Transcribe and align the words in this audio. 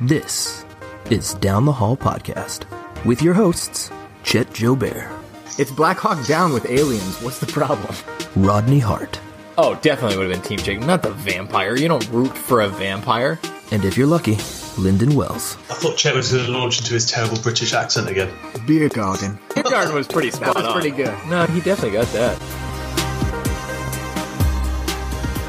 This 0.00 0.64
is 1.10 1.34
Down 1.34 1.64
the 1.64 1.72
Hall 1.72 1.96
Podcast 1.96 2.64
with 3.04 3.22
your 3.22 3.34
hosts, 3.34 3.90
Chet 4.22 4.52
Joe 4.52 4.74
Bear, 4.74 5.10
It's 5.58 5.70
Black 5.70 5.98
Hawk 5.98 6.26
Down 6.26 6.52
with 6.52 6.68
aliens. 6.70 7.20
What's 7.22 7.38
the 7.38 7.46
problem? 7.46 7.94
Rodney 8.36 8.78
Hart, 8.78 9.20
Oh, 9.56 9.76
definitely 9.76 10.16
would 10.18 10.28
have 10.30 10.42
been 10.42 10.42
Team 10.42 10.58
Jake, 10.58 10.80
not 10.80 11.02
the 11.02 11.12
vampire. 11.12 11.76
You 11.76 11.86
don't 11.86 12.08
root 12.10 12.36
for 12.36 12.60
a 12.62 12.68
vampire. 12.68 13.38
and 13.70 13.84
if 13.84 13.96
you're 13.96 14.06
lucky, 14.08 14.36
Lyndon 14.76 15.14
Wells. 15.14 15.56
I 15.70 15.74
thought 15.74 15.96
Chet 15.96 16.14
was 16.14 16.32
going 16.32 16.44
to 16.46 16.50
launch 16.50 16.80
into 16.80 16.94
his 16.94 17.08
terrible 17.08 17.38
British 17.40 17.72
accent 17.72 18.08
again. 18.08 18.32
Beer 18.66 18.88
garden. 18.88 19.38
Beer 19.54 19.62
Garden 19.62 19.94
was 19.94 20.08
pretty 20.08 20.30
spot 20.32 20.54
That 20.54 20.56
was 20.56 20.64
on. 20.66 20.72
pretty 20.72 20.90
good. 20.90 21.14
No, 21.28 21.46
he 21.46 21.60
definitely 21.60 21.96
got 21.96 22.06
that. 22.08 22.36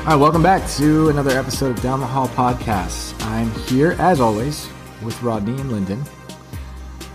All 0.06 0.12
right, 0.12 0.18
welcome 0.18 0.44
back 0.44 0.70
to 0.74 1.10
another 1.10 1.32
episode 1.32 1.76
of 1.76 1.82
Down 1.82 2.00
the 2.00 2.06
Hall 2.06 2.28
Podcast. 2.28 3.20
I'm 3.26 3.50
here, 3.62 3.94
as 3.94 4.22
always, 4.22 4.70
with 5.02 5.20
Rodney 5.24 5.60
and 5.60 5.72
Lyndon. 5.72 6.04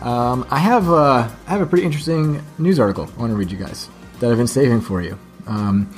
Um, 0.00 0.44
I 0.50 0.58
have 0.58 0.88
a, 0.88 1.32
I 1.46 1.50
have 1.50 1.60
a 1.60 1.66
pretty 1.66 1.84
interesting 1.84 2.42
news 2.58 2.80
article 2.80 3.08
I 3.16 3.20
want 3.20 3.30
to 3.30 3.36
read 3.36 3.52
you 3.52 3.58
guys 3.58 3.88
that 4.18 4.32
I've 4.32 4.38
been 4.38 4.48
saving 4.48 4.80
for 4.80 5.02
you. 5.02 5.16
Um, 5.46 5.88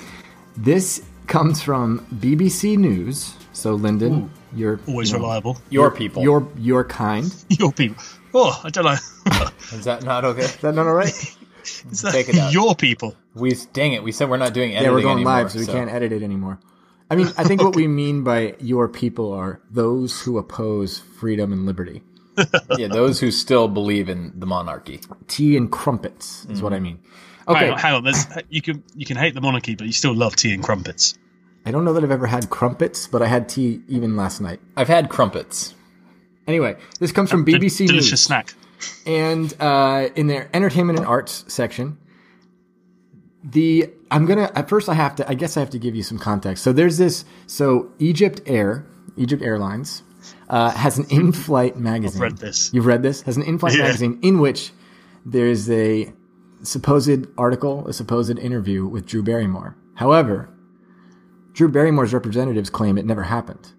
this 0.55 1.03
comes 1.29 1.63
from 1.63 2.07
BBC 2.17 2.77
News. 2.77 3.37
So, 3.55 3.73
Lyndon, 3.73 4.31
you're 4.55 4.79
Always 4.87 5.13
you 5.13 5.17
know, 5.17 5.23
reliable. 5.25 5.59
Your 5.71 5.91
people. 5.91 6.23
You're 6.23 6.47
your 6.59 6.85
kind. 6.85 7.35
Your 7.49 7.73
people. 7.73 8.05
Oh, 8.35 8.61
I 8.65 8.69
don't 8.69 8.85
know. 8.85 8.93
Is 9.73 9.85
that 9.85 10.03
not 10.05 10.27
okay? 10.27 10.47
that 10.61 10.75
not 10.75 10.87
all 10.87 10.93
right? 10.93 11.09
Is 11.91 12.03
that 12.03 12.13
Take 12.13 12.29
it 12.29 12.37
out. 12.37 12.53
your 12.53 12.75
people? 12.75 13.17
We 13.35 13.55
dang 13.73 13.95
it. 13.95 14.03
We 14.03 14.13
said 14.13 14.29
we're 14.29 14.37
not 14.37 14.53
doing 14.53 14.73
editing 14.73 14.91
yeah, 14.91 14.95
we're 14.95 15.01
going 15.01 15.17
anymore, 15.17 15.33
live, 15.33 15.53
so 15.53 15.59
we 15.59 15.65
can't 15.65 15.91
edit 15.91 16.13
it 16.13 16.23
anymore. 16.23 16.59
I 17.13 17.17
mean, 17.17 17.29
I 17.37 17.45
think 17.45 17.63
what 17.63 17.77
we 17.77 17.87
mean 17.87 18.25
by 18.25 18.55
your 18.59 18.89
people 18.89 19.33
are 19.35 19.61
those 19.71 20.23
who 20.23 20.39
oppose 20.39 20.99
freedom 20.99 21.53
and 21.53 21.67
liberty. 21.67 22.03
Yeah, 22.79 22.89
those 22.89 23.21
who 23.21 23.31
still 23.31 23.69
believe 23.69 24.09
in 24.09 24.33
the 24.35 24.47
monarchy. 24.47 25.01
Tea 25.29 25.59
and 25.59 25.71
crumpets 25.71 26.47
is 26.47 26.63
what 26.63 26.73
I 26.73 26.79
mean. 26.79 26.99
Okay, 27.47 27.67
Hang 27.67 27.73
on, 27.73 27.79
hang 27.79 27.95
on. 27.97 28.05
There's, 28.05 28.25
you 28.49 28.63
can 28.63 28.83
you 28.97 29.05
can 29.05 29.19
hate 29.19 29.35
the 29.35 29.43
monarchy, 29.43 29.75
but 29.75 29.87
you 29.87 29.93
still 29.93 30.15
love 30.15 30.35
tea 30.37 30.55
and 30.55 30.63
crumpets. 30.65 31.19
I 31.67 31.71
don't 31.71 31.85
know 31.85 31.93
that 31.93 32.03
I've 32.03 32.11
ever 32.11 32.27
had 32.27 32.49
crumpets, 32.49 33.07
but 33.07 33.21
I 33.21 33.27
had 33.27 33.51
tea 33.51 33.83
even 33.89 34.17
last 34.17 34.41
night. 34.41 34.61
I've 34.79 34.89
had 34.89 35.11
crumpets. 35.11 35.75
Anyway, 36.47 36.77
this 36.99 37.13
comes 37.13 37.31
from 37.31 37.45
Del- 37.45 37.61
BBC 37.61 37.87
delicious 37.87 38.13
News, 38.13 38.21
snack. 38.23 38.55
and 39.07 39.55
uh, 39.61 40.09
in 40.17 40.27
their 40.27 40.49
entertainment 40.55 40.99
and 40.99 41.07
arts 41.07 41.45
section, 41.49 41.99
the 43.45 43.91
I'm 44.13 44.27
gonna 44.27 44.51
at 44.55 44.69
first 44.69 44.89
I 44.89 44.95
have 44.95 45.17
to 45.17 45.29
I 45.29 45.35
guess 45.35 45.57
I 45.57 45.61
have 45.61 45.71
to 45.71 45.79
give 45.79 45.95
you 45.97 46.03
some 46.03 46.19
context. 46.19 46.63
So 46.63 46.73
there's 46.73 46.99
this 46.99 47.25
so 47.47 47.91
Egypt 47.99 48.41
Air 48.47 48.87
Egypt 49.17 49.43
Airlines 49.43 50.03
uh, 50.49 50.71
has 50.71 50.99
an 50.99 51.07
in-flight 51.11 51.77
magazine. 51.77 52.23
I've 52.23 52.33
read 52.33 52.39
this. 52.39 52.73
You've 52.73 52.87
read 52.87 53.03
this 53.03 53.23
has 53.23 53.37
an 53.37 53.43
in-flight 53.43 53.75
Yeah. 53.77 53.85
magazine 53.85 54.19
in 54.23 54.39
which 54.39 54.73
there's 55.25 55.69
a 55.71 56.13
supposed 56.63 57.27
article, 57.37 57.87
a 57.89 57.93
supposed 57.93 58.39
interview 58.39 58.87
with 58.87 59.07
Drew 59.07 59.23
Barrymore. 59.23 59.77
However, 59.95 60.49
Drew 61.55 61.69
Barrymore's 61.69 62.15
representatives 62.15 62.71
claim 62.71 62.97
it 62.99 63.05
never 63.05 63.25
happened. 63.25 63.73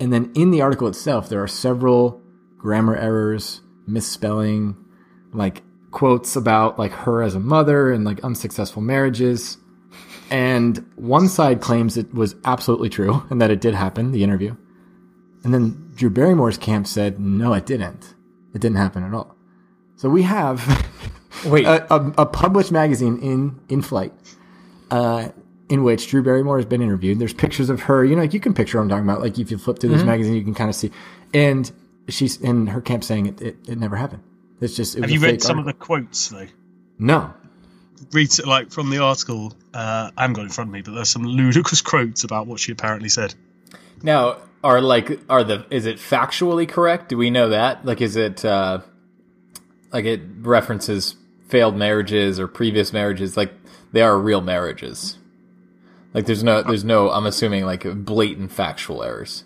And 0.00 0.12
then 0.12 0.30
in 0.34 0.50
the 0.50 0.60
article 0.60 0.88
itself, 0.88 1.28
there 1.28 1.42
are 1.42 1.48
several 1.48 2.20
grammar 2.56 2.96
errors, 2.96 3.60
misspelling, 3.86 4.76
like 5.32 5.62
quotes 5.90 6.36
about 6.36 6.78
like 6.78 6.92
her 6.92 7.22
as 7.22 7.34
a 7.34 7.40
mother 7.40 7.90
and 7.92 8.04
like 8.04 8.22
unsuccessful 8.24 8.82
marriages. 8.82 9.58
And 10.30 10.84
one 10.96 11.28
side 11.28 11.60
claims 11.60 11.96
it 11.96 12.12
was 12.12 12.34
absolutely 12.44 12.90
true 12.90 13.24
and 13.30 13.40
that 13.40 13.50
it 13.50 13.60
did 13.60 13.74
happen, 13.74 14.12
the 14.12 14.22
interview. 14.22 14.56
And 15.44 15.54
then 15.54 15.92
Drew 15.94 16.10
Barrymore's 16.10 16.58
camp 16.58 16.86
said, 16.86 17.18
no, 17.18 17.54
it 17.54 17.64
didn't. 17.64 18.14
It 18.54 18.60
didn't 18.60 18.76
happen 18.76 19.02
at 19.02 19.14
all. 19.14 19.36
So 19.96 20.08
we 20.08 20.22
have 20.22 20.60
Wait, 21.46 21.64
a, 21.64 21.92
a, 21.92 22.12
a 22.18 22.26
published 22.26 22.72
magazine 22.72 23.18
in 23.18 23.60
in 23.68 23.82
flight, 23.82 24.12
uh, 24.90 25.28
in 25.68 25.82
which 25.84 26.08
Drew 26.08 26.22
Barrymore 26.22 26.56
has 26.56 26.66
been 26.66 26.82
interviewed. 26.82 27.18
There's 27.18 27.34
pictures 27.34 27.70
of 27.70 27.82
her. 27.82 28.04
You 28.04 28.16
know, 28.16 28.22
like 28.22 28.34
you 28.34 28.40
can 28.40 28.54
picture 28.54 28.78
what 28.78 28.84
I'm 28.84 28.88
talking 28.88 29.04
about. 29.04 29.20
Like 29.20 29.38
if 29.38 29.50
you 29.50 29.58
flip 29.58 29.78
through 29.78 29.90
this 29.90 30.04
magazine, 30.04 30.34
you 30.34 30.44
can 30.44 30.54
kind 30.54 30.70
of 30.70 30.76
see. 30.76 30.90
And 31.34 31.70
she's 32.08 32.40
in 32.40 32.68
her 32.68 32.80
camp 32.80 33.04
saying 33.04 33.26
it, 33.26 33.40
it, 33.40 33.56
it 33.68 33.78
never 33.78 33.96
happened. 33.96 34.22
It's 34.60 34.76
just. 34.76 34.96
It 34.96 35.02
Have 35.02 35.10
you 35.10 35.20
read 35.20 35.42
some 35.42 35.58
article. 35.58 35.70
of 35.70 35.78
the 35.78 35.84
quotes 35.84 36.28
though? 36.28 36.46
No. 36.98 37.32
Read 38.12 38.38
it, 38.38 38.46
like 38.46 38.70
from 38.70 38.90
the 38.90 38.98
article. 38.98 39.52
Uh, 39.74 40.10
I 40.16 40.22
haven't 40.22 40.34
got 40.34 40.42
it 40.42 40.44
in 40.44 40.50
front 40.50 40.68
of 40.70 40.74
me, 40.74 40.82
but 40.82 40.94
there's 40.94 41.08
some 41.08 41.24
ludicrous 41.24 41.82
quotes 41.82 42.24
about 42.24 42.46
what 42.46 42.60
she 42.60 42.72
apparently 42.72 43.08
said. 43.08 43.34
now 44.02 44.38
are 44.64 44.80
like 44.80 45.20
are 45.28 45.44
the 45.44 45.64
is 45.70 45.86
it 45.86 45.98
factually 45.98 46.68
correct? 46.68 47.08
Do 47.08 47.16
we 47.16 47.30
know 47.30 47.50
that? 47.50 47.84
Like, 47.84 48.00
is 48.00 48.16
it 48.16 48.44
uh 48.44 48.80
like 49.92 50.04
it 50.04 50.20
references 50.40 51.16
failed 51.48 51.76
marriages 51.76 52.40
or 52.40 52.48
previous 52.48 52.92
marriages? 52.92 53.36
Like 53.36 53.52
they 53.92 54.02
are 54.02 54.18
real 54.18 54.40
marriages. 54.40 55.16
Like 56.14 56.26
there's 56.26 56.42
no 56.42 56.62
there's 56.62 56.84
no 56.84 57.10
I'm 57.10 57.26
assuming 57.26 57.64
like 57.64 57.84
blatant 58.04 58.50
factual 58.52 59.02
errors. 59.02 59.44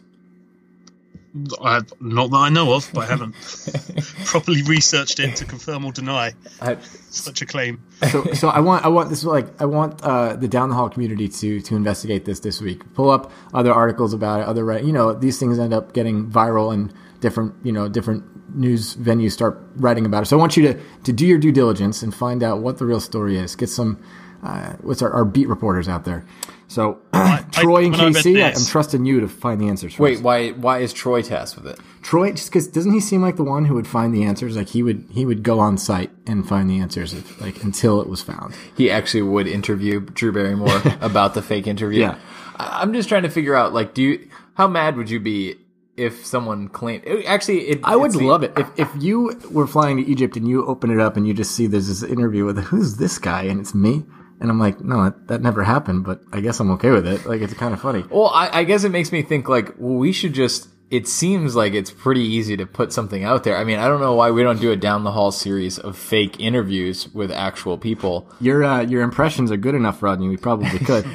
I, 1.62 1.80
not 2.00 2.30
that 2.30 2.36
I 2.36 2.48
know 2.50 2.74
of, 2.74 2.90
but 2.92 3.02
I 3.02 3.06
haven't 3.06 3.32
properly 4.26 4.62
researched 4.62 5.18
it 5.18 5.36
to 5.36 5.46
confirm 5.46 5.84
or 5.84 5.92
deny 5.92 6.34
I, 6.60 6.76
such 7.08 7.40
a 7.40 7.46
claim. 7.46 7.82
So, 8.10 8.24
so 8.34 8.48
I 8.48 8.60
want, 8.60 8.84
I 8.84 8.88
want 8.88 9.08
this 9.08 9.20
is 9.20 9.24
like, 9.24 9.60
I 9.60 9.64
want 9.64 10.02
uh, 10.02 10.36
the 10.36 10.48
down 10.48 10.68
the 10.68 10.74
hall 10.74 10.90
community 10.90 11.28
to 11.28 11.60
to 11.62 11.76
investigate 11.76 12.26
this 12.26 12.40
this 12.40 12.60
week. 12.60 12.82
Pull 12.94 13.10
up 13.10 13.32
other 13.54 13.72
articles 13.72 14.12
about 14.12 14.40
it. 14.40 14.46
Other, 14.46 14.78
you 14.78 14.92
know, 14.92 15.14
these 15.14 15.38
things 15.38 15.58
end 15.58 15.72
up 15.72 15.94
getting 15.94 16.30
viral 16.30 16.72
and 16.72 16.92
different, 17.20 17.54
you 17.64 17.72
know, 17.72 17.88
different 17.88 18.24
news 18.54 18.94
venues 18.96 19.32
start 19.32 19.58
writing 19.76 20.04
about 20.04 20.24
it. 20.24 20.26
So 20.26 20.36
I 20.36 20.40
want 20.40 20.56
you 20.58 20.64
to 20.68 20.80
to 21.04 21.12
do 21.12 21.26
your 21.26 21.38
due 21.38 21.52
diligence 21.52 22.02
and 22.02 22.14
find 22.14 22.42
out 22.42 22.60
what 22.60 22.76
the 22.76 22.84
real 22.84 23.00
story 23.00 23.38
is. 23.38 23.56
Get 23.56 23.70
some, 23.70 24.02
uh, 24.42 24.74
what's 24.82 25.00
our, 25.00 25.10
our 25.10 25.24
beat 25.24 25.48
reporters 25.48 25.88
out 25.88 26.04
there. 26.04 26.26
So 26.72 26.98
Troy 27.52 27.84
and 27.84 27.92
when 27.92 28.00
I 28.00 28.04
read 28.06 28.14
KC, 28.16 28.42
I, 28.44 28.50
this- 28.50 28.66
I'm 28.66 28.70
trusting 28.70 29.04
you 29.04 29.20
to 29.20 29.28
find 29.28 29.60
the 29.60 29.68
answers. 29.68 29.94
For 29.94 30.02
wait, 30.04 30.16
us. 30.18 30.22
why 30.22 30.50
why 30.52 30.78
is 30.78 30.92
Troy 30.92 31.20
tasked 31.22 31.56
with 31.56 31.66
it? 31.66 31.78
Troy, 32.02 32.32
just 32.32 32.48
because 32.50 32.66
doesn't 32.68 32.92
he 32.92 33.00
seem 33.00 33.20
like 33.22 33.36
the 33.36 33.44
one 33.44 33.64
who 33.66 33.74
would 33.74 33.86
find 33.86 34.14
the 34.14 34.24
answers? 34.24 34.56
Like 34.56 34.68
he 34.68 34.82
would, 34.82 35.06
he 35.10 35.24
would 35.26 35.42
go 35.42 35.60
on 35.60 35.78
site 35.78 36.10
and 36.26 36.48
find 36.48 36.68
the 36.68 36.80
answers, 36.80 37.12
if, 37.12 37.40
like 37.40 37.62
until 37.62 38.00
it 38.00 38.08
was 38.08 38.22
found. 38.22 38.54
he 38.76 38.90
actually 38.90 39.22
would 39.22 39.46
interview 39.46 40.00
Drew 40.00 40.32
Barrymore 40.32 40.82
about 41.00 41.34
the 41.34 41.42
fake 41.42 41.66
interview. 41.66 42.00
Yeah. 42.00 42.18
I- 42.56 42.80
I'm 42.82 42.92
just 42.92 43.08
trying 43.08 43.22
to 43.22 43.30
figure 43.30 43.54
out, 43.54 43.72
like, 43.72 43.94
do 43.94 44.02
you, 44.02 44.28
how 44.54 44.66
mad 44.66 44.96
would 44.96 45.10
you 45.10 45.20
be 45.20 45.56
if 45.96 46.24
someone 46.26 46.68
claimed, 46.68 47.04
actually, 47.26 47.68
it, 47.68 47.80
I 47.84 47.94
would 47.96 48.12
the- 48.12 48.26
love 48.26 48.42
it 48.42 48.52
if, 48.56 48.68
if 48.78 48.88
you 48.98 49.38
were 49.50 49.66
flying 49.66 49.98
to 49.98 50.02
Egypt 50.10 50.36
and 50.36 50.48
you 50.48 50.66
open 50.66 50.90
it 50.90 50.98
up 50.98 51.16
and 51.18 51.26
you 51.28 51.34
just 51.34 51.52
see 51.52 51.66
there's 51.66 51.86
this 51.88 52.02
interview 52.02 52.44
with 52.46 52.58
who's 52.64 52.96
this 52.96 53.18
guy 53.18 53.42
and 53.42 53.60
it's 53.60 53.74
me 53.74 54.04
and 54.42 54.50
I'm 54.50 54.58
like 54.58 54.80
no 54.80 55.04
that, 55.04 55.28
that 55.28 55.40
never 55.40 55.62
happened 55.64 56.04
but 56.04 56.20
I 56.32 56.40
guess 56.40 56.60
I'm 56.60 56.70
okay 56.72 56.90
with 56.90 57.06
it 57.06 57.24
like 57.24 57.40
it's 57.40 57.54
kind 57.54 57.72
of 57.72 57.80
funny 57.80 58.04
Well, 58.10 58.28
I, 58.28 58.60
I 58.60 58.64
guess 58.64 58.84
it 58.84 58.90
makes 58.90 59.12
me 59.12 59.22
think, 59.22 59.48
like, 59.48 59.74
well, 59.78 59.94
we 59.94 60.12
should 60.12 60.32
just, 60.32 60.68
it 60.90 61.08
seems 61.08 61.56
like 61.56 61.72
it's 61.72 61.90
pretty 61.90 62.20
easy 62.20 62.56
to 62.56 62.66
put 62.66 62.92
something 62.92 63.24
out 63.24 63.44
there. 63.44 63.56
I 63.56 63.64
mean, 63.64 63.78
I 63.78 63.88
don't 63.88 64.00
know 64.00 64.14
why 64.14 64.30
we 64.30 64.42
don't 64.42 64.60
do 64.60 64.70
a 64.72 64.76
down 64.76 65.04
the 65.04 65.12
hall 65.12 65.32
series 65.32 65.78
of 65.78 65.96
fake 65.96 66.38
interviews 66.38 67.08
with 67.14 67.30
actual 67.30 67.78
people. 67.78 68.28
your 68.40 68.62
uh, 68.64 68.82
your 68.82 69.02
impressions 69.02 69.50
are 69.50 69.56
good 69.56 69.74
enough 69.74 70.02
Rodney 70.02 70.28
we 70.28 70.36
probably 70.36 70.78
could 70.90 71.06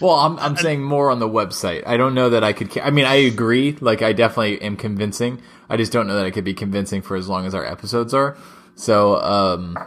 Well, 0.00 0.16
I'm, 0.16 0.38
I'm 0.38 0.56
saying 0.56 0.82
more 0.82 1.10
on 1.10 1.18
the 1.18 1.28
website. 1.28 1.86
I 1.86 1.96
don't 1.96 2.14
know 2.14 2.30
that 2.30 2.44
I 2.44 2.52
could. 2.52 2.76
I 2.78 2.90
mean, 2.90 3.06
I 3.06 3.14
agree. 3.14 3.76
Like, 3.80 4.02
I 4.02 4.12
definitely 4.12 4.60
am 4.60 4.76
convincing. 4.76 5.40
I 5.70 5.76
just 5.76 5.92
don't 5.92 6.06
know 6.06 6.16
that 6.16 6.26
I 6.26 6.30
could 6.30 6.44
be 6.44 6.54
convincing 6.54 7.00
for 7.00 7.16
as 7.16 7.28
long 7.28 7.46
as 7.46 7.54
our 7.54 7.64
episodes 7.64 8.12
are. 8.12 8.36
So, 8.74 9.16
um, 9.22 9.78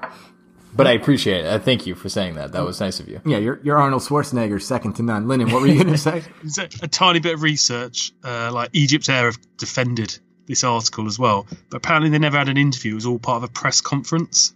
but 0.76 0.88
I 0.88 0.92
appreciate 0.92 1.46
it. 1.46 1.48
I 1.48 1.58
thank 1.58 1.88
you 1.88 1.96
for 1.96 2.10
saying 2.10 2.36
that. 2.36 2.52
That 2.52 2.66
was 2.66 2.80
nice 2.80 3.00
of 3.00 3.08
you. 3.08 3.22
yeah 3.26 3.38
you're, 3.38 3.60
you're 3.64 3.78
Arnold 3.78 4.02
Schwarzenegger 4.02 4.62
second 4.62 4.94
to 4.94 5.04
none 5.04 5.28
Lyndon 5.28 5.52
what 5.52 5.62
were 5.62 5.68
you 5.68 5.84
gonna 5.84 5.98
say 5.98 6.24
a, 6.58 6.70
a 6.84 6.88
tiny 6.88 7.20
bit 7.20 7.36
of 7.36 7.42
research, 7.42 8.12
uh, 8.24 8.52
like 8.52 8.70
Egypt 8.74 9.10
Air 9.10 9.26
have 9.26 9.40
defended 9.58 10.18
this 10.48 10.64
article 10.64 11.08
as 11.08 11.18
well, 11.18 11.48
but 11.70 11.78
apparently 11.78 12.10
they 12.10 12.20
never 12.20 12.38
had 12.38 12.50
an 12.50 12.58
interview. 12.58 12.92
It 12.92 12.96
was 12.96 13.06
all 13.06 13.20
part 13.20 13.38
of 13.38 13.44
a 13.50 13.52
press 13.52 13.82
conference, 13.82 14.54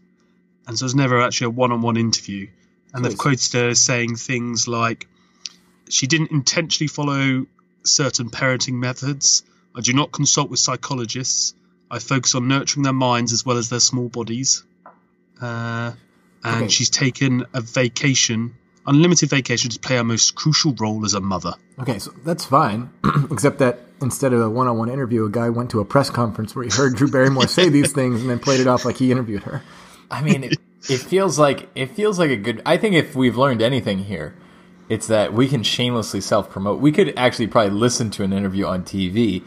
and 0.68 0.78
so 0.78 0.84
it 0.84 0.86
was 0.86 0.96
never 0.96 1.22
actually 1.22 1.46
a 1.46 1.52
one-on-one 1.52 1.98
interview. 1.98 2.48
And 2.94 3.04
they've 3.04 3.18
quoted 3.18 3.54
her 3.54 3.70
as 3.70 3.82
saying 3.82 4.16
things 4.16 4.68
like, 4.68 5.08
"She 5.90 6.06
didn't 6.08 6.32
intentionally 6.32 6.88
follow 6.88 7.46
certain 7.84 8.30
parenting 8.30 8.74
methods. 8.74 9.44
I 9.76 9.82
do 9.82 9.94
not 9.94 10.12
consult 10.12 10.50
with 10.50 10.60
psychologists. 10.60 11.54
I 11.90 12.00
focus 12.00 12.36
on 12.36 12.48
nurturing 12.48 12.84
their 12.84 12.94
minds 12.94 13.34
as 13.34 13.46
well 13.46 13.58
as 13.58 13.70
their 13.70 13.80
small 13.80 14.10
bodies." 14.10 14.64
Uh, 15.42 15.94
and 16.44 16.56
Okay. 16.64 16.68
she's 16.70 16.90
taken 16.90 17.46
a 17.54 17.62
vacation, 17.62 18.54
unlimited 18.86 19.30
vacation, 19.30 19.70
to 19.72 19.80
play 19.80 19.98
her 19.98 20.04
most 20.04 20.36
crucial 20.36 20.74
role 20.80 21.06
as 21.06 21.14
a 21.14 21.20
mother. 21.20 21.54
okay 21.80 22.00
so 22.00 22.12
that's 22.26 22.46
fine 22.46 22.90
except 23.32 23.60
that 23.60 23.80
instead 24.02 24.32
of 24.34 24.40
a 24.42 24.50
one-on-one 24.50 24.90
interview 24.90 25.26
a 25.26 25.30
guy 25.30 25.50
went 25.50 25.70
to 25.72 25.80
a 25.82 25.86
press 25.86 26.10
conference 26.10 26.56
where 26.56 26.64
he 26.66 26.72
heard 26.72 26.96
Drew 26.96 27.10
Barrymore 27.10 27.48
say 27.48 27.68
these 27.78 27.92
things 27.92 28.22
and 28.22 28.30
then 28.30 28.40
played 28.40 28.60
it 28.62 28.68
off 28.68 28.86
like 28.86 28.98
he 28.98 29.12
interviewed 29.12 29.44
her 29.44 29.62
I 30.12 30.22
mean, 30.24 30.44
it, 30.46 30.58
it 30.90 30.98
feels 31.02 31.38
like 31.38 31.70
it 31.76 31.92
feels 31.92 32.18
like 32.18 32.32
a 32.32 32.36
good. 32.36 32.64
I 32.66 32.78
think 32.78 32.96
if 32.96 33.16
we've 33.16 33.38
learned 33.38 33.62
anything 33.62 34.00
here, 34.00 34.34
it's 34.90 35.06
that 35.06 35.34
we 35.34 35.48
can 35.48 35.62
shamelessly 35.62 36.20
self 36.20 36.50
promote. 36.50 36.80
We 36.80 36.92
could 36.92 37.14
actually 37.16 37.46
probably 37.46 37.78
listen 37.78 38.10
to 38.12 38.24
an 38.24 38.34
interview 38.34 38.66
on 38.66 38.82
TV 38.84 39.44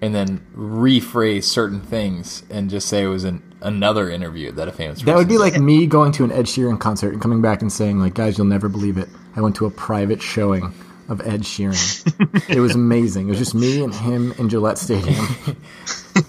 and 0.00 0.14
then 0.14 0.46
rephrase 0.56 1.44
certain 1.44 1.80
things 1.80 2.44
and 2.48 2.70
just 2.70 2.86
say 2.88 3.02
it 3.02 3.08
was 3.08 3.24
an, 3.24 3.42
another 3.64 4.08
interview 4.10 4.52
that 4.52 4.68
a 4.68 4.72
famous 4.72 5.02
That 5.02 5.16
would 5.16 5.28
be 5.28 5.36
person 5.36 5.52
like 5.54 5.60
me 5.62 5.86
going 5.86 6.12
to 6.12 6.24
an 6.24 6.30
Ed 6.32 6.46
Sheeran 6.46 6.78
concert 6.78 7.12
and 7.12 7.20
coming 7.20 7.42
back 7.42 7.62
and 7.62 7.72
saying, 7.72 7.98
like, 7.98 8.14
guys, 8.14 8.38
you'll 8.38 8.46
never 8.46 8.68
believe 8.68 8.96
it. 8.98 9.08
I 9.36 9.40
went 9.40 9.56
to 9.56 9.66
a 9.66 9.70
private 9.70 10.22
showing 10.22 10.72
of 11.08 11.20
Ed 11.26 11.40
Sheeran. 11.42 12.48
it 12.48 12.60
was 12.60 12.74
amazing. 12.74 13.26
It 13.26 13.30
was 13.30 13.38
just 13.38 13.54
me 13.54 13.82
and 13.82 13.94
him 13.94 14.32
in 14.38 14.48
Gillette 14.48 14.78
Stadium. 14.78 15.26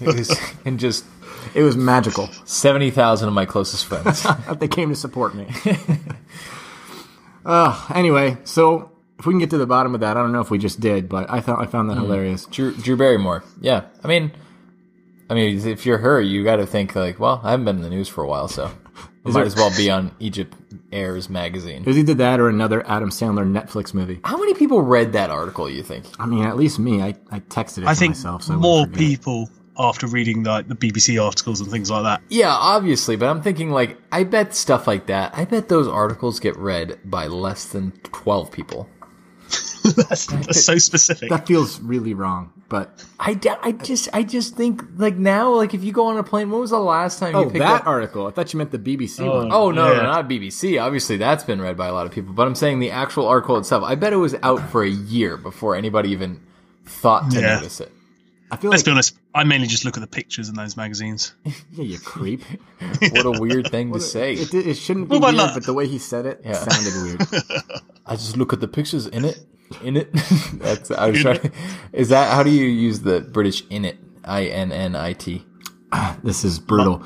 was, 0.16 0.36
and 0.64 0.80
just 0.80 1.04
It 1.54 1.62
was 1.62 1.76
magical. 1.76 2.28
70,000 2.44 3.28
of 3.28 3.32
my 3.34 3.46
closest 3.46 3.86
friends. 3.86 4.26
They 4.58 4.66
came 4.66 4.88
to 4.88 4.96
support 4.96 5.32
me. 5.36 5.46
uh, 7.44 7.86
anyway, 7.94 8.36
so 8.44 8.90
if 9.18 9.26
we 9.26 9.32
can 9.32 9.38
get 9.38 9.50
to 9.50 9.58
the 9.58 9.66
bottom 9.66 9.94
of 9.94 10.00
that, 10.00 10.16
I 10.16 10.20
don't 10.22 10.32
know 10.32 10.40
if 10.40 10.50
we 10.50 10.58
just 10.58 10.80
did, 10.80 11.08
but 11.08 11.30
I 11.30 11.40
thought 11.40 11.60
I 11.62 11.66
found 11.66 11.88
that 11.90 11.96
hilarious. 11.96 12.46
Drew, 12.46 12.74
Drew 12.74 12.96
Barrymore. 12.96 13.44
Yeah. 13.60 13.84
I 14.02 14.08
mean, 14.08 14.32
I 15.28 15.34
mean, 15.34 15.66
if 15.66 15.84
you're 15.86 15.98
her, 15.98 16.20
you 16.20 16.44
got 16.44 16.56
to 16.56 16.66
think 16.66 16.94
like, 16.94 17.18
well, 17.18 17.40
I 17.42 17.50
haven't 17.52 17.64
been 17.66 17.76
in 17.76 17.82
the 17.82 17.90
news 17.90 18.08
for 18.08 18.22
a 18.22 18.28
while, 18.28 18.48
so 18.48 18.66
I 18.66 18.70
might 19.24 19.32
there- 19.32 19.44
as 19.44 19.56
well 19.56 19.72
be 19.76 19.90
on 19.90 20.12
Egypt 20.20 20.54
Airs 20.92 21.28
magazine. 21.28 21.82
It 21.82 21.86
was 21.86 21.98
either 21.98 22.14
that 22.14 22.38
or 22.40 22.48
another 22.48 22.86
Adam 22.88 23.10
Sandler 23.10 23.44
Netflix 23.50 23.92
movie. 23.92 24.20
How 24.24 24.36
many 24.38 24.54
people 24.54 24.82
read 24.82 25.12
that 25.14 25.30
article? 25.30 25.68
You 25.68 25.82
think? 25.82 26.04
I 26.18 26.26
mean, 26.26 26.44
at 26.44 26.56
least 26.56 26.78
me. 26.78 27.02
I, 27.02 27.14
I 27.30 27.40
texted 27.40 27.78
it 27.78 27.86
I 27.86 27.94
to 27.94 27.98
think 27.98 28.10
myself. 28.16 28.44
So 28.44 28.54
more 28.56 28.80
wouldn't 28.82 28.96
people 28.96 29.50
after 29.78 30.06
reading 30.06 30.42
like 30.42 30.68
the 30.68 30.74
BBC 30.74 31.22
articles 31.22 31.60
and 31.60 31.70
things 31.70 31.90
like 31.90 32.04
that. 32.04 32.22
Yeah, 32.30 32.50
obviously, 32.50 33.16
but 33.16 33.26
I'm 33.28 33.42
thinking 33.42 33.70
like, 33.70 33.98
I 34.10 34.24
bet 34.24 34.54
stuff 34.54 34.86
like 34.86 35.06
that. 35.06 35.36
I 35.36 35.44
bet 35.44 35.68
those 35.68 35.86
articles 35.88 36.40
get 36.40 36.56
read 36.56 36.98
by 37.04 37.26
less 37.26 37.66
than 37.66 37.90
twelve 38.04 38.50
people. 38.52 38.88
that's, 40.08 40.26
that's 40.26 40.64
so 40.64 40.78
specific. 40.78 41.30
That 41.30 41.46
feels 41.46 41.80
really 41.80 42.14
wrong, 42.14 42.52
but 42.68 43.04
I, 43.20 43.34
d- 43.34 43.50
I 43.62 43.72
just 43.72 44.08
I 44.12 44.22
just 44.22 44.56
think 44.56 44.82
like 44.96 45.16
now 45.16 45.50
like 45.54 45.74
if 45.74 45.84
you 45.84 45.92
go 45.92 46.06
on 46.06 46.16
a 46.18 46.22
plane, 46.22 46.50
when 46.50 46.60
was 46.60 46.70
the 46.70 46.78
last 46.78 47.18
time 47.18 47.32
you 47.34 47.40
oh, 47.40 47.44
picked 47.44 47.58
that 47.58 47.82
up? 47.82 47.86
article. 47.86 48.26
I 48.26 48.30
thought 48.30 48.52
you 48.52 48.58
meant 48.58 48.70
the 48.72 48.78
BBC 48.78 49.20
Oh. 49.20 49.38
one. 49.38 49.52
Oh 49.52 49.70
no, 49.70 49.92
Yeah. 49.92 49.98
no, 49.98 50.02
not 50.04 50.28
BBC. 50.28 50.82
Obviously, 50.82 51.16
that's 51.16 51.44
been 51.44 51.60
read 51.60 51.76
by 51.76 51.86
a 51.88 51.92
lot 51.92 52.06
of 52.06 52.12
people. 52.12 52.32
But 52.32 52.46
I'm 52.46 52.54
saying 52.54 52.78
the 52.80 52.90
actual 52.90 53.26
article 53.26 53.56
itself. 53.58 53.84
I 53.84 53.94
bet 53.94 54.12
it 54.12 54.16
was 54.16 54.34
out 54.42 54.60
for 54.70 54.82
a 54.82 54.88
year 54.90 55.36
before 55.36 55.76
anybody 55.76 56.10
even 56.10 56.40
thought 56.86 57.30
to 57.32 57.40
Yeah. 57.40 57.56
notice 57.56 57.80
it. 57.80 57.92
I 58.48 58.56
feel 58.56 58.70
Let's 58.70 58.82
like 58.82 58.84
be 58.86 58.90
honest. 58.92 59.16
I 59.34 59.42
mainly 59.42 59.66
just 59.66 59.84
look 59.84 59.96
at 59.96 60.00
the 60.00 60.06
pictures 60.06 60.48
in 60.48 60.54
those 60.54 60.76
magazines. 60.76 61.32
yeah, 61.44 61.82
you 61.82 61.98
creep. 61.98 62.42
What 63.10 63.26
a 63.26 63.32
weird 63.40 63.68
thing 63.72 63.92
to 63.92 63.98
say. 64.00 64.34
It, 64.34 64.54
it 64.54 64.74
shouldn't 64.74 65.08
be 65.08 65.18
What 65.18 65.30
about 65.30 65.34
weird, 65.34 65.48
that? 65.50 65.54
but 65.54 65.66
the 65.66 65.74
way 65.74 65.88
he 65.88 65.98
said 65.98 66.26
it 66.26 66.42
Yeah. 66.44 66.52
sounded 66.54 66.94
weird. 67.02 67.42
I 68.06 68.14
just 68.14 68.36
look 68.36 68.52
at 68.52 68.60
the 68.60 68.68
pictures 68.68 69.08
in 69.08 69.24
it, 69.24 69.40
in 69.82 69.96
it. 69.96 70.12
That's 70.54 70.90
I 70.90 71.10
was 71.10 71.20
trying. 71.20 71.52
Is 71.92 72.08
that 72.10 72.32
how 72.32 72.42
do 72.42 72.50
you 72.50 72.66
use 72.66 73.00
the 73.00 73.20
British 73.20 73.64
in 73.68 73.84
it? 73.84 73.98
I 74.24 74.44
N 74.44 74.72
N 74.72 74.96
I 74.96 75.12
T. 75.12 75.44
This 76.22 76.44
is 76.44 76.58
brutal. 76.58 77.02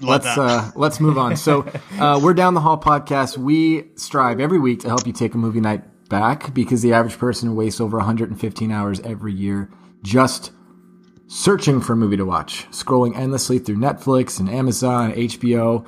let's 0.00 0.26
uh, 0.26 0.70
let's 0.74 1.00
move 1.00 1.16
on. 1.16 1.36
So 1.36 1.66
uh, 1.98 2.20
we're 2.22 2.34
down 2.34 2.54
the 2.54 2.60
hall 2.60 2.78
podcast. 2.78 3.38
We 3.38 3.88
strive 3.94 4.40
every 4.40 4.58
week 4.58 4.80
to 4.80 4.88
help 4.88 5.06
you 5.06 5.12
take 5.12 5.34
a 5.34 5.38
movie 5.38 5.60
night 5.60 5.84
back 6.08 6.52
because 6.52 6.82
the 6.82 6.92
average 6.92 7.18
person 7.18 7.54
wastes 7.54 7.80
over 7.80 7.96
115 7.98 8.72
hours 8.72 9.00
every 9.00 9.32
year 9.32 9.70
just 10.02 10.52
searching 11.28 11.80
for 11.80 11.94
a 11.94 11.96
movie 11.96 12.16
to 12.16 12.24
watch, 12.24 12.66
scrolling 12.70 13.16
endlessly 13.16 13.58
through 13.58 13.76
Netflix 13.76 14.38
and 14.38 14.48
Amazon, 14.48 15.12
HBO, 15.12 15.86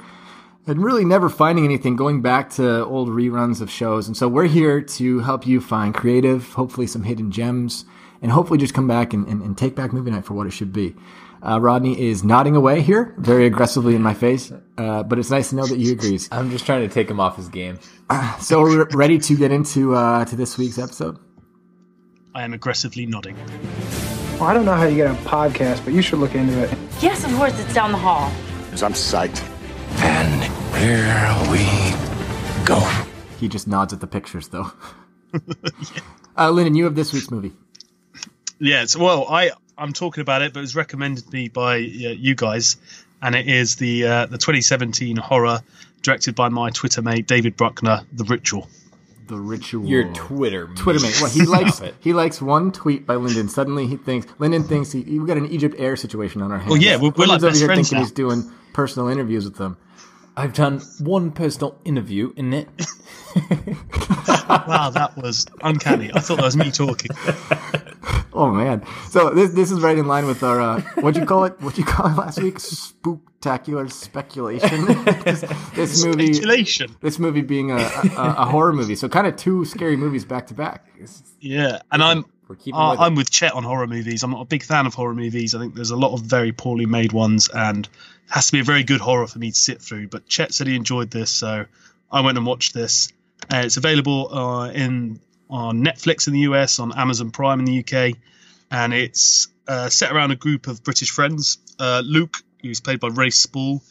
and 0.69 0.85
really 0.85 1.05
never 1.05 1.29
finding 1.29 1.65
anything, 1.65 1.97
going 1.97 2.21
back 2.21 2.51
to 2.51 2.85
old 2.85 3.09
reruns 3.09 3.61
of 3.63 3.71
shows. 3.71 4.07
And 4.07 4.17
so 4.17 4.29
we're 4.29 4.47
here 4.47 4.83
to 4.83 5.21
help 5.21 5.47
you 5.47 5.61
find 5.61 5.95
creative, 5.95 6.53
hopefully 6.53 6.87
some 6.87 7.03
hidden 7.03 7.31
gems, 7.31 7.87
and 8.21 8.31
hopefully 8.31 8.59
just 8.59 8.75
come 8.75 8.87
back 8.87 9.15
and, 9.15 9.27
and, 9.27 9.43
and 9.43 9.57
take 9.57 9.75
back 9.75 9.93
movie 9.93 10.11
night 10.11 10.27
for 10.27 10.35
what 10.35 10.47
it 10.47 10.51
should 10.51 10.73
be. 10.73 10.95
Uh, 11.43 11.59
Rodney 11.61 11.99
is 11.99 12.23
nodding 12.23 12.55
away 12.55 12.83
here 12.83 13.15
very 13.17 13.47
aggressively 13.47 13.95
in 13.95 14.03
my 14.03 14.13
face, 14.13 14.53
uh, 14.77 15.03
but 15.05 15.19
it's 15.19 15.31
nice 15.31 15.51
to 15.51 15.57
know 15.57 15.67
that 15.67 15.79
he 15.79 15.91
agrees. 15.93 16.29
I'm 16.31 16.51
just 16.51 16.67
trying 16.67 16.87
to 16.87 16.93
take 16.93 17.09
him 17.09 17.21
off 17.21 17.37
his 17.37 17.49
game. 17.49 17.79
So 18.41 18.61
we're 18.63 18.87
ready 18.95 19.19
to 19.19 19.37
get 19.37 19.53
into 19.53 19.95
uh, 19.95 20.25
to 20.25 20.37
this 20.37 20.57
week's 20.59 20.79
episode. 20.79 21.19
I 22.35 22.43
am 22.43 22.55
aggressively 22.55 23.05
nodding. 23.07 23.37
Well, 24.35 24.45
I 24.45 24.55
don't 24.55 24.65
know 24.65 24.75
how 24.75 24.85
you 24.85 24.97
get 24.97 25.11
a 25.11 25.15
podcast, 25.25 25.85
but 25.85 25.93
you 25.93 26.03
should 26.03 26.19
look 26.19 26.35
into 26.35 26.63
it. 26.63 26.71
Yes, 27.01 27.25
of 27.25 27.33
course, 27.35 27.59
it's 27.59 27.75
down 27.75 27.93
the 27.93 27.99
hall. 27.99 28.33
Because 28.67 28.83
I'm 28.83 28.93
psyched. 28.93 29.58
And 30.81 31.49
here 31.49 31.51
we 31.51 32.65
go. 32.65 32.79
He 33.41 33.49
just 33.49 33.67
nods 33.67 33.93
at 33.93 34.01
the 34.01 34.07
pictures, 34.07 34.49
though. 34.49 34.71
uh, 36.37 36.51
Lyndon, 36.51 36.75
you 36.75 36.85
have 36.85 36.95
this 36.95 37.13
week's 37.13 37.31
movie. 37.31 37.53
Yes, 38.61 38.97
well, 38.97 39.27
I 39.29 39.51
I'm 39.77 39.93
talking 39.93 40.21
about 40.23 40.43
it, 40.43 40.53
but 40.53 40.61
it 40.61 40.63
was 40.63 40.75
recommended 40.77 41.27
to 41.27 41.33
me 41.33 41.49
by 41.49 41.77
uh, 41.77 41.81
you 41.81 42.35
guys, 42.35 42.77
and 43.23 43.35
it 43.35 43.49
is 43.49 43.77
the 43.77 44.07
uh, 44.07 44.27
the 44.27 44.39
2017 44.39 45.17
horror 45.17 45.61
directed 46.03 46.35
by 46.35 46.49
my 46.49 46.71
Twitter 46.71 47.03
mate 47.03 47.27
David 47.27 47.57
Bruckner, 47.57 48.05
The 48.13 48.25
Ritual. 48.25 48.69
The 49.29 49.37
Ritual. 49.37 49.85
Your 49.87 50.13
Twitter, 50.15 50.69
Twitter 50.75 51.01
mate. 51.01 51.19
Well, 51.21 51.31
he 51.31 51.43
likes 51.45 51.81
it. 51.81 51.95
he 52.01 52.13
likes 52.13 52.41
one 52.41 52.73
tweet 52.73 53.07
by 53.07 53.15
Lyndon. 53.17 53.49
Suddenly 53.49 53.87
he 53.87 53.97
thinks 53.97 54.27
Lyndon 54.41 54.65
thinks 54.65 54.91
he, 54.93 55.03
we've 55.03 55.27
got 55.27 55.37
an 55.37 55.47
Egypt 55.47 55.75
Air 55.79 55.97
situation 55.97 56.41
on 56.43 56.51
our 56.51 56.59
hands. 56.59 56.71
Well, 56.71 56.81
yeah, 56.81 56.97
we're- 56.97 57.13
we're 57.17 57.27
like 57.27 57.41
Lyndon's 57.43 57.45
over 57.45 57.51
best 57.51 57.59
here 57.61 57.67
friends 57.69 57.89
thinking 57.91 57.99
now. 57.99 58.05
he's 58.05 58.13
doing 58.13 58.53
personal 58.73 59.09
interviews 59.09 59.45
with 59.45 59.57
them. 59.57 59.77
I've 60.39 60.53
done 60.53 60.81
one 61.01 61.33
personal 61.33 61.79
interview 61.85 62.33
in 62.37 62.53
it. 62.53 62.69
Wow, 64.49 64.91
that 64.91 65.15
was 65.17 65.47
uncanny. 65.63 66.11
I 66.15 66.21
thought 66.21 66.37
that 66.37 66.45
was 66.45 66.57
me 66.57 66.71
talking. 66.71 67.11
Oh 68.31 68.53
man! 68.53 68.87
So 69.09 69.31
this 69.31 69.51
this 69.51 69.73
is 69.73 69.81
right 69.81 69.99
in 69.99 70.07
line 70.07 70.25
with 70.27 70.45
our 70.45 70.61
uh, 70.61 70.81
what'd 71.01 71.21
you 71.21 71.27
call 71.27 71.45
it? 71.45 71.61
What'd 71.61 71.77
you 71.77 71.85
call 71.85 72.07
it 72.07 72.15
last 72.15 72.41
week? 72.41 72.59
Spooktacular 72.59 73.91
speculation. 73.91 74.85
this, 75.25 75.41
this 75.75 76.05
movie, 76.05 76.35
Speculation. 76.35 76.95
this 77.01 77.19
movie 77.19 77.41
being 77.41 77.73
a, 77.73 77.79
a, 77.79 78.35
a 78.39 78.45
horror 78.45 78.73
movie, 78.73 78.95
so 78.95 79.09
kind 79.09 79.27
of 79.27 79.35
two 79.35 79.65
scary 79.65 79.97
movies 79.97 80.25
back 80.25 80.47
to 80.49 80.55
back. 80.55 80.87
Yeah, 81.41 81.81
and 81.91 82.01
I'm 82.01 82.27
We're 82.47 82.55
keeping 82.55 82.79
uh, 82.79 82.93
with. 82.93 83.01
I'm 83.01 83.15
with 83.17 83.31
Chet 83.31 83.55
on 83.55 83.65
horror 83.65 83.89
movies. 83.89 84.23
I'm 84.23 84.31
not 84.31 84.43
a 84.43 84.47
big 84.47 84.63
fan 84.63 84.87
of 84.87 84.95
horror 84.95 85.15
movies. 85.15 85.57
I 85.57 85.59
think 85.59 85.75
there's 85.75 85.91
a 85.91 85.97
lot 85.97 86.13
of 86.13 86.21
very 86.21 86.53
poorly 86.53 86.87
made 86.87 87.13
ones, 87.13 87.49
and 87.53 87.89
has 88.31 88.47
to 88.47 88.53
be 88.53 88.61
a 88.61 88.65
very 88.65 88.83
good 88.83 89.01
horror 89.01 89.27
for 89.27 89.39
me 89.39 89.51
to 89.51 89.57
sit 89.57 89.81
through. 89.81 90.09
But 90.09 90.27
Chet 90.27 90.53
said 90.53 90.67
he 90.67 90.77
enjoyed 90.77 91.11
this, 91.11 91.31
so 91.31 91.67
I 92.11 92.21
went 92.21 92.39
and 92.39 92.47
watched 92.47 92.75
this. 92.75 93.13
Uh, 93.53 93.63
it's 93.65 93.77
available 93.77 94.35
uh, 94.35 94.71
in 94.71 95.21
on 95.51 95.83
Netflix 95.83 96.27
in 96.27 96.35
the 96.35 96.41
US, 96.41 96.79
on 96.79 96.97
Amazon 96.97 97.31
Prime 97.31 97.61
in 97.61 97.65
the 97.65 97.81
UK, 97.81 98.17
and 98.71 98.93
it's 98.93 99.49
uh, 99.67 99.89
set 99.89 100.13
around 100.13 100.31
a 100.31 100.37
group 100.37 100.67
of 100.67 100.85
British 100.85 101.11
friends. 101.11 101.59
Uh, 101.79 102.03
Luke, 102.05 102.37
who's 102.61 102.81
played 102.81 103.01
by 103.01 103.09
Rafe 103.09 103.35
Spall, 103.35 103.83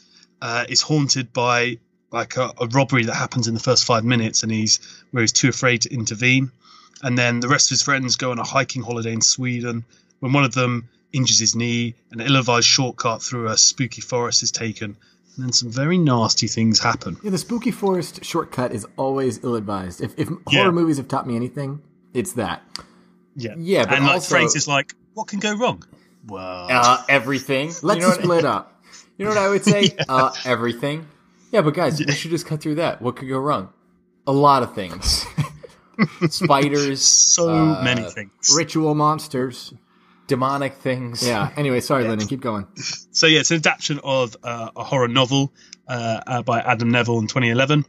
uh, 0.41 0.65
is 0.69 0.81
haunted 0.81 1.33
by 1.33 1.79
like 2.11 2.37
a, 2.37 2.53
a 2.61 2.67
robbery 2.67 3.05
that 3.05 3.15
happens 3.15 3.47
in 3.47 3.53
the 3.53 3.59
first 3.59 3.85
five 3.85 4.03
minutes, 4.03 4.43
and 4.43 4.51
he's 4.51 4.79
where 5.11 5.21
he's 5.21 5.31
too 5.31 5.49
afraid 5.49 5.81
to 5.81 5.93
intervene 5.93 6.51
and 7.03 7.17
then 7.17 7.39
the 7.39 7.47
rest 7.47 7.67
of 7.67 7.75
his 7.75 7.83
friends 7.83 8.15
go 8.15 8.31
on 8.31 8.39
a 8.39 8.43
hiking 8.43 8.81
holiday 8.81 9.13
in 9.13 9.21
Sweden. 9.21 9.85
When 10.19 10.33
one 10.33 10.43
of 10.43 10.53
them 10.53 10.89
injures 11.17 11.39
his 11.39 11.55
knee, 11.55 11.95
an 12.11 12.21
ill-advised 12.21 12.65
shortcut 12.67 13.21
through 13.21 13.47
a 13.49 13.57
spooky 13.57 14.01
forest 14.01 14.43
is 14.43 14.51
taken, 14.51 14.95
and 15.35 15.45
then 15.45 15.51
some 15.51 15.69
very 15.71 15.97
nasty 15.97 16.47
things 16.47 16.79
happen. 16.79 17.17
Yeah, 17.23 17.31
the 17.31 17.37
spooky 17.37 17.71
forest 17.71 18.23
shortcut 18.23 18.71
is 18.71 18.85
always 18.97 19.43
ill-advised. 19.43 20.01
If, 20.01 20.13
if 20.17 20.29
Yeah. 20.49 20.61
horror 20.61 20.71
movies 20.71 20.97
have 20.97 21.07
taught 21.07 21.27
me 21.27 21.35
anything, 21.35 21.81
it's 22.13 22.33
that. 22.33 22.61
Yeah, 23.35 23.55
Yeah, 23.57 23.85
but 23.85 23.95
and 23.95 24.05
like 24.05 24.13
also- 24.15 24.29
phrases 24.35 24.67
like 24.67 24.93
"What 25.13 25.27
can 25.27 25.39
go 25.39 25.53
wrong?" 25.55 25.83
Well, 26.27 26.67
uh, 26.69 27.03
everything. 27.09 27.67
Let's 27.81 27.97
you 27.97 28.01
know 28.01 28.09
what, 28.09 28.21
split 28.23 28.45
up. 28.45 28.81
You 29.17 29.25
know 29.25 29.29
what 29.31 29.37
I 29.39 29.49
would 29.49 29.63
say? 29.63 29.95
uh, 30.09 30.31
everything. 30.45 31.07
Yeah, 31.51 31.61
but 31.61 31.73
guys, 31.73 31.99
we 31.99 32.11
should 32.13 32.31
just 32.31 32.45
cut 32.45 32.59
through 32.61 32.75
that. 32.75 33.01
What 33.01 33.15
could 33.15 33.29
go 33.29 33.39
wrong? 33.39 33.69
A 34.25 34.31
lot 34.33 34.63
of 34.63 34.73
things. 34.75 35.25
Spiders, 36.29 37.01
so 37.01 37.49
uh, 37.49 37.81
many 37.83 38.03
things. 38.09 38.53
Ritual 38.55 38.93
monsters. 38.95 39.73
Demonic 40.27 40.73
things. 40.75 41.25
Yeah. 41.25 41.49
Anyway, 41.55 41.79
sorry, 41.79 42.03
Lyndon. 42.03 42.27
Keep 42.27 42.41
going. 42.41 42.67
So 43.11 43.27
yeah, 43.27 43.39
it's 43.39 43.51
an 43.51 43.57
adaptation 43.57 43.99
of 44.03 44.35
uh, 44.43 44.71
a 44.75 44.83
horror 44.83 45.07
novel 45.07 45.53
uh, 45.87 46.21
uh, 46.27 46.41
by 46.43 46.59
Adam 46.59 46.91
Nevill 46.91 47.19
in 47.19 47.27
2011, 47.27 47.85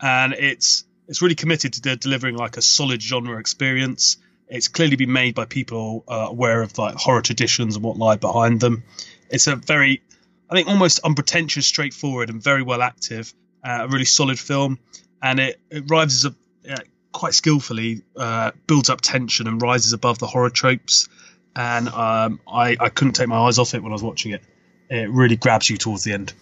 and 0.00 0.32
it's 0.32 0.84
it's 1.08 1.20
really 1.22 1.34
committed 1.34 1.74
to 1.74 1.80
de- 1.82 1.96
delivering 1.96 2.36
like 2.36 2.56
a 2.56 2.62
solid 2.62 3.02
genre 3.02 3.38
experience. 3.38 4.16
It's 4.48 4.68
clearly 4.68 4.96
been 4.96 5.12
made 5.12 5.34
by 5.34 5.44
people 5.44 6.04
uh, 6.08 6.26
aware 6.30 6.62
of 6.62 6.76
like 6.78 6.94
horror 6.96 7.22
traditions 7.22 7.76
and 7.76 7.84
what 7.84 7.96
lie 7.96 8.16
behind 8.16 8.60
them. 8.60 8.84
It's 9.30 9.46
a 9.46 9.56
very, 9.56 10.02
I 10.50 10.54
think, 10.54 10.68
almost 10.68 11.00
unpretentious, 11.00 11.66
straightforward, 11.66 12.30
and 12.30 12.42
very 12.42 12.62
well 12.62 12.82
active. 12.82 13.32
Uh, 13.62 13.80
a 13.82 13.88
really 13.88 14.04
solid 14.04 14.38
film, 14.38 14.78
and 15.22 15.40
it 15.40 15.60
it 15.70 15.84
rises 15.90 16.24
a, 16.24 16.34
uh, 16.70 16.76
quite 17.12 17.34
skillfully 17.34 18.02
uh, 18.16 18.50
builds 18.66 18.90
up 18.90 19.00
tension 19.00 19.46
and 19.46 19.62
rises 19.62 19.92
above 19.92 20.18
the 20.18 20.26
horror 20.26 20.50
tropes. 20.50 21.08
And 21.56 21.88
um, 21.88 22.40
I 22.48 22.76
I 22.80 22.88
couldn't 22.88 23.12
take 23.14 23.28
my 23.28 23.36
eyes 23.38 23.58
off 23.58 23.74
it 23.74 23.82
when 23.82 23.92
I 23.92 23.94
was 23.94 24.02
watching 24.02 24.32
it 24.32 24.42
it 24.90 25.08
really 25.10 25.36
grabs 25.36 25.70
you 25.70 25.76
towards 25.76 26.02
the 26.04 26.12
end. 26.12 26.32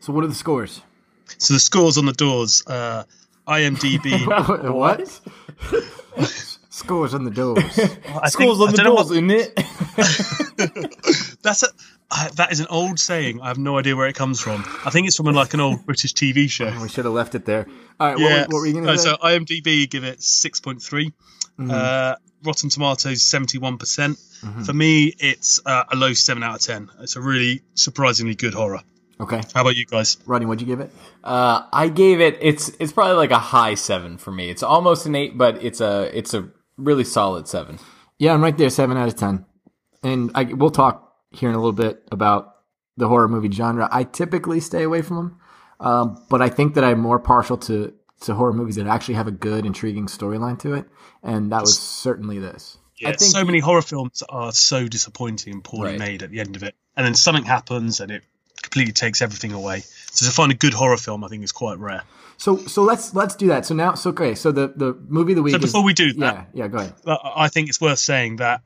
So, 0.00 0.12
what 0.12 0.22
are 0.24 0.28
the 0.28 0.34
scores? 0.34 0.82
So 1.38 1.54
the 1.54 1.60
scores 1.60 1.96
on 1.98 2.06
the 2.06 2.12
doors, 2.12 2.62
uh, 2.66 3.04
IMDb. 3.48 4.26
what? 4.72 5.20
Scores 6.70 7.14
on 7.14 7.24
the 7.24 7.30
doors. 7.30 7.58
I 8.22 8.28
Schools 8.28 8.58
think- 8.58 8.60
on 8.60 8.68
I 8.68 8.72
the 8.72 8.82
doors, 8.84 9.08
what- 9.08 9.16
isn't 9.16 9.30
it? 9.30 9.54
That's 11.42 11.62
a 11.62 11.68
I, 12.10 12.28
that 12.36 12.52
is 12.52 12.60
an 12.60 12.66
old 12.70 13.00
saying. 13.00 13.40
I 13.40 13.48
have 13.48 13.58
no 13.58 13.78
idea 13.78 13.96
where 13.96 14.06
it 14.06 14.14
comes 14.14 14.38
from. 14.40 14.62
I 14.84 14.90
think 14.90 15.06
it's 15.08 15.16
from 15.16 15.26
like 15.26 15.54
an 15.54 15.60
old 15.60 15.84
British 15.86 16.12
TV 16.14 16.48
show. 16.48 16.70
we 16.80 16.88
should 16.88 17.04
have 17.06 17.14
left 17.14 17.34
it 17.34 17.44
there. 17.46 17.66
All 17.98 18.10
right, 18.12 18.18
yeah. 18.18 18.40
what, 18.42 18.52
what 18.52 18.58
were 18.60 18.66
you 18.66 18.74
going 18.74 18.86
to 18.86 18.96
say? 18.98 19.08
so 19.10 19.16
IMDb 19.16 19.88
give 19.90 20.04
it 20.04 20.22
six 20.22 20.60
point 20.60 20.80
three. 20.82 21.12
Uh, 21.58 22.14
Rotten 22.44 22.68
Tomatoes 22.70 23.22
seventy 23.22 23.58
one 23.58 23.78
percent. 23.78 24.18
For 24.64 24.72
me, 24.72 25.14
it's 25.18 25.60
uh, 25.66 25.84
a 25.90 25.96
low 25.96 26.12
seven 26.12 26.42
out 26.42 26.56
of 26.56 26.60
ten. 26.60 26.88
It's 27.00 27.16
a 27.16 27.20
really 27.20 27.62
surprisingly 27.74 28.34
good 28.34 28.54
horror. 28.54 28.82
okay, 29.18 29.40
How 29.54 29.62
about 29.62 29.74
you 29.76 29.86
guys? 29.86 30.18
Rodney, 30.26 30.46
what'd 30.46 30.60
you 30.60 30.66
give 30.66 30.80
it? 30.80 30.92
Uh, 31.24 31.62
I 31.72 31.88
gave 31.88 32.20
it. 32.20 32.38
It's 32.40 32.68
it's 32.78 32.92
probably 32.92 33.14
like 33.16 33.30
a 33.32 33.38
high 33.38 33.74
seven 33.74 34.18
for 34.18 34.30
me. 34.30 34.50
It's 34.50 34.62
almost 34.62 35.06
an 35.06 35.14
eight, 35.16 35.36
but 35.36 35.62
it's 35.64 35.80
a 35.80 36.10
it's 36.16 36.34
a 36.34 36.48
really 36.76 37.02
solid 37.04 37.48
seven. 37.48 37.78
Yeah, 38.18 38.34
I'm 38.34 38.42
right 38.42 38.56
there, 38.56 38.70
seven 38.70 38.96
out 38.96 39.08
of 39.08 39.16
ten. 39.16 39.44
And 40.02 40.30
I, 40.34 40.44
we'll 40.44 40.70
talk 40.70 41.14
here 41.30 41.48
in 41.48 41.54
a 41.54 41.58
little 41.58 41.72
bit 41.72 42.02
about 42.12 42.54
the 42.96 43.08
horror 43.08 43.26
movie 43.28 43.50
genre. 43.50 43.88
I 43.90 44.04
typically 44.04 44.60
stay 44.60 44.82
away 44.84 45.02
from 45.02 45.16
them, 45.16 45.40
um, 45.80 46.24
but 46.30 46.40
I 46.40 46.48
think 46.50 46.74
that 46.74 46.84
I'm 46.84 47.00
more 47.00 47.18
partial 47.18 47.56
to 47.58 47.92
to 48.22 48.34
horror 48.34 48.52
movies 48.52 48.76
that 48.76 48.86
actually 48.86 49.14
have 49.14 49.26
a 49.28 49.32
good, 49.32 49.66
intriguing 49.66 50.06
storyline 50.06 50.58
to 50.60 50.74
it, 50.74 50.86
and 51.22 51.52
that 51.52 51.62
was 51.62 51.78
certainly 51.78 52.38
this. 52.38 52.78
Yeah, 52.98 53.08
think 53.10 53.20
so 53.20 53.44
many 53.44 53.58
horror 53.58 53.82
films 53.82 54.22
are 54.28 54.52
so 54.52 54.88
disappointing 54.88 55.52
and 55.52 55.62
poorly 55.64 55.90
Right. 55.92 55.98
made 55.98 56.22
at 56.22 56.30
the 56.30 56.40
end 56.40 56.56
of 56.56 56.62
it, 56.62 56.74
and 56.96 57.04
then 57.06 57.14
something 57.14 57.44
happens 57.44 58.00
and 58.00 58.10
it 58.10 58.22
completely 58.62 58.92
takes 58.94 59.20
everything 59.20 59.52
away. 59.52 59.80
So 60.12 60.24
to 60.26 60.32
find 60.32 60.50
a 60.50 60.54
good 60.54 60.72
horror 60.72 60.96
film, 60.96 61.22
I 61.22 61.28
think 61.28 61.44
is 61.44 61.52
quite 61.52 61.78
rare. 61.78 62.02
So 62.38 62.56
so 62.56 62.82
let's 62.84 63.14
let's 63.14 63.34
do 63.36 63.48
that. 63.48 63.66
So 63.66 63.74
now, 63.74 63.94
so 63.94 64.10
okay, 64.10 64.34
so 64.34 64.50
the 64.50 64.68
the 64.74 64.96
movie 65.08 65.32
of 65.32 65.36
the 65.36 65.42
week. 65.42 65.52
So 65.52 65.58
is- 65.58 65.64
before 65.64 65.84
we 65.84 65.92
do 65.92 66.14
that, 66.14 66.48
yeah, 66.54 66.64
yeah, 66.64 66.68
go 66.68 66.78
ahead. 66.78 66.94
I 67.06 67.48
think 67.48 67.68
it's 67.68 67.80
worth 67.80 67.98
saying 67.98 68.36
that 68.36 68.62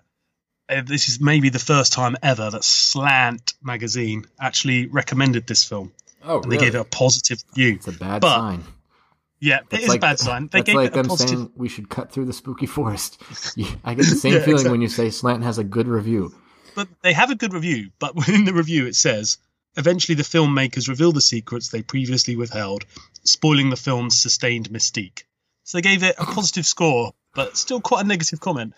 uh, 0.69 0.83
this 0.87 1.09
is 1.09 1.21
maybe 1.21 1.49
the 1.49 1.59
first 1.59 1.93
time 1.93 2.17
ever 2.23 2.51
that 2.51 2.63
Slant 2.63 3.55
magazine 3.63 4.27
actually 4.41 4.87
recommended 4.87 5.47
this 5.49 5.65
film. 5.65 5.93
Oh, 6.25 6.41
And 6.43 6.53
they 6.53 6.57
gave 6.59 6.75
it 6.77 6.81
a 6.81 6.85
positive 6.85 7.43
review. 7.57 7.75
It's 7.75 7.89
a 7.89 7.93
bad 7.93 8.21
But- 8.21 8.37
sign. 8.39 8.65
Yeah, 9.41 9.61
it 9.71 9.81
is 9.81 9.95
a 9.95 9.99
bad 9.99 10.19
sign. 10.19 10.49
They 10.53 10.59
that's 10.59 10.67
gave 10.67 10.77
like 10.77 10.91
a 10.91 10.95
them 10.97 11.07
positive. 11.09 11.39
saying 11.39 11.53
we 11.57 11.69
should 11.69 11.89
cut 11.89 12.13
through 12.13 12.27
the 12.27 12.33
spooky 12.33 12.67
forest. 12.67 13.21
I 13.85 13.95
get 13.95 14.05
the 14.05 14.05
same 14.17 14.35
Yeah, 14.35 14.39
feeling 14.41 14.53
exactly. 14.53 14.71
when 14.71 14.83
you 14.83 14.89
say 14.89 15.09
Slant 15.11 15.43
has 15.45 15.59
a 15.59 15.65
good 15.65 15.89
review. 15.89 16.35
But 16.75 16.89
they 17.03 17.13
have 17.15 17.31
a 17.31 17.35
good 17.35 17.53
review. 17.55 17.91
But 17.99 18.15
within 18.21 18.45
the 18.45 18.53
review, 18.53 18.87
it 18.87 18.97
says 18.97 19.39
eventually 19.77 20.15
the 20.15 20.23
filmmakers 20.25 20.89
reveal 20.89 21.13
the 21.13 21.21
secrets 21.21 21.69
they 21.69 21.83
previously 21.83 22.37
withheld, 22.37 22.85
spoiling 23.25 23.71
the 23.71 23.77
film's 23.77 24.21
sustained 24.21 24.69
mystique. 24.71 25.23
So 25.65 25.79
they 25.79 25.83
gave 25.83 26.03
it 26.03 26.17
a 26.19 26.25
positive 26.27 26.67
score, 26.67 27.13
but 27.35 27.57
still 27.57 27.81
quite 27.81 28.05
a 28.05 28.09
negative 28.09 28.41
comment. 28.41 28.75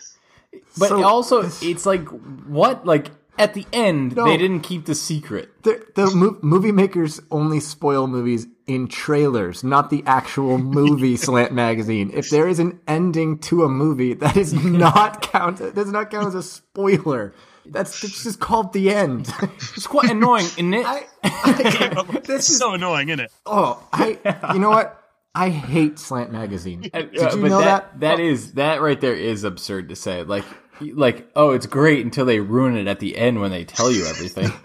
But 0.79 0.91
So- 0.91 1.03
also, 1.03 1.51
it's 1.63 1.87
like 1.87 2.07
what? 2.47 2.87
Like 2.87 3.11
at 3.39 3.55
the 3.55 3.67
end, 3.73 4.15
No. 4.17 4.25
they 4.25 4.37
didn't 4.37 4.61
keep 4.61 4.85
the 4.87 4.95
secret. 4.95 5.63
The, 5.63 5.85
the 5.95 6.11
mo- 6.11 6.39
movie 6.43 6.73
makers 6.73 7.21
only 7.31 7.61
spoil 7.61 8.07
movies 8.07 8.47
in 8.67 8.89
trailers, 8.89 9.65
not 9.65 9.91
the 9.91 10.03
actual 10.07 10.59
movie. 10.59 11.17
Slant 11.23 11.53
magazine. 11.53 12.11
If 12.15 12.31
there 12.31 12.47
is 12.49 12.59
an 12.59 12.81
ending 12.87 13.39
to 13.41 13.65
a 13.65 13.69
movie, 13.69 14.15
that 14.15 14.37
is 14.37 14.53
not 14.53 15.23
count. 15.23 15.59
Does 15.75 15.91
not 15.91 16.11
count 16.11 16.29
as 16.29 16.35
a 16.35 16.43
spoiler. 16.43 17.35
That's 17.65 18.03
it's 18.03 18.25
just 18.25 18.41
called 18.41 18.73
the 18.73 18.91
end. 18.91 19.33
It's 19.77 19.87
quite 19.87 20.11
annoying, 20.11 20.47
isn't 20.47 20.75
it? 20.75 20.85
I, 20.87 21.05
I, 21.25 22.21
this 22.25 22.51
is 22.51 22.59
so 22.59 22.75
annoying, 22.75 23.09
isn't 23.09 23.21
it? 23.21 23.33
oh 23.47 23.87
I. 23.93 24.19
You 24.53 24.59
know 24.59 24.71
what? 24.71 24.99
I 25.35 25.49
hate 25.49 25.99
Slant 25.99 26.31
magazine. 26.33 26.83
Did 26.83 26.95
Uh, 26.95 26.99
you 27.09 27.21
but 27.21 27.49
know 27.49 27.61
that? 27.61 28.01
That 28.01 28.21
is 28.21 28.53
that 28.55 28.83
right 28.83 29.01
there 29.01 29.15
is 29.15 29.45
absurd 29.45 29.89
to 29.91 29.97
say. 29.97 30.23
Like, 30.25 30.45
like 30.81 31.29
oh, 31.37 31.51
it's 31.51 31.67
great 31.67 32.05
until 32.05 32.25
they 32.25 32.41
ruin 32.41 32.77
it 32.77 32.87
at 32.89 32.99
the 33.01 33.17
end 33.17 33.41
when 33.41 33.51
they 33.51 33.65
tell 33.65 33.91
you 33.93 34.07
everything. 34.07 34.51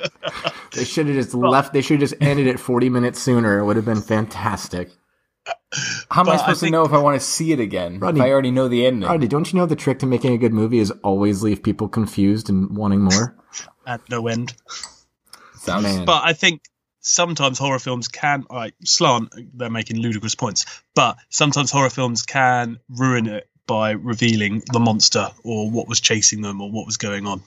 They 0.73 0.83
should 0.83 1.07
have 1.07 1.15
just 1.15 1.33
left. 1.33 1.73
They 1.73 1.81
should 1.81 2.01
have 2.01 2.09
just 2.09 2.21
ended 2.21 2.45
it 2.45 2.59
forty 2.59 2.89
minutes 2.89 3.19
sooner. 3.19 3.57
It 3.57 3.65
would 3.65 3.77
have 3.77 3.85
been 3.85 4.01
fantastic. 4.01 4.91
How 6.11 6.21
am 6.21 6.27
I 6.29 6.31
But 6.31 6.33
I 6.33 6.37
supposed 6.37 6.59
think- 6.59 6.67
to 6.67 6.71
know 6.77 6.83
if 6.85 6.93
I 6.93 6.99
want 6.99 7.19
to 7.19 7.25
see 7.25 7.51
it 7.51 7.59
again? 7.59 7.99
Rodney- 7.99 8.19
if 8.19 8.25
I 8.25 8.31
already 8.31 8.51
know 8.51 8.67
the 8.67 8.85
ending. 8.85 9.09
Rodney, 9.09 9.27
don't 9.27 9.51
you 9.51 9.57
know 9.57 9.65
the 9.65 9.75
trick 9.77 9.99
to 9.99 10.05
making 10.05 10.33
a 10.33 10.37
good 10.37 10.53
movie 10.53 10.77
is 10.77 10.91
always 11.03 11.41
leave 11.41 11.63
people 11.63 11.87
confused 11.87 12.49
and 12.49 12.77
wanting 12.77 13.01
more? 13.01 13.35
At 13.87 14.01
no 14.09 14.27
end. 14.27 14.53
Sounds 15.55 15.83
Man. 15.83 16.05
But 16.05 16.23
I 16.23 16.33
think 16.33 16.61
sometimes 16.99 17.57
horror 17.57 17.79
films 17.79 18.07
can, 18.07 18.45
like 18.49 18.75
slant, 18.83 19.33
they're 19.55 19.69
making 19.69 19.97
ludicrous 20.01 20.35
points, 20.35 20.65
but 20.93 21.17
sometimes 21.29 21.71
horror 21.71 21.89
films 21.89 22.21
can 22.23 22.77
ruin 22.89 23.25
it 23.27 23.49
by 23.67 23.91
revealing 23.91 24.63
the 24.71 24.79
monster 24.79 25.29
or 25.43 25.69
what 25.69 25.87
was 25.87 25.99
chasing 25.99 26.41
them 26.41 26.61
or 26.61 26.71
what 26.71 26.85
was 26.85 26.97
going 26.97 27.27
on. 27.27 27.43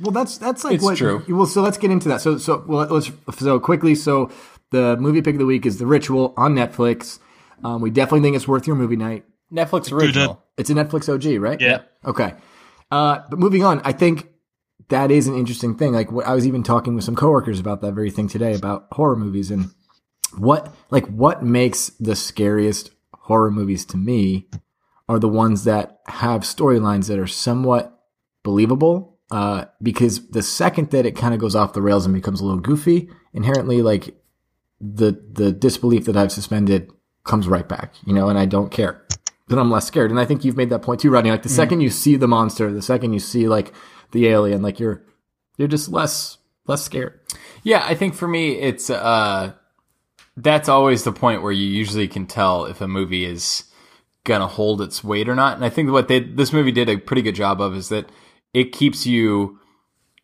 Well, 0.00 0.10
that's 0.12 0.38
that's 0.38 0.64
like 0.64 0.74
It's 0.74 0.84
what. 0.84 0.96
true. 0.96 1.24
Well, 1.28 1.46
so 1.46 1.62
let's 1.62 1.78
get 1.78 1.90
into 1.90 2.08
that. 2.08 2.20
So 2.20 2.38
so 2.38 2.64
well, 2.66 2.86
let's 2.86 3.10
so 3.38 3.60
quickly. 3.60 3.94
So 3.94 4.30
the 4.70 4.96
movie 4.96 5.22
pick 5.22 5.34
of 5.34 5.38
the 5.38 5.46
week 5.46 5.66
is 5.66 5.78
The 5.78 5.86
Ritual 5.86 6.34
on 6.36 6.54
Netflix. 6.54 7.18
Um, 7.62 7.80
we 7.82 7.90
definitely 7.90 8.22
think 8.22 8.36
it's 8.36 8.48
worth 8.48 8.66
your 8.66 8.76
movie 8.76 8.96
night. 8.96 9.24
Netflix 9.52 9.92
original. 9.92 10.42
It's 10.56 10.70
a 10.70 10.74
Netflix 10.74 11.12
OG, 11.12 11.40
right? 11.42 11.60
Yeah. 11.60 11.82
Okay. 12.04 12.34
Uh, 12.90 13.20
but 13.28 13.38
moving 13.38 13.64
on, 13.64 13.80
I 13.84 13.92
think 13.92 14.28
that 14.88 15.10
is 15.10 15.26
an 15.26 15.36
interesting 15.36 15.76
thing. 15.76 15.92
Like 15.92 16.10
what, 16.12 16.26
I 16.26 16.34
was 16.34 16.46
even 16.46 16.62
talking 16.62 16.94
with 16.94 17.04
some 17.04 17.16
coworkers 17.16 17.58
about 17.58 17.80
that 17.82 17.92
very 17.92 18.10
thing 18.10 18.28
today 18.28 18.54
about 18.54 18.86
horror 18.92 19.16
movies 19.16 19.50
and 19.50 19.70
what 20.36 20.72
like 20.90 21.06
what 21.06 21.42
makes 21.42 21.90
the 22.00 22.14
scariest 22.14 22.90
horror 23.12 23.50
movies 23.50 23.84
to 23.86 23.96
me 23.96 24.46
are 25.10 25.18
the 25.18 25.28
ones 25.28 25.64
that 25.64 25.98
have 26.06 26.42
storylines 26.42 27.08
that 27.08 27.18
are 27.18 27.26
somewhat 27.26 28.00
believable. 28.44 29.18
Uh, 29.28 29.64
because 29.82 30.28
the 30.28 30.42
second 30.42 30.90
that 30.90 31.06
it 31.06 31.16
kind 31.16 31.34
of 31.34 31.40
goes 31.40 31.56
off 31.56 31.72
the 31.72 31.82
rails 31.82 32.04
and 32.04 32.14
becomes 32.14 32.40
a 32.40 32.44
little 32.44 32.60
goofy, 32.60 33.08
inherently 33.32 33.82
like 33.82 34.14
the 34.80 35.20
the 35.32 35.52
disbelief 35.52 36.04
that 36.06 36.16
I've 36.16 36.32
suspended 36.32 36.90
comes 37.24 37.48
right 37.48 37.68
back, 37.68 37.94
you 38.06 38.12
know, 38.12 38.28
and 38.28 38.38
I 38.38 38.46
don't 38.46 38.70
care. 38.70 39.04
Then 39.48 39.58
I'm 39.58 39.70
less 39.70 39.86
scared. 39.86 40.10
And 40.12 40.20
I 40.20 40.24
think 40.24 40.44
you've 40.44 40.56
made 40.56 40.70
that 40.70 40.82
point 40.82 41.00
too, 41.00 41.10
Rodney. 41.10 41.30
Like 41.30 41.42
the 41.42 41.48
second 41.48 41.80
you 41.80 41.90
see 41.90 42.16
the 42.16 42.28
monster, 42.28 42.72
the 42.72 42.82
second 42.82 43.12
you 43.12 43.18
see 43.18 43.48
like 43.48 43.72
the 44.12 44.28
alien, 44.28 44.62
like 44.62 44.78
you're 44.78 45.04
you're 45.58 45.68
just 45.68 45.88
less 45.88 46.38
less 46.66 46.82
scared. 46.82 47.18
Yeah, 47.64 47.84
I 47.84 47.96
think 47.96 48.14
for 48.14 48.28
me, 48.28 48.52
it's 48.58 48.90
uh, 48.90 49.52
that's 50.36 50.68
always 50.68 51.02
the 51.02 51.12
point 51.12 51.42
where 51.42 51.52
you 51.52 51.66
usually 51.66 52.08
can 52.08 52.26
tell 52.26 52.64
if 52.64 52.80
a 52.80 52.88
movie 52.88 53.24
is 53.24 53.64
gonna 54.24 54.46
hold 54.46 54.80
its 54.82 55.02
weight 55.02 55.28
or 55.28 55.34
not. 55.34 55.56
And 55.56 55.64
I 55.64 55.70
think 55.70 55.90
what 55.90 56.08
they 56.08 56.20
this 56.20 56.52
movie 56.52 56.72
did 56.72 56.88
a 56.88 56.96
pretty 56.96 57.22
good 57.22 57.34
job 57.34 57.60
of 57.60 57.74
is 57.74 57.88
that 57.88 58.10
it 58.54 58.72
keeps 58.72 59.06
you 59.06 59.58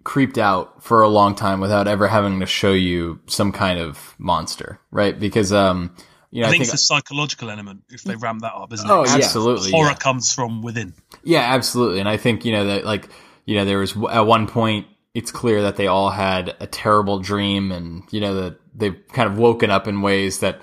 creeped 0.05 0.39
out 0.39 0.83
for 0.83 1.03
a 1.03 1.09
long 1.09 1.35
time 1.35 1.61
without 1.61 1.89
ever 1.89 2.07
having 2.07 2.39
to 2.41 2.47
show 2.47 2.73
you 2.73 3.19
some 3.27 3.51
kind 3.53 3.79
of 3.81 4.15
monster, 4.19 4.79
right? 4.91 5.19
Because 5.19 5.53
um, 5.53 5.95
you 6.31 6.43
know, 6.43 6.47
I 6.47 6.51
I 6.51 6.53
think, 6.53 6.65
think, 6.65 6.75
it's 6.75 6.83
a 6.83 6.87
psychological 6.87 7.51
element 7.51 7.83
if 7.89 8.03
they 8.03 8.15
ramp 8.17 8.43
that 8.43 8.53
up, 8.55 8.73
isn't 8.73 8.89
Oh, 8.91 9.03
it? 9.03 9.09
yeah. 9.09 9.15
absolutely 9.17 9.71
Horror 9.71 9.89
yeah. 9.91 9.95
comes 9.95 10.33
from 10.33 10.63
within. 10.63 10.95
Yeah, 11.25 11.41
absolutely. 11.41 12.01
And 12.01 12.09
I 12.09 12.17
think, 12.19 12.45
you 12.45 12.53
know, 12.53 12.67
that 12.67 12.85
like, 12.85 13.09
you 13.47 13.57
know, 13.57 13.65
there 13.65 13.79
was 13.79 13.97
at 14.11 14.21
one 14.21 14.47
point, 14.47 14.87
it's 15.15 15.31
clear 15.31 15.63
that 15.63 15.77
they 15.77 15.87
all 15.87 16.11
had 16.11 16.55
a 16.61 16.67
terrible 16.67 17.21
dream 17.21 17.73
and, 17.73 18.03
you 18.11 18.21
know, 18.21 18.35
that 18.35 18.61
they've 18.75 18.97
kind 19.13 19.31
of 19.31 19.39
woken 19.39 19.71
up 19.71 19.89
in 19.89 20.03
ways 20.03 20.41
that 20.41 20.61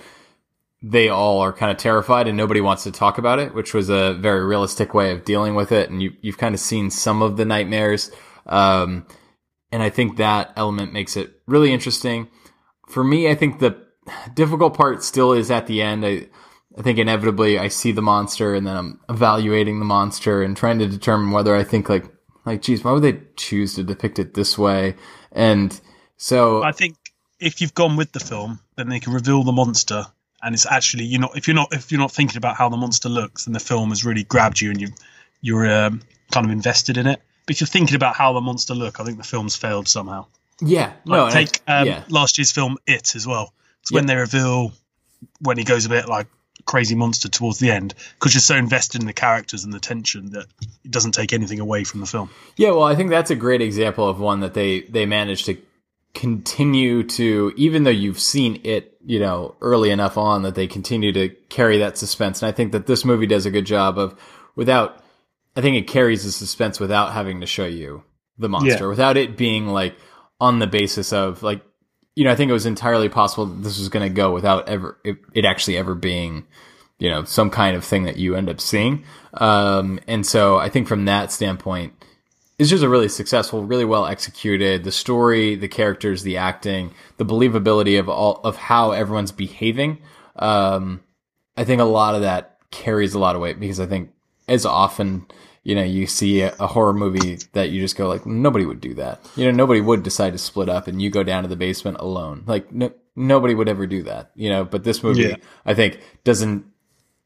they 0.83 1.07
all 1.07 1.39
are 1.39 1.53
kind 1.53 1.71
of 1.71 1.77
terrified 1.77 2.27
and 2.27 2.35
nobody 2.35 2.59
wants 2.59 2.83
to 2.83 2.91
talk 2.91 3.17
about 3.17 3.39
it, 3.39 3.55
which 3.55 3.73
was 3.73 3.89
a 3.89 4.13
very 4.15 4.45
realistic 4.45 4.93
way 4.93 5.11
of 5.11 5.23
dealing 5.23 5.55
with 5.55 5.71
it. 5.71 5.89
And 5.89 6.03
you, 6.03 6.11
you've 6.21 6.37
kind 6.37 6.53
of 6.53 6.59
seen 6.59 6.91
some 6.91 7.21
of 7.21 7.37
the 7.37 7.45
nightmares. 7.45 8.11
Um, 8.45 9.07
and 9.71 9.81
I 9.81 9.89
think 9.89 10.17
that 10.17 10.51
element 10.57 10.91
makes 10.91 11.15
it 11.15 11.41
really 11.47 11.71
interesting. 11.71 12.27
For 12.89 13.01
me, 13.01 13.29
I 13.29 13.35
think 13.35 13.59
the 13.59 13.81
difficult 14.33 14.75
part 14.75 15.03
still 15.03 15.31
is 15.31 15.49
at 15.49 15.67
the 15.67 15.81
end. 15.81 16.05
I, 16.05 16.27
I 16.77 16.81
think 16.81 16.99
inevitably 16.99 17.57
I 17.57 17.69
see 17.69 17.93
the 17.93 18.01
monster 18.01 18.53
and 18.53 18.67
then 18.67 18.75
I'm 18.75 18.99
evaluating 19.07 19.79
the 19.79 19.85
monster 19.85 20.43
and 20.43 20.57
trying 20.57 20.79
to 20.79 20.87
determine 20.87 21.31
whether 21.31 21.55
I 21.55 21.63
think 21.63 21.87
like, 21.87 22.05
like, 22.45 22.61
geez, 22.61 22.83
why 22.83 22.91
would 22.91 23.03
they 23.03 23.21
choose 23.37 23.75
to 23.75 23.83
depict 23.83 24.19
it 24.19 24.33
this 24.33 24.57
way? 24.57 24.95
And 25.31 25.79
so, 26.17 26.61
I 26.61 26.73
think 26.73 26.97
if 27.39 27.61
you've 27.61 27.73
gone 27.73 27.95
with 27.95 28.11
the 28.11 28.19
film, 28.19 28.59
then 28.75 28.89
they 28.89 28.99
can 28.99 29.13
reveal 29.13 29.43
the 29.43 29.53
monster, 29.53 30.05
and 30.43 30.53
it's 30.53 30.65
actually 30.65 31.05
you're 31.05 31.21
not 31.21 31.37
if 31.37 31.47
you're 31.47 31.55
not 31.55 31.73
if 31.73 31.91
you're 31.91 31.99
not 32.01 32.11
thinking 32.11 32.37
about 32.37 32.55
how 32.55 32.69
the 32.69 32.77
monster 32.77 33.09
looks, 33.09 33.45
then 33.45 33.53
the 33.53 33.59
film 33.59 33.89
has 33.89 34.03
really 34.05 34.23
grabbed 34.23 34.59
you 34.61 34.69
and 34.71 34.81
you 34.81 34.89
you're 35.41 35.69
um, 35.71 36.01
kind 36.31 36.45
of 36.45 36.51
invested 36.51 36.97
in 36.97 37.07
it. 37.07 37.21
But 37.45 37.55
if 37.55 37.61
you're 37.61 37.67
thinking 37.67 37.95
about 37.95 38.15
how 38.15 38.33
the 38.33 38.41
monster 38.41 38.73
look, 38.73 38.99
I 38.99 39.03
think 39.03 39.17
the 39.17 39.23
film's 39.23 39.55
failed 39.55 39.87
somehow. 39.87 40.27
yeah, 40.61 40.93
no, 41.05 41.23
Like, 41.25 41.35
I- 41.35 41.43
take 41.43 41.61
um, 41.67 41.87
yeah. 41.87 42.03
last 42.09 42.37
year's 42.37 42.51
film 42.51 42.77
It 42.87 43.15
as 43.15 43.27
well. 43.27 43.53
It's 43.81 43.91
when 43.91 44.05
they 44.05 44.15
reveal 44.15 44.71
when 45.41 45.57
he 45.57 45.63
goes 45.65 45.85
a 45.85 45.89
bit 45.89 46.07
like 46.07 46.27
crazy 46.65 46.95
monster 46.95 47.27
towards 47.27 47.59
the 47.59 47.69
end 47.71 47.93
because 48.17 48.33
you're 48.33 48.39
so 48.41 48.55
invested 48.55 49.01
in 49.01 49.07
the 49.07 49.11
characters 49.13 49.65
and 49.65 49.73
the 49.73 49.79
tension 49.81 50.31
that 50.31 50.45
it 50.85 50.91
doesn't 50.91 51.11
take 51.11 51.33
anything 51.33 51.59
away 51.59 51.83
from 51.83 51.99
the 51.99 52.05
film. 52.05 52.29
Yeah, 52.55 52.69
well, 52.69 52.83
I 52.83 52.95
think 52.95 53.09
that's 53.09 53.31
a 53.31 53.35
great 53.35 53.61
example 53.61 54.07
of 54.07 54.19
one 54.21 54.39
that 54.39 54.53
they 54.53 54.81
they 54.81 55.05
managed 55.05 55.45
to 55.47 55.57
continue 56.13 57.03
to 57.03 57.51
even 57.57 57.83
though 57.83 57.89
you've 57.89 58.19
seen 58.19 58.61
it, 58.63 58.92
you 59.05 59.19
know, 59.19 59.55
early 59.61 59.89
enough 59.89 60.17
on 60.17 60.43
that 60.43 60.55
they 60.55 60.67
continue 60.67 61.11
to 61.11 61.29
carry 61.49 61.77
that 61.79 61.97
suspense. 61.97 62.41
And 62.41 62.49
I 62.49 62.51
think 62.51 62.71
that 62.71 62.87
this 62.87 63.03
movie 63.03 63.27
does 63.27 63.45
a 63.45 63.51
good 63.51 63.65
job 63.65 63.97
of 63.97 64.15
without 64.55 64.99
I 65.55 65.61
think 65.61 65.77
it 65.77 65.87
carries 65.87 66.23
the 66.23 66.31
suspense 66.31 66.79
without 66.79 67.13
having 67.13 67.41
to 67.41 67.45
show 67.45 67.65
you 67.65 68.03
the 68.39 68.49
monster, 68.49 68.85
Yeah. 68.85 68.89
without 68.89 69.17
it 69.17 69.37
being 69.37 69.67
like 69.67 69.95
on 70.39 70.59
the 70.59 70.67
basis 70.67 71.13
of 71.13 71.43
like, 71.43 71.61
you 72.15 72.23
know, 72.23 72.31
I 72.31 72.35
think 72.35 72.49
it 72.49 72.53
was 72.53 72.65
entirely 72.65 73.09
possible 73.09 73.45
that 73.45 73.61
this 73.61 73.77
was 73.77 73.89
going 73.89 74.07
to 74.07 74.13
go 74.13 74.31
without 74.33 74.67
ever 74.67 74.97
it, 75.03 75.17
it 75.33 75.45
actually 75.45 75.77
ever 75.77 75.93
being, 75.95 76.45
you 76.97 77.09
know, 77.09 77.23
some 77.23 77.49
kind 77.49 77.75
of 77.75 77.83
thing 77.83 78.03
that 78.03 78.17
you 78.17 78.35
end 78.35 78.49
up 78.49 78.59
seeing. 78.59 79.03
Um, 79.35 79.99
and 80.07 80.25
so 80.25 80.57
I 80.57 80.69
think 80.69 80.87
from 80.87 81.05
that 81.05 81.31
standpoint, 81.31 81.93
it's 82.59 82.69
just 82.69 82.83
a 82.83 82.89
really 82.89 83.09
successful, 83.09 83.63
really 83.63 83.85
well 83.85 84.05
executed. 84.05 84.83
The 84.83 84.91
story, 84.91 85.55
the 85.55 85.67
characters, 85.67 86.23
the 86.23 86.37
acting, 86.37 86.93
the 87.17 87.25
believability 87.25 87.99
of 87.99 88.09
all 88.09 88.41
of 88.43 88.55
how 88.55 88.91
everyone's 88.91 89.31
behaving. 89.31 90.01
Um, 90.35 91.01
I 91.57 91.63
think 91.63 91.81
a 91.81 91.85
lot 91.85 92.15
of 92.15 92.21
that 92.21 92.57
carries 92.71 93.13
a 93.13 93.19
lot 93.19 93.35
of 93.35 93.41
weight 93.41 93.59
because 93.59 93.79
I 93.79 93.85
think 93.85 94.11
as 94.47 94.65
often, 94.65 95.25
you 95.63 95.75
know, 95.75 95.83
you 95.83 96.07
see 96.07 96.41
a, 96.41 96.53
a 96.59 96.67
horror 96.67 96.93
movie 96.93 97.37
that 97.53 97.69
you 97.69 97.81
just 97.81 97.95
go 97.95 98.07
like, 98.07 98.25
nobody 98.25 98.65
would 98.65 98.81
do 98.81 98.93
that. 98.95 99.19
You 99.35 99.45
know, 99.45 99.51
nobody 99.51 99.81
would 99.81 100.03
decide 100.03 100.33
to 100.33 100.39
split 100.39 100.69
up 100.69 100.87
and 100.87 101.01
you 101.01 101.09
go 101.09 101.23
down 101.23 101.43
to 101.43 101.49
the 101.49 101.55
basement 101.55 101.97
alone. 101.99 102.43
Like, 102.45 102.71
no, 102.71 102.91
nobody 103.15 103.55
would 103.55 103.69
ever 103.69 103.87
do 103.87 104.03
that. 104.03 104.31
You 104.35 104.49
know, 104.49 104.63
but 104.65 104.83
this 104.83 105.03
movie, 105.03 105.23
Yeah. 105.23 105.35
I 105.65 105.73
think, 105.73 105.99
doesn't 106.23 106.65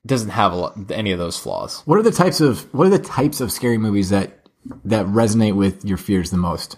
doesn't 0.06 0.30
have 0.30 0.54
a 0.54 0.56
lot, 0.56 0.92
any 0.92 1.12
of 1.12 1.20
those 1.20 1.38
flaws. 1.38 1.82
What 1.86 2.00
are 2.00 2.04
the 2.04 2.12
types 2.12 2.40
of 2.40 2.74
what 2.74 2.88
are 2.88 2.92
the 2.92 3.00
types 3.00 3.42
of 3.42 3.52
scary 3.52 3.78
movies 3.78 4.10
that 4.10 4.47
that 4.86 5.06
resonate 5.06 5.56
with 5.56 5.86
your 5.86 5.98
fears 5.98 6.32
the 6.32 6.38
most? 6.38 6.78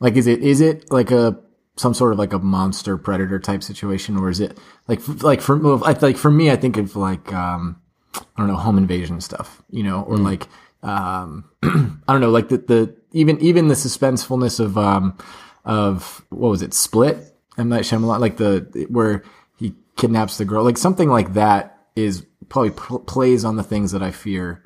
Like, 0.00 0.16
is 0.16 0.26
it 0.26 0.42
is 0.42 0.60
it 0.60 0.90
like 0.90 1.10
a 1.10 1.38
some 1.76 1.94
sort 1.94 2.12
of 2.12 2.18
like 2.18 2.32
a 2.32 2.38
monster 2.38 2.96
predator 2.96 3.38
type 3.38 3.62
situation, 3.62 4.16
or 4.16 4.28
is 4.30 4.40
it 4.40 4.58
like 4.88 5.00
like 5.22 5.40
for 5.40 5.56
like 5.58 6.16
for 6.16 6.30
me, 6.30 6.50
I 6.50 6.56
think 6.56 6.76
of 6.76 6.96
like 6.96 7.32
um 7.32 7.80
I 8.14 8.22
don't 8.36 8.48
know 8.48 8.56
home 8.56 8.78
invasion 8.78 9.20
stuff, 9.20 9.62
you 9.70 9.82
know, 9.82 10.02
or 10.02 10.16
like 10.16 10.46
um 10.82 11.44
I 11.62 12.12
don't 12.12 12.20
know 12.20 12.30
like 12.30 12.48
the 12.48 12.58
the 12.58 12.96
even 13.12 13.40
even 13.40 13.68
the 13.68 13.74
suspensefulness 13.74 14.60
of 14.60 14.76
um 14.78 15.16
of 15.64 16.24
what 16.30 16.50
was 16.50 16.62
it 16.62 16.74
Split? 16.74 17.18
M. 17.56 17.68
Night 17.68 17.82
Shyamalan 17.82 18.20
like 18.20 18.36
the 18.36 18.86
where 18.90 19.22
he 19.58 19.74
kidnaps 19.96 20.38
the 20.38 20.44
girl 20.44 20.64
like 20.64 20.78
something 20.78 21.08
like 21.08 21.34
that 21.34 21.78
is 21.96 22.26
probably 22.48 22.72
pl- 22.72 23.00
plays 23.00 23.44
on 23.44 23.56
the 23.56 23.62
things 23.62 23.92
that 23.92 24.02
I 24.02 24.10
fear 24.10 24.63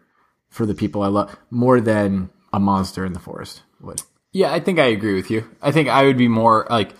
for 0.58 0.66
the 0.66 0.74
people 0.74 1.02
I 1.02 1.06
love 1.06 1.34
more 1.50 1.80
than 1.80 2.30
a 2.52 2.58
monster 2.58 3.06
in 3.06 3.12
the 3.12 3.20
forest 3.20 3.62
would. 3.80 4.02
Yeah, 4.32 4.52
I 4.52 4.58
think 4.58 4.80
I 4.80 4.86
agree 4.86 5.14
with 5.14 5.30
you. 5.30 5.48
I 5.62 5.70
think 5.70 5.88
I 5.88 6.02
would 6.02 6.18
be 6.18 6.26
more 6.26 6.66
like, 6.68 6.90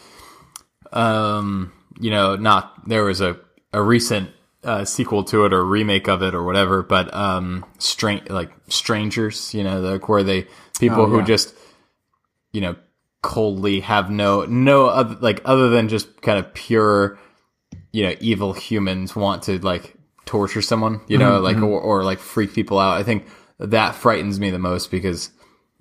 um, 0.93 1.73
you 1.99 2.11
know, 2.11 2.37
not 2.37 2.89
there 2.89 3.05
was 3.05 3.21
a 3.21 3.37
a 3.73 3.83
recent 3.83 4.31
uh, 4.63 4.85
sequel 4.85 5.25
to 5.25 5.45
it 5.45 5.53
or 5.53 5.65
remake 5.65 6.09
of 6.09 6.23
it 6.23 6.37
or 6.37 6.45
whatever, 6.45 6.85
but 6.85 7.13
um, 7.13 7.67
strange 7.79 8.31
like 8.31 8.53
strangers, 8.69 9.53
you 9.53 9.65
know, 9.65 9.81
like 9.81 10.09
where 10.09 10.23
they 10.23 10.47
people 10.79 11.03
Oh, 11.03 11.07
who 11.07 11.23
just, 11.25 11.53
you 12.53 12.61
know, 12.61 12.77
coldly 13.23 13.81
have 13.81 14.09
no 14.09 14.45
no 14.45 14.87
other 14.87 15.17
like 15.17 15.43
other 15.45 15.69
than 15.69 15.89
just 15.89 16.23
kind 16.23 16.39
of 16.39 16.55
pure, 16.55 17.19
you 17.91 18.05
know, 18.05 18.15
evil 18.21 18.53
humans 18.53 19.17
want 19.17 19.43
to 19.43 19.59
like 19.59 19.95
torture 20.27 20.63
someone, 20.63 21.01
you 21.09 21.19
know, 21.19 21.41
like 21.41 21.57
or, 21.57 21.81
or 21.81 22.05
like 22.05 22.21
freak 22.21 22.55
people 22.55 22.79
out. 22.79 22.97
I 22.97 23.03
think 23.03 23.27
that 23.59 23.95
frightens 23.95 24.39
me 24.39 24.51
the 24.51 24.59
most 24.59 24.91
because 24.91 25.31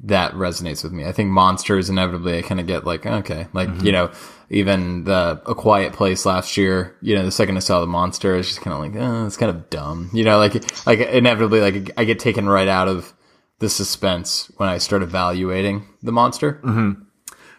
that 0.04 0.34
resonates 0.34 0.84
with 0.84 0.94
me. 0.94 1.06
I 1.06 1.12
think 1.12 1.30
monsters 1.30 1.90
inevitably 1.90 2.38
I 2.38 2.42
kind 2.44 2.60
of 2.60 2.68
get 2.68 2.86
like, 2.86 3.06
okay, 3.06 3.48
like, 3.54 3.82
you 3.82 3.92
know, 3.92 4.12
even 4.50 5.06
the 5.06 5.42
A 5.46 5.56
Quiet 5.56 5.94
Place 5.94 6.26
last 6.26 6.56
year, 6.56 6.96
you 7.02 7.16
know, 7.16 7.26
the 7.26 7.32
second 7.32 7.58
I 7.58 7.62
saw 7.62 7.82
the 7.82 7.88
monster, 7.88 8.36
it's 8.36 8.48
just 8.48 8.62
kind 8.62 8.74
of 8.74 8.80
like, 8.80 9.02
oh, 9.02 9.26
it's 9.26 9.38
kind 9.38 9.50
of 9.50 9.70
dumb, 9.72 10.12
you 10.14 10.24
know, 10.24 10.38
like, 10.38 10.54
like 10.86 11.00
inevitably, 11.00 11.62
like 11.62 11.92
I 11.98 12.04
get 12.04 12.20
taken 12.20 12.48
right 12.48 12.68
out 12.68 12.88
of 12.88 13.14
the 13.60 13.70
suspense 13.70 14.52
when 14.58 14.70
I 14.70 14.78
start 14.78 15.02
evaluating 15.02 15.88
the 16.04 16.12
monster. 16.12 16.62
Mm-hmm. 16.64 17.02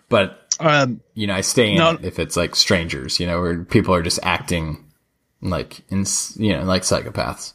But, 0.09 0.55
Um, 0.61 1.01
you 1.15 1.27
know, 1.27 1.35
I 1.35 1.41
stay 1.41 1.73
in 1.73 1.79
No. 1.79 1.91
it 1.91 2.05
if 2.05 2.19
it's 2.21 2.37
like 2.37 2.55
strangers, 2.55 3.19
you 3.19 3.27
know, 3.27 3.41
where 3.41 3.65
people 3.65 3.95
are 3.95 4.03
just 4.03 4.21
acting 4.23 4.85
like, 5.43 5.81
in, 5.91 6.05
you 6.37 6.57
know, 6.57 6.63
like 6.63 6.83
psychopaths. 6.83 7.53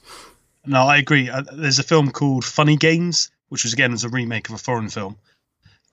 No, 0.66 0.88
I 0.88 0.98
agree. 0.98 1.30
Uh, 1.30 1.44
there's 1.54 1.80
a 1.80 1.84
film 1.84 2.12
called 2.12 2.46
Funny 2.46 2.78
Games, 2.78 3.32
which 3.50 3.64
was 3.64 3.74
again 3.74 3.92
was 3.92 4.04
a 4.04 4.10
remake 4.10 4.50
of 4.50 4.56
a 4.56 4.58
foreign 4.58 4.90
film, 4.90 5.18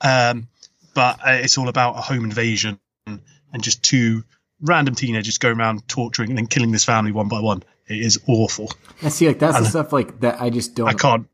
um, 0.01 0.49
but 0.95 1.21
uh, 1.21 1.33
it's 1.33 1.59
all 1.59 1.69
about 1.69 1.97
a 1.97 2.01
home 2.01 2.25
invasion 2.25 2.79
and 3.07 3.63
just 3.63 3.83
two 3.83 4.25
random 4.61 4.95
teenagers 4.95 5.39
going 5.39 5.59
around 5.59 5.87
torturing 5.89 6.31
and 6.31 6.39
then 6.39 6.47
killing 6.47 6.71
this 6.71 6.85
family 6.85 7.13
one 7.13 7.29
by 7.29 7.41
one. 7.41 7.63
It 7.89 7.99
is 7.99 8.21
awful. 8.27 8.71
And 9.03 9.13
see, 9.13 9.27
like 9.27 9.39
that's 9.39 9.59
the 9.59 9.65
stuff 9.65 9.93
like 9.93 10.21
that 10.21 10.41
I 10.41 10.51
just 10.51 10.75
don't. 10.75 10.89
I 10.89 10.95
can't. 10.95 11.27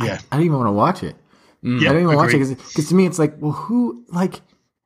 Yeah, 0.00 0.18
I 0.30 0.36
don't 0.36 0.46
even 0.46 0.58
want 0.58 0.68
to 0.68 0.72
watch 0.72 1.02
it. 1.02 1.16
yeah. 1.62 1.90
I 1.90 1.92
don't 1.92 2.02
even 2.02 2.16
watch 2.16 2.34
it 2.34 2.58
because 2.58 2.88
to 2.88 2.94
me 2.94 3.06
it's 3.06 3.18
like, 3.18 3.34
well, 3.38 3.52
who 3.52 4.04
like, 4.08 4.40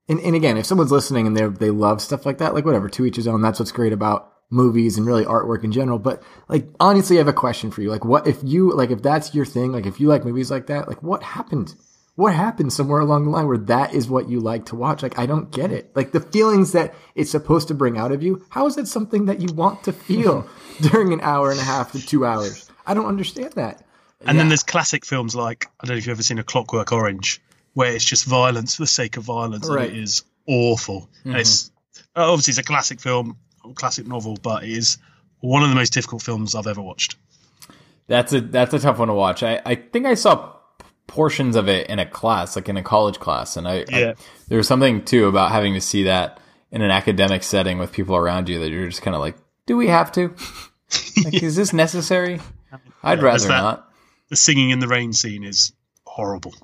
and, 0.09 0.21
and 0.21 0.35
again, 0.35 0.57
if 0.57 0.67
someone's 0.67 0.93
listening 0.93 1.27
and 1.27 1.37
they 1.37 1.47
they 1.47 1.71
love 1.71 2.01
stuff 2.01 2.25
like 2.25 2.39
that, 2.39 2.55
like 2.55 2.65
whatever, 2.65 2.89
to 2.89 3.05
each 3.05 3.17
his 3.17 3.29
own. 3.29 3.43
That's 3.43 3.59
what's 3.59 3.73
great 3.73 3.93
about 3.93 4.33
movies 4.51 4.97
and 4.97 5.07
really 5.07 5.25
artwork 5.25 5.65
in 5.65 5.73
general. 5.73 5.99
But 5.99 6.23
like, 6.49 6.69
honestly, 6.81 7.17
I 7.17 7.21
have 7.21 7.29
a 7.29 7.33
question 7.33 7.71
for 7.71 7.83
you. 7.83 7.91
Like, 7.91 8.05
what 8.05 8.27
if 8.27 8.39
you 8.43 8.73
like 8.73 8.91
if 8.91 9.03
that's 9.03 9.35
your 9.35 9.45
thing? 9.45 9.73
Like, 9.73 9.87
if 9.87 10.01
you 10.01 10.09
like 10.09 10.25
movies 10.25 10.51
like 10.51 10.67
that, 10.69 10.89
like 10.89 11.03
what 11.03 11.23
happened? 11.23 11.75
What 12.15 12.35
happened 12.35 12.73
somewhere 12.73 13.01
along 13.01 13.25
the 13.25 13.31
line 13.31 13.47
where 13.47 13.59
that 13.59 13.95
is 13.95 14.09
what 14.09 14.29
you 14.29 14.41
like 14.41 14.67
to 14.67 14.75
watch? 14.77 15.05
Like, 15.05 15.21
I 15.21 15.27
don't 15.27 15.53
get 15.53 15.71
it. 15.71 15.93
Like 15.95 16.11
the 16.11 16.21
feelings 16.21 16.73
that 16.73 16.95
it's 17.15 17.31
supposed 17.31 17.69
to 17.69 17.75
bring 17.75 17.97
out 17.97 18.11
of 18.11 18.25
you. 18.25 18.45
How 18.49 18.67
is 18.67 18.75
that 18.75 18.89
something 18.89 19.27
that 19.27 19.41
you 19.41 19.53
want 19.55 19.85
to 19.85 19.93
feel 19.93 20.49
during 20.81 21.13
an 21.13 21.21
hour 21.21 21.53
and 21.53 21.61
a 21.61 21.63
half 21.63 21.93
to 21.93 22.05
two 22.05 22.27
hours? 22.27 22.69
I 22.85 22.95
don't 22.95 23.07
understand 23.07 23.53
that. 23.53 23.85
And 24.27 24.37
then 24.39 24.49
there's 24.49 24.65
classic 24.65 25.05
films 25.05 25.37
like 25.37 25.67
I 25.81 25.87
don't 25.87 25.95
know 25.95 25.99
if 25.99 26.07
you've 26.07 26.17
ever 26.17 26.23
seen 26.25 26.41
A 26.41 26.43
Clockwork 26.43 26.91
Orange, 26.91 27.41
where 27.75 27.93
it's 27.93 28.05
just 28.05 28.25
violence 28.25 28.75
for 28.75 28.83
the 28.83 28.89
sake 28.89 29.17
of 29.17 29.23
violence, 29.23 29.69
Right. 29.69 29.89
and 29.89 29.97
it 29.97 30.03
is 30.03 30.25
awful. 30.47 31.09
And 31.23 31.35
mm-hmm. 31.35 31.41
It's 31.41 31.71
obviously 32.17 32.51
it's 32.53 32.59
a 32.59 32.65
classic 32.65 33.01
film, 33.01 33.37
classic 33.75 34.07
novel, 34.07 34.37
but 34.43 34.65
it 34.65 34.71
is 34.71 34.99
one 35.41 35.63
of 35.63 35.69
the 35.69 35.75
most 35.75 35.93
difficult 35.93 36.23
films 36.23 36.55
I've 36.55 36.67
ever 36.67 36.83
watched. 36.83 37.17
That's 38.07 38.33
a 38.33 38.41
that's 38.41 38.73
a 38.75 38.79
tough 38.79 38.99
one 38.99 39.09
to 39.09 39.15
watch. 39.15 39.43
I, 39.43 39.61
I 39.65 39.75
think 39.75 40.07
I 40.07 40.15
saw 40.15 40.55
portions 41.07 41.57
of 41.57 41.69
it 41.69 41.89
in 41.89 41.99
a 41.99 42.07
class, 42.07 42.57
like 42.57 42.69
in 42.69 42.77
a 42.77 42.83
college 42.83 43.19
class, 43.19 43.57
and 43.57 43.69
I, 43.69 43.85
I 43.93 44.15
there 44.49 44.59
was 44.59 44.67
something 44.69 45.05
too 45.05 45.27
about 45.27 45.51
having 45.53 45.75
to 45.75 45.81
see 45.81 46.05
that 46.05 46.41
in 46.71 46.83
an 46.83 46.91
academic 46.91 47.43
setting 47.43 47.79
with 47.79 47.93
people 47.93 48.17
around 48.17 48.49
you 48.49 48.59
that 48.61 48.71
you're 48.71 48.89
just 48.89 49.03
kind 49.03 49.15
of 49.15 49.21
like, 49.21 49.37
do 49.67 49.77
we 49.77 49.89
have 49.89 50.13
to? 50.13 50.35
Like, 51.23 51.43
is 51.43 51.55
this 51.55 51.75
necessary? 51.75 52.41
I'd 53.03 53.19
there's 53.19 53.23
rather 53.23 53.49
that. 53.49 53.61
not. 53.61 53.89
The 54.31 54.37
singing 54.37 54.71
in 54.71 54.79
the 54.79 54.89
rain 54.89 55.13
scene 55.13 55.45
is 55.45 55.73
horrible. 56.07 56.55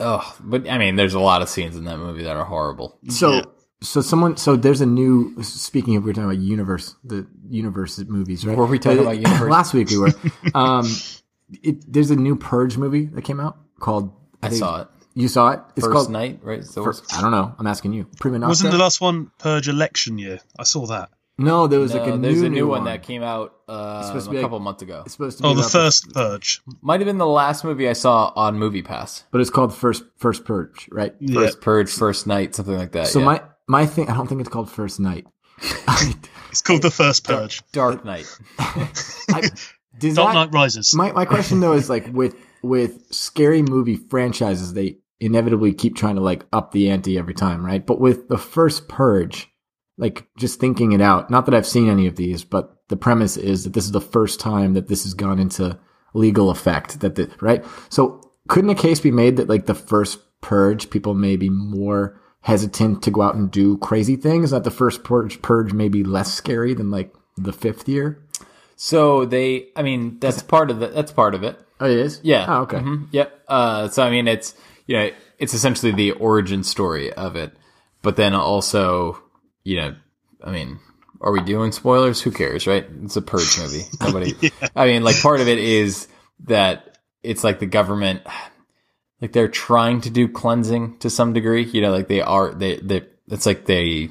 Oh, 0.00 0.36
but 0.40 0.66
I 0.70 0.78
mean, 0.78 0.96
there's 0.96 1.12
a 1.12 1.20
lot 1.20 1.42
of 1.42 1.50
scenes 1.50 1.76
in 1.76 1.84
that 1.84 1.98
movie 1.98 2.22
that 2.22 2.36
are 2.36 2.44
horrible. 2.44 2.98
So, 3.10 3.32
Yeah. 3.32 3.42
So 3.80 4.00
someone, 4.00 4.36
so 4.36 4.56
there's 4.56 4.80
a 4.80 4.86
new. 4.86 5.40
Speaking 5.42 5.96
of, 5.96 6.02
we 6.04 6.10
we're 6.10 6.14
talking 6.14 6.30
about 6.30 6.38
universe, 6.42 6.96
the 7.04 7.26
universe 7.48 7.98
movies, 8.06 8.44
right? 8.46 8.56
Were 8.56 8.66
we 8.66 8.78
talking 8.78 8.98
Uh, 8.98 9.02
about 9.02 9.16
universe? 9.18 9.50
Last 9.58 9.74
week 9.74 9.90
we 9.90 9.98
were. 9.98 10.12
um, 10.54 10.86
it, 11.62 11.90
there's 11.92 12.10
a 12.10 12.16
new 12.16 12.36
Purge 12.36 12.76
movie 12.76 13.06
that 13.06 13.22
came 13.22 13.40
out 13.40 13.56
called. 13.80 14.12
I 14.42 14.48
think- 14.48 14.58
saw 14.60 14.82
it. 14.82 14.88
You 15.14 15.26
saw 15.26 15.50
it? 15.50 15.60
It's 15.74 15.84
First 15.84 15.92
called. 15.94 16.10
night, 16.10 16.38
right? 16.42 16.64
So 16.64 16.84
First, 16.84 17.12
I 17.12 17.20
don't 17.20 17.32
know. 17.32 17.52
I'm 17.58 17.66
asking 17.66 17.92
you. 17.92 18.06
Prima 18.20 18.38
Nocta? 18.38 18.48
Wasn't 18.48 18.70
the 18.70 18.78
last 18.78 19.00
one 19.00 19.32
Purge 19.38 19.66
election 19.68 20.16
year? 20.16 20.38
I 20.56 20.62
saw 20.62 20.86
that. 20.86 21.10
No, 21.38 21.66
there 21.66 21.80
was 21.80 21.92
no, 21.92 22.00
like 22.04 22.14
a 22.14 22.18
there's 22.18 22.40
new, 22.40 22.46
a 22.46 22.50
new, 22.50 22.66
one, 22.68 22.80
one 22.82 22.84
that 22.86 23.02
came 23.02 23.22
out 23.24 23.54
uh, 23.68 24.02
supposed 24.02 24.26
to 24.26 24.30
a 24.30 24.32
be 24.32 24.36
like- 24.38 24.44
couple 24.44 24.60
months 24.60 24.82
ago. 24.82 25.02
It's 25.04 25.14
supposed 25.14 25.38
to 25.38 25.42
be 25.42 25.48
Oh, 25.48 25.54
the 25.54 25.60
about 25.60 25.72
first 25.72 26.12
Purge. 26.12 26.60
Might 26.82 27.00
have 27.00 27.06
been 27.06 27.18
the 27.18 27.26
last 27.26 27.64
movie 27.64 27.88
I 27.88 27.94
saw 27.94 28.32
on 28.36 28.58
Movie 28.60 28.82
Pass. 28.82 29.24
but 29.32 29.40
it's 29.40 29.50
called 29.50 29.74
First 29.74 30.04
First 30.18 30.44
Purge, 30.44 30.88
right? 30.92 31.12
Yeah. 31.18 31.34
First 31.40 31.60
Purge, 31.62 31.90
First 31.90 32.26
Night, 32.28 32.54
something 32.54 32.76
like 32.76 32.92
that. 32.92 33.08
So 33.08 33.18
yeah. 33.18 33.24
my 33.24 33.42
my 33.68 33.86
thing, 33.86 34.08
I 34.08 34.14
don't 34.14 34.26
think 34.26 34.40
it's 34.40 34.50
called 34.50 34.70
First 34.70 34.98
Night. 35.00 35.26
It's 36.50 36.62
called 36.62 36.80
the 36.80 36.90
first 36.90 37.24
Purge. 37.24 37.62
Dark 37.72 38.06
Night. 38.06 38.24
I, 38.58 39.50
does 39.98 40.14
Dark 40.14 40.32
that- 40.32 40.34
Knight 40.34 40.52
Rises. 40.54 40.94
My 40.94 41.12
my 41.12 41.24
question 41.26 41.60
though 41.60 41.74
is 41.74 41.90
like 41.90 42.06
with 42.12 42.34
with 42.62 43.12
scary 43.12 43.62
movie 43.62 43.96
franchises, 43.96 44.72
they 44.72 44.96
inevitably 45.20 45.74
keep 45.74 45.94
trying 45.94 46.14
to 46.14 46.22
like 46.22 46.46
up 46.52 46.72
the 46.72 46.88
ante 46.90 47.18
every 47.18 47.34
time, 47.34 47.64
right? 47.64 47.84
But 47.84 48.00
with 48.00 48.28
the 48.28 48.38
first 48.38 48.88
Purge, 48.88 49.46
like 49.98 50.26
just 50.38 50.58
thinking 50.58 50.92
it 50.92 51.00
out, 51.02 51.30
not 51.30 51.44
that 51.46 51.54
I've 51.54 51.66
seen 51.66 51.88
any 51.88 52.06
of 52.06 52.16
these, 52.16 52.44
but 52.44 52.76
the 52.88 52.96
premise 52.96 53.36
is 53.36 53.64
that 53.64 53.74
this 53.74 53.84
is 53.84 53.92
the 53.92 54.00
first 54.00 54.40
time 54.40 54.72
that 54.74 54.88
this 54.88 55.02
has 55.04 55.12
gone 55.14 55.38
into 55.38 55.78
legal 56.14 56.48
effect. 56.50 57.00
That 57.00 57.16
the 57.16 57.30
right. 57.42 57.64
So 57.90 58.22
couldn't 58.48 58.70
a 58.70 58.74
case 58.74 59.00
be 59.00 59.10
made 59.10 59.36
that 59.36 59.48
like 59.50 59.66
the 59.66 59.74
first 59.74 60.18
Purge, 60.40 60.88
people 60.88 61.14
may 61.14 61.36
be 61.36 61.50
more 61.50 62.18
hesitant 62.42 63.02
to 63.02 63.10
go 63.10 63.22
out 63.22 63.34
and 63.34 63.50
do 63.50 63.76
crazy 63.78 64.16
things? 64.16 64.50
That 64.50 64.64
the 64.64 64.70
first 64.70 65.04
Purge 65.04 65.40
Purge 65.42 65.72
may 65.72 65.88
be 65.88 66.04
less 66.04 66.32
scary 66.32 66.74
than 66.74 66.90
like 66.90 67.12
the 67.36 67.52
fifth 67.52 67.88
year. 67.88 68.22
So 68.76 69.24
they, 69.24 69.68
I 69.74 69.82
mean, 69.82 70.18
that's 70.20 70.42
part 70.42 70.70
of 70.70 70.78
the, 70.78 70.86
that's 70.88 71.12
part 71.12 71.34
of 71.34 71.42
it. 71.42 71.58
Oh, 71.80 71.86
it 71.86 71.98
is. 71.98 72.20
Yeah. 72.22 72.46
Oh, 72.48 72.62
okay. 72.62 72.78
Mhm. 72.78 73.08
Yep. 73.10 73.44
Uh, 73.48 73.88
so 73.88 74.02
I 74.02 74.10
mean, 74.10 74.28
it's 74.28 74.54
you 74.86 74.96
know, 74.96 75.10
it's 75.38 75.54
essentially 75.54 75.92
the 75.92 76.12
origin 76.12 76.64
story 76.64 77.12
of 77.12 77.36
it, 77.36 77.52
but 78.02 78.16
then 78.16 78.34
also, 78.34 79.22
you 79.64 79.76
know, 79.76 79.94
I 80.42 80.50
mean, 80.50 80.80
are 81.20 81.32
we 81.32 81.40
doing 81.42 81.72
spoilers? 81.72 82.20
Who 82.22 82.30
cares, 82.30 82.66
right? 82.66 82.86
It's 83.04 83.16
a 83.16 83.22
purge 83.22 83.58
movie. 83.58 83.84
Nobody. 84.00 84.34
I 84.74 84.86
mean, 84.86 85.02
like 85.02 85.20
part 85.20 85.40
of 85.40 85.48
it 85.48 85.58
is 85.58 86.08
that 86.46 86.98
it's 87.22 87.42
like 87.44 87.58
the 87.58 87.66
government, 87.66 88.22
like 89.20 89.32
they're 89.32 89.48
trying 89.48 90.00
to 90.02 90.10
do 90.10 90.28
cleansing 90.28 90.98
to 90.98 91.10
some 91.10 91.32
degree. 91.32 91.64
You 91.64 91.80
know, 91.80 91.90
like 91.90 92.08
they 92.08 92.20
are 92.20 92.52
they 92.52 92.76
they. 92.76 93.06
It's 93.30 93.44
like 93.44 93.66
they 93.66 94.10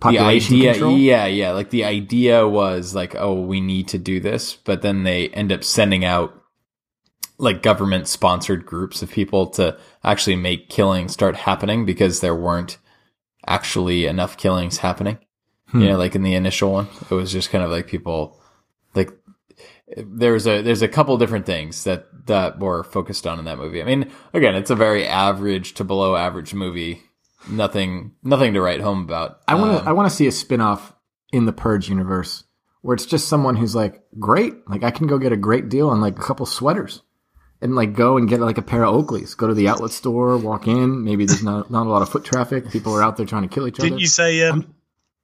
Population 0.00 0.54
the 0.54 0.68
idea, 0.68 0.72
control. 0.74 0.98
yeah, 0.98 1.26
yeah. 1.26 1.50
Like 1.52 1.70
the 1.70 1.84
idea 1.84 2.46
was 2.46 2.94
like, 2.94 3.14
oh, 3.16 3.40
we 3.40 3.60
need 3.60 3.88
to 3.88 3.98
do 3.98 4.20
this, 4.20 4.54
but 4.54 4.82
then 4.82 5.02
they 5.02 5.28
end 5.30 5.50
up 5.50 5.64
sending 5.64 6.04
out 6.04 6.34
like 7.38 7.62
government 7.62 8.06
sponsored 8.06 8.66
groups 8.66 9.00
of 9.00 9.10
people 9.10 9.46
to 9.46 9.78
actually 10.04 10.36
make 10.36 10.68
killings 10.68 11.12
start 11.12 11.36
happening 11.36 11.86
because 11.86 12.20
there 12.20 12.34
weren't 12.34 12.76
actually 13.46 14.04
enough 14.06 14.36
killings 14.36 14.78
happening. 14.78 15.18
Hmm. 15.68 15.80
You 15.80 15.88
know, 15.88 15.96
like 15.96 16.14
in 16.14 16.22
the 16.22 16.34
initial 16.34 16.70
one, 16.70 16.88
it 17.10 17.14
was 17.14 17.32
just 17.32 17.50
kind 17.50 17.64
of 17.64 17.70
like 17.70 17.86
people 17.86 18.38
like 18.94 19.10
there's 19.96 20.46
a 20.46 20.60
there's 20.60 20.82
a 20.82 20.88
couple 20.88 21.16
different 21.16 21.46
things 21.46 21.84
that 21.84 22.17
that 22.28 22.58
were 22.58 22.84
focused 22.84 23.26
on 23.26 23.38
in 23.38 23.44
that 23.44 23.58
movie. 23.58 23.82
I 23.82 23.84
mean, 23.84 24.10
again, 24.32 24.54
it's 24.54 24.70
a 24.70 24.76
very 24.76 25.06
average 25.06 25.74
to 25.74 25.84
below 25.84 26.16
average 26.16 26.54
movie. 26.54 27.02
Nothing 27.50 28.12
nothing 28.22 28.54
to 28.54 28.60
write 28.60 28.80
home 28.80 29.02
about. 29.02 29.40
I 29.46 29.54
want 29.54 29.72
to 29.72 29.82
Um, 29.82 29.88
I 29.88 29.92
want 29.92 30.10
to 30.10 30.14
see 30.16 30.26
a 30.26 30.32
spin-off 30.32 30.94
in 31.32 31.44
the 31.44 31.52
Purge 31.52 31.88
universe 31.88 32.44
where 32.82 32.94
it's 32.94 33.06
just 33.06 33.28
someone 33.28 33.56
who's 33.56 33.74
like, 33.74 34.02
"Great, 34.18 34.54
like 34.68 34.82
I 34.84 34.90
can 34.90 35.06
go 35.06 35.18
get 35.18 35.32
a 35.32 35.36
great 35.36 35.68
deal 35.68 35.88
on 35.90 36.00
like 36.00 36.18
a 36.18 36.22
couple 36.22 36.46
sweaters." 36.46 37.02
And 37.60 37.74
like 37.74 37.94
go 37.94 38.16
and 38.16 38.28
get 38.28 38.40
like 38.40 38.56
a 38.58 38.62
pair 38.62 38.84
of 38.84 38.94
Oakleys. 38.94 39.36
Go 39.36 39.48
to 39.48 39.54
the 39.54 39.66
outlet 39.66 39.90
store, 39.90 40.36
walk 40.38 40.68
in. 40.68 41.02
Maybe 41.04 41.26
there's 41.26 41.42
not 41.42 41.70
not 41.70 41.86
a 41.86 41.90
lot 41.90 42.02
of 42.02 42.08
foot 42.08 42.24
traffic. 42.24 42.70
People 42.70 42.94
are 42.94 43.02
out 43.02 43.16
there 43.16 43.26
trying 43.26 43.42
to 43.42 43.48
kill 43.48 43.66
each 43.66 43.80
other. 43.80 43.88
Didn't 43.88 44.00
you 44.00 44.06
say? 44.06 44.42
Um, 44.48 44.74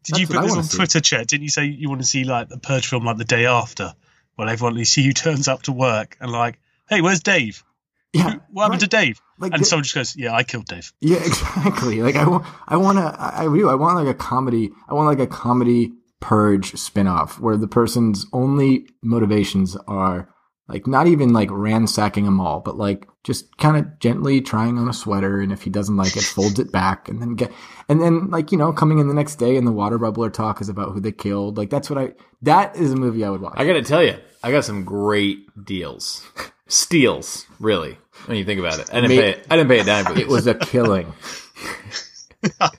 did 0.04 0.18
you 0.18 0.26
put 0.26 0.40
this 0.42 0.50
wanna 0.50 0.58
on 0.58 0.64
see. 0.64 0.76
Twitter, 0.76 1.00
Chet? 1.00 1.26
Didn't 1.28 1.44
you 1.44 1.48
say 1.48 1.64
you 1.66 1.88
want 1.88 2.00
to 2.00 2.06
see 2.06 2.24
like 2.24 2.48
the 2.48 2.58
Purge 2.58 2.88
film 2.88 3.04
like 3.04 3.18
the 3.18 3.24
day 3.24 3.46
after, 3.46 3.94
Well, 4.36 4.48
everyone 4.48 4.76
you 4.76 4.84
see 4.84 5.02
you 5.02 5.12
turns 5.12 5.48
up 5.48 5.62
to 5.62 5.72
work 5.72 6.16
and 6.20 6.30
like, 6.30 6.58
hey, 6.88 7.00
where's 7.00 7.20
Dave? 7.22 7.64
yeah, 8.12 8.36
What 8.50 8.64
happened 8.64 8.80
to. 8.82 8.86
Dave? 8.86 9.20
Like 9.38 9.52
and 9.52 9.62
the- 9.62 9.66
someone 9.66 9.82
just 9.84 9.94
goes, 9.94 10.16
yeah, 10.16 10.32
I 10.34 10.44
killed 10.44 10.66
Dave. 10.66 10.92
Yeah, 11.00 11.16
exactly. 11.24 12.00
Like 12.02 12.16
I 12.16 12.28
want, 12.28 12.46
I 12.68 12.76
want 12.76 12.98
to, 12.98 13.04
I 13.18 13.42
I 13.42 13.44
do. 13.44 13.68
I 13.68 13.74
want 13.74 13.96
like 13.96 14.14
a 14.14 14.16
comedy. 14.18 14.70
I 14.88 14.94
want 14.94 15.08
like 15.08 15.18
a 15.26 15.30
comedy 15.30 15.92
purge 16.20 16.72
spinoff 16.72 17.38
where 17.40 17.56
the 17.56 17.68
person's 17.68 18.26
only 18.32 18.86
motivations 19.02 19.76
are 19.88 20.28
like 20.68 20.86
not 20.86 21.06
even 21.08 21.32
like 21.32 21.50
ransacking 21.50 22.26
a 22.26 22.30
mall, 22.30 22.60
but 22.60 22.76
like 22.78 23.06
just 23.24 23.56
kind 23.58 23.76
of 23.76 23.98
gently 23.98 24.40
trying 24.40 24.78
on 24.78 24.88
a 24.88 24.92
sweater, 24.92 25.40
and 25.40 25.50
if 25.52 25.62
he 25.62 25.68
doesn't 25.70 25.96
like 25.96 26.16
it, 26.16 26.22
folds 26.22 26.58
it 26.60 26.70
back, 26.72 27.08
and 27.08 27.20
then 27.20 27.34
get, 27.34 27.50
and 27.88 28.00
then 28.00 28.30
like 28.30 28.52
you 28.52 28.56
know 28.58 28.72
coming 28.72 28.98
in 29.00 29.08
the 29.08 29.14
next 29.14 29.36
day, 29.36 29.56
and 29.56 29.66
the 29.66 29.72
water 29.72 29.98
bubbler 29.98 30.32
talk 30.32 30.60
is 30.60 30.68
about 30.68 30.92
who 30.92 31.00
they 31.00 31.12
killed. 31.12 31.56
Like 31.58 31.68
that's 31.70 31.90
what 31.90 31.98
I. 31.98 32.12
That 32.42 32.76
is 32.76 32.92
a 32.92 32.96
movie 32.96 33.24
I 33.24 33.30
would 33.30 33.40
watch. 33.42 33.54
I 33.56 33.66
got 33.66 33.72
to 33.74 33.82
tell 33.82 34.02
you, 34.02 34.16
I 34.42 34.52
got 34.52 34.64
some 34.64 34.84
great 34.84 35.38
deals, 35.64 36.24
steals, 36.66 37.46
really. 37.60 37.98
When 38.26 38.36
you 38.38 38.44
think 38.44 38.60
about 38.60 38.78
it, 38.78 38.88
I 38.92 39.00
didn't 39.00 39.16
Mate, 39.16 39.36
pay. 39.36 39.42
I 39.50 39.56
didn't 39.56 39.68
pay 39.68 39.80
a 39.80 39.84
dime 39.84 40.04
for 40.06 40.18
it 40.18 40.28
was 40.28 40.46
a 40.46 40.54
killing. 40.54 41.12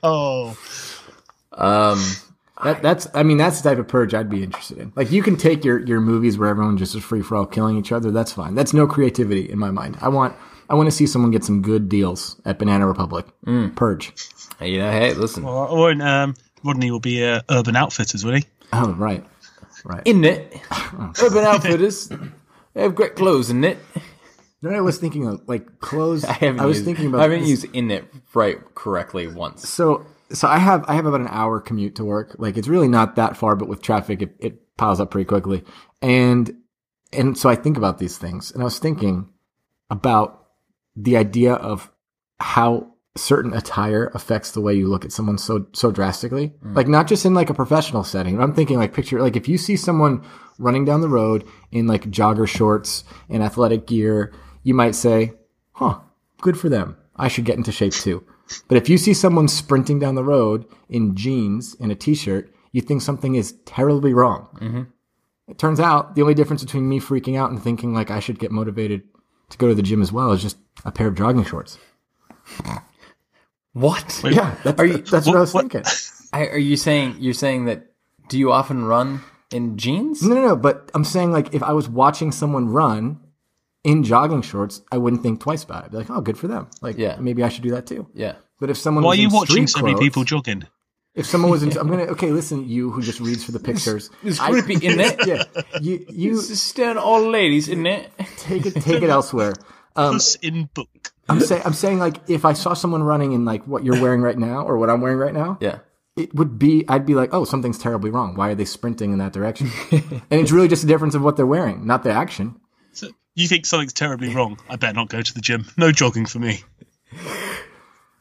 Oh, 0.04 0.56
Um, 1.52 2.00
That, 2.64 2.82
that's, 2.82 3.08
I 3.14 3.24
mean, 3.24 3.38
that's 3.38 3.62
the 3.62 3.70
type 3.70 3.80
of 3.80 3.88
purge 3.88 4.14
I'd 4.14 4.30
be 4.30 4.44
interested 4.44 4.78
in. 4.78 4.94
Like, 4.96 5.12
you 5.12 5.22
can 5.24 5.36
take 5.38 5.66
your, 5.66 5.80
your 5.86 6.00
movies 6.02 6.38
where 6.38 6.50
everyone 6.50 6.78
just 6.78 6.96
is 6.96 7.04
free 7.04 7.22
for 7.22 7.36
all 7.36 7.46
killing 7.46 7.78
each 7.78 7.92
other. 7.92 8.12
That's 8.12 8.32
fine. 8.32 8.56
That's 8.56 8.74
no 8.74 8.88
creativity 8.88 9.50
in 9.50 9.58
my 9.60 9.72
mind. 9.72 9.98
I 10.02 10.08
want, 10.10 10.36
I 10.70 10.76
want 10.76 10.88
to 10.88 10.92
see 10.92 11.06
someone 11.08 11.32
get 11.32 11.44
some 11.44 11.62
good 11.62 11.90
deals 11.90 12.40
at 12.46 12.60
Banana 12.60 12.88
Republic. 12.88 13.26
Purge. 13.76 14.14
you 14.62 14.78
know, 14.80 14.92
hey, 14.92 15.14
listen, 15.14 15.44
well, 15.44 15.66
or 15.68 15.92
in, 15.92 16.02
um, 16.02 16.36
Rodney 16.64 16.92
will 16.92 17.00
be 17.00 17.24
uh, 17.26 17.42
Urban 17.50 17.76
Outfitters, 17.76 18.24
will 18.24 18.36
he? 18.36 18.46
Oh, 18.72 18.94
right. 18.94 19.24
Right. 19.84 20.02
in 20.06 20.24
it, 20.24 20.56
Urban 21.22 21.44
Outfitters, 21.44 22.10
they 22.76 22.84
have 22.84 22.94
great 22.94 23.16
clothes 23.16 23.50
in 23.50 23.64
it. 23.64 23.80
What 24.62 24.76
I 24.76 24.82
was 24.82 24.98
thinking 24.98 25.28
of? 25.28 25.42
Like, 25.48 25.80
clothes. 25.80 26.24
I 26.26 26.34
haven't. 26.34 26.60
I 26.60 26.66
was 26.66 26.78
used, 26.78 26.86
thinking 26.86 27.08
about 27.08 27.20
I 27.20 27.24
haven't 27.24 27.42
this- 27.42 27.50
used 27.50 27.66
in 27.74 27.90
it 27.90 28.06
right 28.34 28.58
correctly 28.76 29.28
once. 29.28 29.68
So, 29.68 30.06
so 30.32 30.48
I 30.48 30.58
have, 30.58 30.86
I 30.88 30.94
have 30.96 31.06
about 31.06 31.22
an 31.22 31.28
hour 31.30 31.60
commute 31.60 31.96
to 31.96 32.06
work. 32.06 32.36
Like, 32.38 32.58
it's 32.58 32.68
really 32.68 32.88
not 32.88 33.16
that 33.16 33.38
far, 33.38 33.56
but 33.56 33.68
with 33.68 33.82
traffic, 33.82 34.22
it, 34.22 34.36
it 34.40 34.78
piles 34.78 35.00
up 35.00 35.12
pretty 35.12 35.26
quickly. 35.26 35.64
And, 36.02 36.52
and 37.14 37.38
so 37.38 37.50
I 37.50 37.56
think 37.56 37.78
about 37.78 37.98
these 37.98 38.18
things 38.18 38.52
and 38.52 38.62
I 38.62 38.66
was 38.66 38.80
thinking 38.80 39.30
about 39.90 40.48
the 40.96 41.18
idea 41.18 41.54
of 41.54 41.92
how 42.40 42.95
certain 43.18 43.54
attire 43.54 44.12
affects 44.14 44.52
the 44.52 44.62
way 44.62 44.74
you 44.74 44.88
look 44.88 45.06
at 45.06 45.12
someone 45.12 45.38
so, 45.38 45.66
so 45.74 45.92
drastically. 45.92 46.54
Like, 46.62 46.88
not 46.88 47.08
just 47.08 47.26
in 47.26 47.34
like 47.34 47.50
a 47.50 47.54
professional 47.54 48.04
setting. 48.04 48.42
I'm 48.42 48.54
thinking 48.54 48.78
like 48.78 48.94
picture, 48.94 49.22
like 49.22 49.36
if 49.36 49.48
you 49.48 49.58
see 49.58 49.78
someone 49.78 50.24
running 50.60 50.86
down 50.86 51.02
the 51.02 51.10
road 51.10 51.48
in 51.72 51.88
like 51.88 52.10
jogger 52.12 52.48
shorts 52.48 53.04
and 53.30 53.42
athletic 53.42 53.88
gear, 53.88 54.34
you 54.64 54.74
might 54.74 54.96
say, 54.96 55.34
huh, 55.74 56.00
good 56.42 56.60
for 56.60 56.70
them. 56.70 56.98
I 57.16 57.30
should 57.30 57.46
get 57.46 57.58
into 57.58 57.72
shape 57.72 57.94
too. 57.94 58.26
But 58.68 58.78
if 58.78 58.90
you 58.90 58.98
see 58.98 59.14
someone 59.14 59.48
sprinting 59.48 60.00
down 60.00 60.16
the 60.16 60.24
road 60.24 60.66
in 60.90 61.16
jeans 61.16 61.76
and 61.80 61.92
a 61.92 61.96
t-shirt, 61.96 62.54
you 62.72 62.82
think 62.82 63.02
something 63.02 63.36
is 63.36 63.54
terribly 63.66 64.14
wrong. 64.14 64.50
Mm-hmm. 64.62 64.82
It 65.48 65.58
turns 65.58 65.80
out 65.80 66.16
the 66.16 66.22
only 66.22 66.34
difference 66.34 66.64
between 66.64 66.90
me 66.90 67.00
freaking 67.00 67.38
out 67.38 67.52
and 67.52 67.62
thinking 67.62 67.94
like 67.94 68.12
I 68.12 68.20
should 68.20 68.40
get 68.40 68.52
motivated 68.52 69.04
to 69.50 69.58
go 69.58 69.68
to 69.68 69.76
the 69.76 69.82
gym 69.82 70.02
as 70.02 70.12
well 70.12 70.32
is 70.32 70.42
just 70.42 70.58
a 70.84 70.92
pair 70.92 71.08
of 71.08 71.16
jogging 71.16 71.46
shorts. 71.46 71.78
What? 73.76 74.22
Yeah, 74.24 74.56
that's, 74.64 74.80
Are 74.80 74.86
you- 74.86 74.98
that's 75.00 75.28
what, 75.28 75.36
I 75.36 75.42
was 75.42 75.54
what- 75.54 75.70
thinking. 75.72 75.84
I, 76.34 76.48
are 76.48 76.58
you 76.58 76.76
saying 76.78 77.18
you're 77.20 77.34
saying 77.34 77.66
that? 77.66 77.92
Do 78.30 78.40
you 78.40 78.52
often 78.52 78.86
run 78.86 79.22
in 79.52 79.78
jeans? 79.78 80.24
No, 80.24 80.34
no, 80.36 80.48
no. 80.48 80.56
But 80.56 80.90
I'm 80.94 81.04
saying 81.04 81.32
like 81.32 81.54
if 81.54 81.62
I 81.62 81.74
was 81.74 81.88
watching 81.88 82.32
someone 82.32 82.70
run 82.70 83.20
in 83.84 84.04
jogging 84.04 84.42
shorts, 84.42 84.82
I 84.92 84.98
wouldn't 84.98 85.22
think 85.24 85.42
twice 85.42 85.64
about 85.64 85.84
it. 85.84 85.86
I'd 85.88 85.92
be 85.92 85.98
like, 85.98 86.10
oh, 86.10 86.22
good 86.22 86.38
for 86.38 86.48
them. 86.48 86.68
Like, 86.82 86.98
Yeah. 86.98 87.18
maybe 87.20 87.44
I 87.44 87.50
should 87.50 87.64
do 87.64 87.72
that 87.72 87.86
too. 87.86 88.08
Yeah. 88.16 88.36
But 88.60 88.70
if 88.70 88.78
someone 88.78 89.04
Why 89.04 89.10
are 89.10 89.12
was 89.12 89.20
you 89.20 89.28
in 89.28 89.34
watching 89.34 89.68
street 89.68 89.70
so 89.82 89.86
many 89.86 90.00
people 90.00 90.24
jogging? 90.24 90.64
If 91.14 91.26
someone 91.28 91.52
was 91.52 91.64
in, 91.64 91.78
I'm 91.78 91.88
gonna 91.90 92.04
okay. 92.16 92.32
Listen, 92.32 92.68
you 92.68 92.90
who 92.92 93.02
just 93.02 93.20
reads 93.20 93.44
for 93.44 93.52
the 93.52 93.60
pictures. 93.60 94.10
It's 94.24 94.40
I- 94.40 94.50
creepy, 94.52 94.76
isn't 94.88 95.00
it? 95.00 95.28
yeah, 95.28 95.44
you 95.82 96.06
you 96.10 96.40
It's 96.40 96.48
just 96.48 96.80
an 96.80 96.98
ladies, 97.32 97.68
isn't 97.70 97.86
it? 97.86 98.10
take 98.38 98.66
it 98.66 98.76
take 98.82 99.04
it 99.04 99.10
elsewhere. 99.10 99.54
Um, 99.98 100.14
Puss 100.14 100.36
in 100.36 100.70
book. 100.74 101.12
I'm 101.28 101.40
saying 101.40 101.62
I'm 101.66 101.74
saying 101.74 102.00
like 102.00 102.18
if 102.30 102.46
I 102.46 102.54
saw 102.54 102.74
someone 102.74 103.04
running 103.04 103.32
in 103.34 103.46
like 103.46 103.66
what 103.68 103.84
you're 103.84 104.00
wearing 104.02 104.22
right 104.22 104.38
now 104.38 104.64
or 104.66 104.78
what 104.78 104.90
I'm 104.90 105.02
wearing 105.02 105.18
right 105.18 105.34
now, 105.34 105.58
Yeah. 105.60 105.80
it 106.16 106.34
would 106.36 106.60
be 106.60 106.86
I'd 106.88 107.06
be 107.06 107.16
like, 107.16 107.34
oh, 107.34 107.46
something's 107.46 107.78
terribly 107.80 108.10
wrong. 108.12 108.36
Why 108.36 108.50
are 108.52 108.56
they 108.56 108.66
sprinting 108.66 109.12
in 109.12 109.18
that 109.20 109.34
direction? 109.34 109.72
and 109.92 110.22
it's 110.30 110.52
really 110.52 110.68
just 110.68 110.84
a 110.84 110.88
difference 110.88 111.16
of 111.16 111.22
what 111.24 111.36
they're 111.38 111.46
wearing, 111.48 111.86
not 111.88 112.04
the 112.04 112.12
action. 112.12 112.60
So 112.94 113.10
you 113.34 113.48
think 113.48 113.66
something's 113.66 113.94
terribly 113.94 114.34
wrong? 114.34 114.60
I 114.70 114.76
better 114.76 114.94
not 114.96 115.10
go 115.10 115.22
to 115.22 115.34
the 115.34 115.42
gym. 115.42 115.66
No 115.78 115.92
jogging 115.92 116.26
for 116.28 116.40
me. 116.40 116.64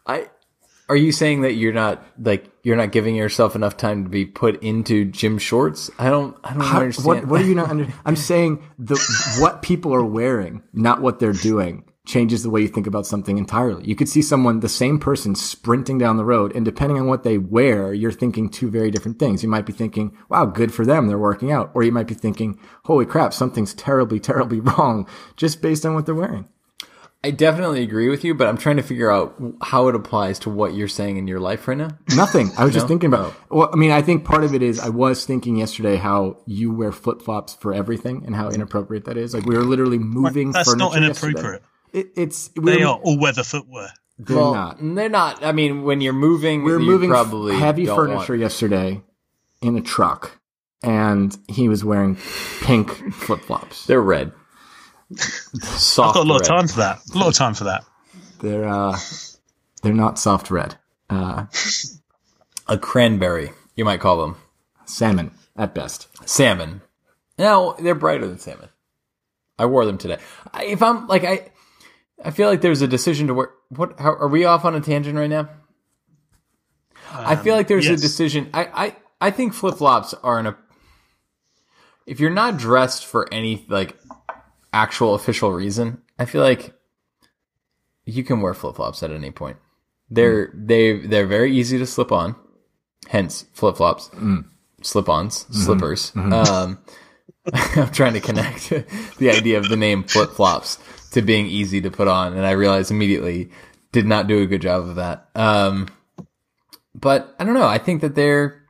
I. 0.07 0.29
Are 0.87 0.97
you 0.97 1.13
saying 1.13 1.41
that 1.43 1.55
you're 1.55 1.73
not 1.73 2.05
like 2.19 2.51
you're 2.63 2.77
not 2.77 2.93
giving 2.93 3.15
yourself 3.17 3.57
enough 3.57 3.75
time 3.79 4.05
to 4.05 4.11
be 4.11 4.27
put 4.27 4.63
into 4.63 5.07
gym 5.07 5.39
shorts? 5.39 5.91
I 5.99 6.11
don't. 6.11 6.37
I 6.45 6.53
don't 6.53 6.61
How- 6.63 6.81
understand. 6.81 7.07
what 7.07 7.27
what 7.27 7.41
are 7.41 7.45
you 7.45 7.55
not 7.55 7.71
under? 7.71 7.89
I'm 8.05 8.17
saying 8.17 8.63
the 8.79 8.97
what 9.41 9.63
people 9.63 9.95
are 9.95 10.05
wearing, 10.05 10.63
not 10.75 11.01
what 11.01 11.21
they're 11.21 11.33
doing, 11.33 11.85
changes 12.07 12.43
the 12.43 12.51
way 12.51 12.61
you 12.61 12.69
think 12.69 12.87
about 12.87 13.07
something 13.07 13.39
entirely. 13.39 13.85
You 13.85 13.97
could 13.97 14.09
see 14.09 14.21
someone, 14.23 14.61
the 14.61 14.69
same 14.69 14.99
person, 14.99 15.35
sprinting 15.35 15.97
down 15.99 16.17
the 16.17 16.25
road, 16.25 16.55
and 16.55 16.65
depending 16.65 16.99
on 16.99 17.07
what 17.07 17.23
they 17.23 17.39
wear, 17.39 17.95
you're 17.95 18.13
thinking 18.13 18.51
two 18.51 18.71
very 18.71 18.91
different 18.91 19.19
things. 19.19 19.43
You 19.43 19.49
might 19.49 19.67
be 19.67 19.73
thinking, 19.73 20.17
"Wow, 20.29 20.47
good 20.47 20.73
for 20.73 20.85
them, 20.85 21.07
they're 21.07 21.19
working 21.19 21.51
out," 21.51 21.71
or 21.75 21.83
you 21.83 21.93
might 21.93 22.07
be 22.07 22.15
thinking, 22.15 22.59
"Holy 22.85 23.07
crap, 23.07 23.33
something's 23.33 23.73
terribly, 23.75 24.21
terribly 24.21 24.61
wrong," 24.79 25.07
just 25.37 25.63
based 25.63 25.87
on 25.87 25.95
what 25.95 26.05
they're 26.05 26.15
wearing. 26.15 26.47
I 27.25 27.31
definitely 27.31 27.83
agree 27.83 28.11
with 28.11 28.23
you, 28.23 28.35
but 28.35 28.49
I'm 28.49 28.59
trying 28.59 28.77
to 28.77 28.83
figure 28.83 29.11
out 29.11 29.35
how 29.63 29.89
it 29.89 29.95
applies 29.95 30.39
to 30.41 30.51
what 30.51 30.75
you're 30.75 30.89
saying 30.89 31.17
in 31.17 31.27
your 31.27 31.41
life 31.41 31.67
right 31.67 31.79
now. 31.79 31.89
Nothing. 32.15 32.51
I 32.59 32.65
was 32.65 32.75
just 32.79 32.87
thinking 32.87 33.09
about. 33.09 33.33
Oh. 33.51 33.57
Well, 33.61 33.71
I 33.73 33.77
mean, 33.77 33.93
I 33.93 34.03
think 34.03 34.27
part 34.27 34.45
of 34.45 34.55
it 34.55 34.63
is 34.63 34.79
I 34.79 34.91
was 34.91 35.25
thinking 35.25 35.57
yesterday 35.57 35.97
how 35.97 36.37
you 36.45 36.71
wear 36.71 36.93
flip 36.93 37.23
flops 37.23 37.55
for 37.55 37.73
everything 37.73 38.25
and 38.27 38.37
how 38.37 38.51
inappropriate 38.51 39.07
that 39.07 39.17
is. 39.17 39.33
Like 39.33 39.47
we 39.47 39.57
were 39.57 39.65
literally 39.65 39.99
moving. 39.99 40.53
That's 40.53 40.77
not 40.77 40.99
inappropriate. 40.99 41.37
yesterday. 41.39 41.65
Inappropriate. 41.95 42.17
It, 42.17 42.21
it's 42.23 42.49
They 42.49 42.61
were- 42.85 42.87
are 42.87 42.99
all 43.03 43.19
weather 43.19 43.45
footwear. 43.45 43.89
They're 44.19 44.37
well, 44.37 44.55
not. 44.55 44.77
they're 44.81 45.09
not. 45.09 45.45
I 45.45 45.51
mean, 45.53 45.83
when 45.83 46.01
you're 46.01 46.13
moving, 46.13 46.63
We 46.63 46.73
were 46.73 46.79
you 46.79 46.87
moving 46.87 47.11
probably 47.11 47.57
heavy 47.57 47.87
furniture 47.87 48.35
want- 48.35 48.41
yesterday 48.41 49.03
in 49.61 49.77
a 49.77 49.81
truck, 49.81 50.39
and 50.85 51.37
he 51.49 51.69
was 51.69 51.85
wearing 51.85 52.17
pink 52.63 53.13
flip 53.13 53.41
flops. 53.41 53.87
They're 53.87 54.01
red. 54.01 54.31
Soft. 55.17 56.11
I've 56.11 56.15
got 56.15 56.27
a 56.27 56.29
lot 56.29 56.41
red. 56.41 56.43
of 56.43 56.47
time 56.47 56.69
for 56.69 56.77
that. 56.79 57.01
A 57.15 57.19
lot 57.19 57.29
of 57.29 57.35
time 57.35 57.55
for 57.55 57.65
that. 57.65 57.85
They're 58.41 58.69
uh, 58.69 58.97
they're 59.83 59.93
not 59.93 60.19
soft 60.19 60.49
red. 60.51 60.77
Uh, 61.11 61.47
A 62.69 62.79
cranberry, 62.79 63.51
you 63.77 63.85
might 63.85 64.01
call 64.01 64.19
them 64.23 64.37
salmon 64.87 65.33
at 65.57 65.75
best. 65.75 66.07
salmon. 66.29 66.83
No, 67.39 67.75
they're 67.81 67.95
brighter 67.97 68.27
than 68.29 68.39
salmon. 68.39 68.69
I 69.59 69.67
wore 69.67 69.85
them 69.87 69.99
today. 69.99 70.19
I, 70.53 70.65
if 70.67 70.83
I'm 70.83 71.07
like 71.09 71.25
I, 71.25 71.51
I 72.23 72.31
feel 72.31 72.49
like 72.49 72.61
there's 72.61 72.83
a 72.83 72.89
decision 72.89 73.27
to 73.29 73.35
wear. 73.35 73.51
What 73.71 73.99
how, 73.99 74.13
are 74.15 74.29
we 74.29 74.45
off 74.45 74.65
on 74.65 74.75
a 74.75 74.81
tangent 74.81 75.17
right 75.17 75.31
now? 75.31 75.49
I 77.11 77.35
um, 77.35 77.43
feel 77.43 77.55
like 77.57 77.69
there's 77.69 77.87
yes. 77.87 77.99
a 77.99 78.03
decision. 78.03 78.51
I 78.53 78.65
I 78.65 78.97
I 79.21 79.31
think 79.31 79.55
flip 79.55 79.77
flops 79.77 80.15
are 80.15 80.39
in 80.39 80.47
a. 80.47 80.57
If 82.07 82.21
you're 82.21 82.31
not 82.31 82.59
dressed 82.59 83.07
for 83.07 83.33
any 83.33 83.65
like 83.69 83.97
actual 84.73 85.15
official 85.15 85.53
reason, 85.53 86.03
I 86.19 86.27
feel 86.27 86.43
like 86.43 86.75
you 88.05 88.23
can 88.23 88.41
wear 88.41 88.55
flip 88.55 88.77
flops 88.77 89.03
at 89.03 89.11
any 89.11 89.31
point. 89.31 89.57
They're 90.11 90.49
hmm. 90.49 90.67
they 90.67 90.99
they're 90.99 91.27
very 91.27 91.57
easy 91.57 91.79
to 91.79 91.87
slip 91.87 92.13
on, 92.13 92.37
hence 93.09 93.47
flip 93.53 93.77
flops, 93.77 94.09
hmm. 94.09 94.41
slip 94.83 95.09
ons, 95.09 95.45
mm-hmm. 95.45 95.55
slippers. 95.55 96.11
Mm-hmm. 96.13 96.33
Um, 96.33 96.79
I'm 97.77 97.91
trying 97.91 98.15
to 98.15 98.21
connect 98.21 98.71
the 99.19 99.31
idea 99.31 99.59
of 99.59 99.69
the 99.69 99.77
name 99.77 100.05
flip 100.05 100.31
flops 100.31 100.79
to 101.15 101.23
being 101.23 101.47
easy 101.47 101.81
to 101.81 101.91
put 101.91 102.09
on, 102.09 102.35
and 102.35 102.47
I 102.47 102.53
realized 102.53 102.91
immediately 102.91 103.51
did 103.93 104.07
not 104.07 104.27
do 104.27 104.43
a 104.43 104.47
good 104.47 104.63
job 104.63 104.89
of 104.89 104.97
that. 104.97 105.29
Um, 105.35 105.89
but 106.95 107.35
I 107.39 107.45
don't 107.45 107.55
know. 107.55 107.67
I 107.67 107.79
think 107.79 108.03
that 108.03 108.15
they're 108.15 108.65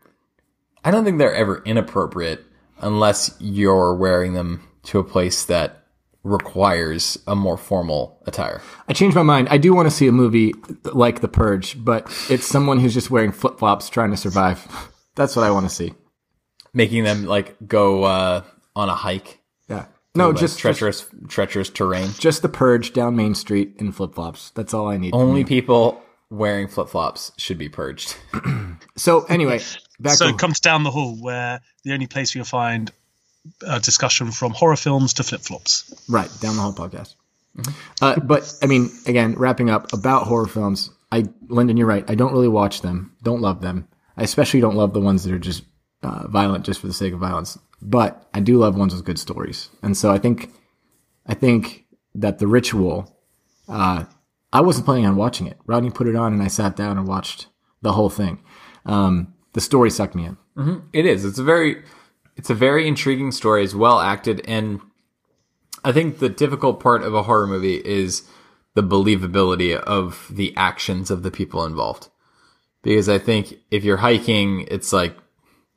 I 0.84 0.90
don't 0.90 1.04
think 1.04 1.18
they're 1.18 1.34
ever 1.34 1.62
inappropriate 1.64 2.44
unless 2.78 3.34
you're 3.40 3.94
wearing 3.94 4.34
them 4.34 4.68
to 4.84 4.98
a 4.98 5.04
place 5.04 5.46
that 5.46 5.86
requires 6.22 7.18
a 7.26 7.34
more 7.34 7.56
formal 7.56 8.22
attire. 8.26 8.60
I 8.88 8.92
changed 8.92 9.16
my 9.16 9.22
mind. 9.22 9.48
I 9.50 9.58
do 9.58 9.74
want 9.74 9.86
to 9.86 9.94
see 9.94 10.06
a 10.06 10.12
movie 10.12 10.54
like 10.84 11.20
The 11.20 11.28
Purge, 11.28 11.82
but 11.82 12.06
it's 12.28 12.46
someone 12.46 12.80
who's 12.80 12.94
just 12.94 13.10
wearing 13.10 13.32
flip 13.32 13.58
flops 13.58 13.88
trying 13.88 14.10
to 14.10 14.16
survive. 14.16 14.66
That's 15.14 15.36
what 15.36 15.44
I 15.44 15.50
want 15.50 15.68
to 15.68 15.74
see. 15.74 15.94
Making 16.72 17.04
them 17.04 17.24
like 17.24 17.56
go 17.66 18.04
uh, 18.04 18.42
on 18.76 18.88
a 18.88 18.94
hike. 18.94 19.40
Yeah. 20.14 20.22
No, 20.22 20.30
like, 20.30 20.38
just 20.38 20.58
treacherous 20.58 21.06
treacherous 21.28 21.70
terrain. 21.70 22.06
Just, 22.06 22.20
just 22.20 22.42
The 22.42 22.48
Purge 22.48 22.92
down 22.92 23.16
Main 23.16 23.34
Street 23.34 23.74
in 23.78 23.92
flip 23.92 24.14
flops. 24.14 24.50
That's 24.50 24.72
all 24.72 24.88
I 24.88 24.96
need. 24.96 25.14
Only 25.14 25.44
people 25.44 26.02
wearing 26.30 26.68
flip 26.68 26.88
flops 26.88 27.32
should 27.36 27.58
be 27.58 27.68
purged. 27.68 28.16
so 28.96 29.24
anyway, 29.24 29.60
back 29.98 30.14
so 30.14 30.28
it 30.28 30.38
comes 30.38 30.60
down 30.60 30.84
the 30.84 30.90
hall 30.90 31.16
where 31.20 31.60
the 31.84 31.92
only 31.92 32.06
place 32.06 32.34
you'll 32.34 32.44
find 32.44 32.90
a 33.66 33.80
discussion 33.80 34.30
from 34.30 34.52
horror 34.52 34.76
films 34.76 35.14
to 35.14 35.22
flip 35.22 35.40
flops. 35.40 35.92
Right, 36.08 36.30
down 36.40 36.56
the 36.56 36.62
hall 36.62 36.72
podcast. 36.72 37.14
Uh, 38.00 38.18
but 38.20 38.52
I 38.62 38.66
mean, 38.66 38.90
again, 39.06 39.34
wrapping 39.34 39.70
up 39.70 39.92
about 39.92 40.26
horror 40.26 40.46
films. 40.46 40.90
I, 41.12 41.24
Lyndon, 41.48 41.76
you're 41.76 41.86
right. 41.86 42.04
I 42.08 42.14
don't 42.14 42.32
really 42.32 42.48
watch 42.48 42.80
them. 42.80 43.14
Don't 43.22 43.40
love 43.40 43.60
them. 43.60 43.86
I 44.16 44.22
especially 44.22 44.60
don't 44.60 44.76
love 44.76 44.92
the 44.92 45.00
ones 45.00 45.24
that 45.24 45.32
are 45.32 45.38
just 45.38 45.64
uh, 46.02 46.26
violent 46.26 46.64
just 46.64 46.80
for 46.80 46.86
the 46.86 46.92
sake 46.92 47.12
of 47.12 47.20
violence. 47.20 47.58
But 47.84 48.28
I 48.32 48.40
do 48.40 48.58
love 48.58 48.76
ones 48.76 48.94
with 48.94 49.04
good 49.04 49.18
stories. 49.18 49.68
And 49.82 49.96
so 49.96 50.10
I 50.10 50.18
think, 50.18 50.50
I 51.26 51.34
think 51.34 51.84
that 52.14 52.38
the 52.38 52.46
ritual. 52.46 53.16
Uh, 53.68 54.04
I 54.52 54.60
wasn't 54.60 54.86
planning 54.86 55.06
on 55.06 55.16
watching 55.16 55.46
it. 55.46 55.58
Rodney 55.66 55.90
put 55.90 56.06
it 56.06 56.16
on, 56.16 56.32
and 56.32 56.42
I 56.42 56.48
sat 56.48 56.76
down 56.76 56.96
and 56.96 57.06
watched 57.06 57.48
the 57.82 57.92
whole 57.92 58.10
thing. 58.10 58.42
Um, 58.86 59.34
the 59.52 59.60
story 59.60 59.90
sucked 59.90 60.14
me 60.14 60.26
in. 60.26 60.36
It 60.92 61.06
is. 61.06 61.24
It's 61.24 61.38
a 61.38 61.44
very 61.44 61.82
it's 62.36 62.50
a 62.50 62.54
very 62.54 62.86
intriguing 62.86 63.32
story. 63.32 63.64
It's 63.64 63.74
well 63.74 64.00
acted 64.00 64.40
and 64.46 64.80
I 65.84 65.92
think 65.92 66.18
the 66.18 66.30
difficult 66.30 66.80
part 66.80 67.02
of 67.02 67.14
a 67.14 67.24
horror 67.24 67.46
movie 67.46 67.76
is 67.76 68.22
the 68.74 68.82
believability 68.82 69.76
of 69.76 70.30
the 70.30 70.56
actions 70.56 71.10
of 71.10 71.22
the 71.22 71.30
people 71.30 71.64
involved. 71.64 72.08
Because 72.82 73.08
I 73.08 73.18
think 73.18 73.58
if 73.70 73.84
you're 73.84 73.98
hiking, 73.98 74.66
it's 74.70 74.92
like 74.92 75.16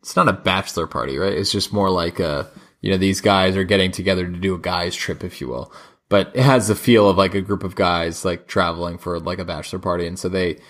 it's 0.07 0.15
not 0.15 0.29
a 0.29 0.33
bachelor 0.33 0.87
party, 0.87 1.17
right? 1.17 1.33
It's 1.33 1.51
just 1.51 1.73
more 1.73 1.89
like 1.89 2.17
a 2.17 2.49
you 2.79 2.91
know, 2.91 2.97
these 2.97 3.19
guys 3.19 3.57
are 3.57 3.65
getting 3.65 3.91
together 3.91 4.25
to 4.25 4.37
do 4.37 4.55
a 4.55 4.57
guys 4.57 4.95
trip, 4.95 5.21
if 5.21 5.41
you 5.41 5.49
will. 5.49 5.69
But 6.07 6.31
it 6.33 6.43
has 6.43 6.69
the 6.69 6.75
feel 6.75 7.09
of 7.09 7.17
like 7.17 7.35
a 7.35 7.41
group 7.41 7.65
of 7.65 7.75
guys 7.75 8.23
like 8.23 8.47
traveling 8.47 8.97
for 8.99 9.19
like 9.19 9.39
a 9.39 9.43
bachelor 9.43 9.79
party. 9.79 10.07
And 10.07 10.17
so 10.17 10.29
they 10.29 10.61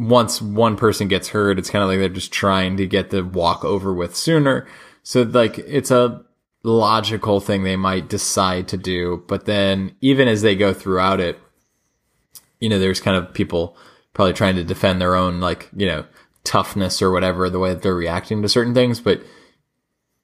once 0.00 0.42
one 0.42 0.76
person 0.76 1.06
gets 1.06 1.28
hurt, 1.28 1.56
it's 1.56 1.70
kind 1.70 1.84
of 1.84 1.88
like 1.88 2.00
they're 2.00 2.08
just 2.08 2.32
trying 2.32 2.76
to 2.78 2.86
get 2.88 3.10
the 3.10 3.24
walk 3.24 3.64
over 3.64 3.94
with 3.94 4.16
sooner. 4.16 4.66
So 5.04 5.22
like 5.22 5.58
it's 5.58 5.92
a 5.92 6.24
logical 6.64 7.38
thing 7.38 7.62
they 7.62 7.76
might 7.76 8.08
decide 8.08 8.66
to 8.68 8.76
do. 8.76 9.22
But 9.28 9.44
then 9.44 9.94
even 10.00 10.26
as 10.26 10.42
they 10.42 10.56
go 10.56 10.74
throughout 10.74 11.20
it, 11.20 11.38
you 12.58 12.68
know, 12.68 12.80
there's 12.80 13.00
kind 13.00 13.16
of 13.16 13.32
people 13.32 13.76
probably 14.14 14.32
trying 14.32 14.56
to 14.56 14.64
defend 14.64 15.00
their 15.00 15.14
own 15.14 15.38
like, 15.38 15.70
you 15.76 15.86
know, 15.86 16.04
toughness 16.44 17.00
or 17.00 17.10
whatever, 17.10 17.48
the 17.48 17.58
way 17.58 17.70
that 17.70 17.82
they're 17.82 17.94
reacting 17.94 18.42
to 18.42 18.48
certain 18.48 18.74
things. 18.74 19.00
But 19.00 19.22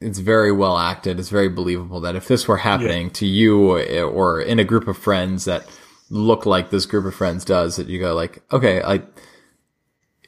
it's 0.01 0.19
very 0.19 0.53
well 0.53 0.79
acted. 0.79 1.19
It's 1.19 1.29
very 1.29 1.49
believable 1.49 2.01
that 2.01 2.17
if 2.17 2.29
this 2.29 2.47
were 2.47 2.59
happening 2.59 3.11
to 3.11 3.27
you 3.27 3.79
or, 4.07 4.41
in 4.41 4.59
a 4.59 4.65
group 4.65 4.87
of 4.87 4.97
friends 4.97 5.45
that 5.45 5.67
look 6.11 6.47
like 6.47 6.71
this 6.71 6.87
group 6.87 7.05
of 7.05 7.15
friends 7.15 7.45
does, 7.45 7.77
that 7.77 7.89
you 7.89 7.99
go 7.99 8.15
like, 8.15 8.43
okay, 8.53 8.81
I, 8.83 9.03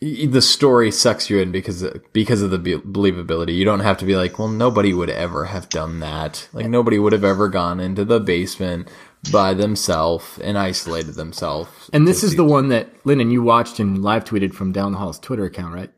the 0.00 0.42
story 0.42 0.90
sucks 0.90 1.30
you 1.30 1.38
in 1.38 1.52
because 1.52 1.86
because 2.12 2.42
of 2.42 2.50
the 2.50 2.58
be- 2.58 2.78
believability. 2.78 3.54
You 3.54 3.64
don't 3.64 3.80
have 3.80 3.98
to 3.98 4.06
be 4.06 4.16
like, 4.16 4.38
well, 4.38 4.48
nobody 4.48 4.94
would 4.94 5.10
ever 5.10 5.46
have 5.46 5.68
done 5.68 6.00
that. 6.00 6.48
Like 6.52 6.66
nobody 6.66 6.98
would 6.98 7.12
have 7.12 7.24
ever 7.24 7.48
gone 7.48 7.80
into 7.80 8.04
the 8.04 8.18
basement 8.18 8.88
by 9.32 9.54
themselves 9.54 10.38
and 10.38 10.56
isolated 10.58 11.14
themselves. 11.14 11.90
And 11.92 12.06
this 12.08 12.22
is 12.24 12.36
the 12.36 12.44
one 12.44 12.68
that 12.68 12.88
Lyndon 13.04 13.30
you 13.30 13.42
watched 13.42 13.78
and 13.80 14.02
live 14.02 14.24
tweeted 14.24 14.54
from 14.54 14.72
Down 14.72 14.92
the 14.92 14.98
Hall's 14.98 15.18
Twitter 15.18 15.44
account, 15.44 15.74
right? 15.74 15.90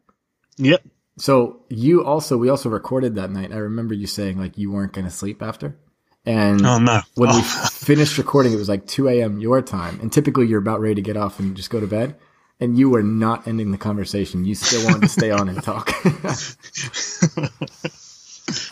Yep. 0.56 0.82
So 1.18 1.60
you 1.68 2.04
also 2.04 2.36
we 2.38 2.48
also 2.48 2.68
recorded 2.68 3.14
that 3.16 3.30
night. 3.30 3.52
I 3.52 3.56
remember 3.58 3.94
you 3.94 4.06
saying 4.06 4.38
like 4.38 4.56
you 4.58 4.72
weren't 4.72 4.92
going 4.92 5.04
to 5.04 5.10
sleep 5.10 5.42
after. 5.42 5.76
And 6.24 6.64
Oh 6.66 6.78
no. 6.78 7.00
when 7.16 7.30
we 7.30 7.36
Oh. 7.44 7.68
finished 7.72 8.16
recording, 8.18 8.52
it 8.52 8.56
was 8.56 8.68
like 8.68 8.86
2 8.86 9.08
a.m. 9.08 9.38
your 9.40 9.60
time. 9.62 9.98
And 10.00 10.12
typically 10.12 10.46
you're 10.46 10.58
about 10.60 10.80
ready 10.80 10.96
to 10.96 11.02
get 11.02 11.16
off 11.16 11.38
and 11.38 11.56
just 11.56 11.70
go 11.70 11.80
to 11.80 11.86
bed. 11.86 12.16
And 12.60 12.78
you 12.78 12.90
were 12.90 13.02
not 13.02 13.48
ending 13.48 13.72
the 13.72 13.78
conversation. 13.78 14.44
You 14.44 14.54
still 14.54 14.84
wanted 14.84 15.02
to 15.02 15.08
stay 15.08 15.30
on 15.32 15.48
and 15.48 15.60
talk. 15.62 15.92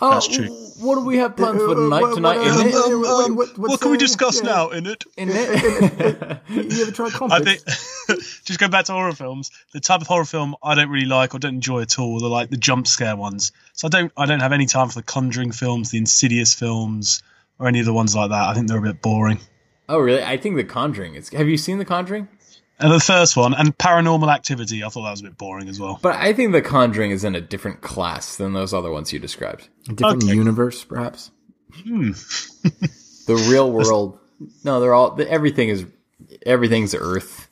Oh, 0.02 0.10
That's 0.10 0.28
true. 0.28 0.46
What 0.80 0.96
do 0.96 1.04
we 1.04 1.18
have 1.18 1.36
planned 1.36 1.58
for 1.58 1.68
uh, 1.68 1.70
uh, 1.70 1.72
uh, 1.72 1.76
tonight? 1.76 2.00
What- 2.02 2.14
Tonight, 2.14 2.36
in 2.60 2.68
it? 2.68 2.74
um, 2.74 3.36
what- 3.36 3.58
what- 3.58 3.70
what 3.70 3.80
can 3.80 3.90
we 3.90 3.96
discuss 3.98 4.40
yeah. 4.42 4.50
now 4.50 4.68
in 4.70 4.86
it? 4.86 5.04
In 5.16 5.28
it? 5.30 6.40
you 6.48 6.82
ever 6.82 6.90
tried 6.90 7.12
I 7.30 7.40
think 7.40 7.60
just 8.44 8.58
go 8.58 8.68
back 8.68 8.86
to 8.86 8.92
horror 8.92 9.12
films. 9.12 9.50
The 9.72 9.80
type 9.80 10.00
of 10.00 10.06
horror 10.06 10.24
film 10.24 10.56
I 10.62 10.74
don't 10.74 10.88
really 10.90 11.06
like 11.06 11.34
or 11.34 11.38
don't 11.38 11.54
enjoy 11.54 11.82
at 11.82 11.98
all. 11.98 12.18
They're 12.20 12.28
like 12.28 12.50
the 12.50 12.56
jump 12.56 12.86
scare 12.86 13.16
ones. 13.16 13.52
So 13.74 13.86
I 13.86 13.90
don't 13.90 14.12
I 14.16 14.26
don't 14.26 14.40
have 14.40 14.52
any 14.52 14.66
time 14.66 14.88
for 14.88 14.94
the 14.94 15.02
Conjuring 15.04 15.52
films, 15.52 15.90
the 15.90 15.98
Insidious 15.98 16.54
films, 16.54 17.22
or 17.58 17.68
any 17.68 17.80
of 17.80 17.86
the 17.86 17.92
ones 17.94 18.14
like 18.16 18.30
that. 18.30 18.48
I 18.48 18.54
think 18.54 18.68
they're 18.68 18.78
a 18.78 18.82
bit 18.82 19.02
boring. 19.02 19.38
oh, 19.88 19.98
really? 19.98 20.22
I 20.22 20.36
think 20.36 20.56
The 20.56 20.64
Conjuring 20.64 21.14
is. 21.14 21.28
Have 21.30 21.48
you 21.48 21.56
seen 21.56 21.78
The 21.78 21.84
Conjuring? 21.84 22.28
And 22.80 22.90
the 22.92 23.00
first 23.00 23.36
one 23.36 23.54
and 23.54 23.76
Paranormal 23.76 24.32
Activity, 24.32 24.82
I 24.82 24.88
thought 24.88 25.04
that 25.04 25.10
was 25.10 25.20
a 25.20 25.24
bit 25.24 25.36
boring 25.38 25.68
as 25.68 25.78
well. 25.78 25.98
But 26.00 26.16
I 26.16 26.32
think 26.32 26.52
The 26.52 26.62
Conjuring 26.62 27.10
is 27.10 27.24
in 27.24 27.34
a 27.34 27.40
different 27.40 27.82
class 27.82 28.36
than 28.36 28.52
those 28.54 28.72
other 28.72 28.90
ones 28.90 29.12
you 29.12 29.18
described. 29.18 29.68
A 29.88 29.92
different 29.92 30.24
Okay. 30.24 30.34
universe, 30.34 30.84
perhaps. 30.84 31.30
The 33.26 33.34
real 33.48 33.70
world. 33.70 34.18
No, 34.64 34.80
they're 34.80 34.94
all. 34.94 35.16
Everything 35.20 35.68
is. 35.68 35.84
Everything's 36.44 36.94
Earth. 36.94 37.48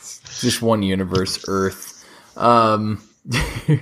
It's 0.00 0.40
just 0.40 0.60
one 0.60 0.82
universe, 0.82 1.44
Earth. 1.46 2.04
Um, 2.36 3.00
but 3.24 3.78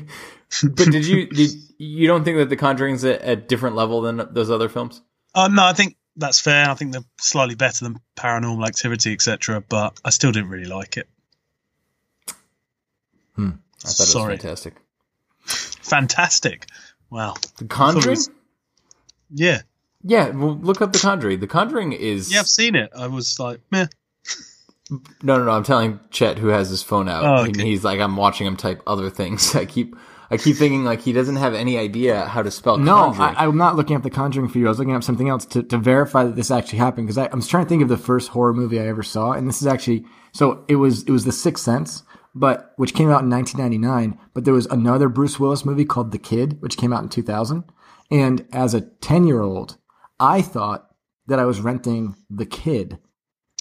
did 0.90 1.07
you 1.07 1.29
did 1.29 1.51
you 1.79 2.07
don't 2.07 2.25
think 2.25 2.37
that 2.38 2.49
The 2.51 2.57
Conjuring's 2.57 3.05
a, 3.05 3.14
a 3.31 3.37
different 3.37 3.77
level 3.77 4.03
than 4.03 4.29
those 4.33 4.51
other 4.51 4.68
films? 4.68 5.01
Uh, 5.35 5.49
no, 5.49 5.64
I 5.64 5.73
think 5.73 5.97
that's 6.16 6.40
fair. 6.40 6.68
I 6.68 6.75
think 6.75 6.92
they're 6.92 7.05
slightly 7.20 7.55
better 7.55 7.85
than 7.85 8.01
Paranormal 8.16 8.66
Activity, 8.66 9.12
etc. 9.12 9.62
But 9.66 9.98
I 10.05 10.11
still 10.11 10.33
didn't 10.33 10.51
really 10.51 10.66
like 10.66 10.96
it. 10.96 11.09
Hmm. 13.37 13.51
I 13.85 13.88
thought 13.88 14.07
Sorry. 14.07 14.35
it 14.35 14.37
was 14.37 14.42
fantastic. 14.42 14.77
Fantastic. 15.83 16.66
Wow. 17.11 17.35
The 17.59 17.64
Conjuring. 17.66 18.11
was- 18.11 18.31
Yeah. 19.31 19.62
Yeah, 20.05 20.31
well, 20.31 20.57
look 20.57 20.81
up 20.83 20.92
The 20.92 20.98
Conjuring. 20.98 21.40
The 21.40 21.46
Conjuring 21.46 21.92
is 21.92 22.33
Yeah, 22.33 22.40
I've 22.40 22.46
seen 22.48 22.75
it. 22.75 22.90
I 22.96 23.07
was 23.07 23.38
like, 23.38 23.61
meh. 23.70 23.87
No, 24.90 25.38
no, 25.38 25.44
no. 25.44 25.51
I'm 25.53 25.62
telling 25.64 26.01
Chet 26.11 26.38
who 26.38 26.48
has 26.48 26.68
his 26.68 26.83
phone 26.83 27.09
out, 27.09 27.25
Oh, 27.25 27.44
okay. 27.48 27.62
he's 27.64 27.85
like, 27.85 28.01
I'm 28.01 28.16
watching 28.16 28.46
him 28.46 28.57
type 28.57 28.83
other 28.87 29.09
things. 29.11 29.55
I 29.57 29.64
keep, 29.64 29.96
I 30.33 30.38
keep 30.38 30.57
thinking 30.57 30.83
like 30.85 31.03
he 31.03 31.12
doesn't 31.12 31.37
have 31.37 31.53
any 31.53 31.77
idea 31.77 32.25
how 32.25 32.42
to 32.42 32.51
spell 32.51 32.79
No, 32.79 33.12
Conjuring. 33.12 33.37
I, 33.37 33.45
I'm 33.45 33.59
not 33.59 33.77
looking 33.77 33.97
up 33.97 34.03
The 34.03 34.11
Conjuring 34.11 34.49
for 34.49 34.59
you. 34.59 34.66
I 34.66 34.71
was 34.71 34.79
looking 34.79 34.95
up 34.95 35.05
something 35.05 35.29
else 35.29 35.45
to, 35.47 35.62
to 35.62 35.77
verify 35.77 36.25
that 36.25 36.37
this 36.37 36.51
actually 36.51 36.79
happened 36.79 37.07
because 37.07 37.18
I, 37.18 37.27
I 37.27 37.35
was 37.35 37.47
trying 37.47 37.64
to 37.64 37.68
think 37.68 37.83
of 37.83 37.88
the 37.88 37.99
first 37.99 38.31
horror 38.31 38.55
movie 38.55 38.81
I 38.81 38.87
ever 38.87 39.03
saw, 39.03 39.33
and 39.33 39.47
this 39.47 39.61
is 39.61 39.68
actually 39.68 40.07
so 40.33 40.64
it 40.68 40.77
was 40.77 41.03
it 41.03 41.11
was 41.11 41.25
The 41.27 41.33
Sixth 41.33 41.62
Sense, 41.62 42.03
but 42.35 42.73
which 42.77 42.95
came 42.95 43.11
out 43.11 43.23
in 43.23 43.31
1999. 43.31 44.18
But 44.33 44.45
there 44.45 44.55
was 44.55 44.66
another 44.66 45.09
Bruce 45.09 45.38
Willis 45.38 45.64
movie 45.64 45.85
called 45.85 46.12
The 46.12 46.18
Kid, 46.18 46.61
which 46.61 46.79
came 46.79 46.92
out 46.92 47.03
in 47.03 47.09
2000. 47.09 47.64
And 48.11 48.47
as 48.53 48.75
a 48.75 48.81
10 48.81 49.27
year 49.27 49.42
old, 49.42 49.77
I 50.18 50.42
thought 50.42 50.88
that 51.27 51.38
I 51.38 51.45
was 51.45 51.61
renting 51.61 52.16
The 52.31 52.47
Kid 52.47 52.99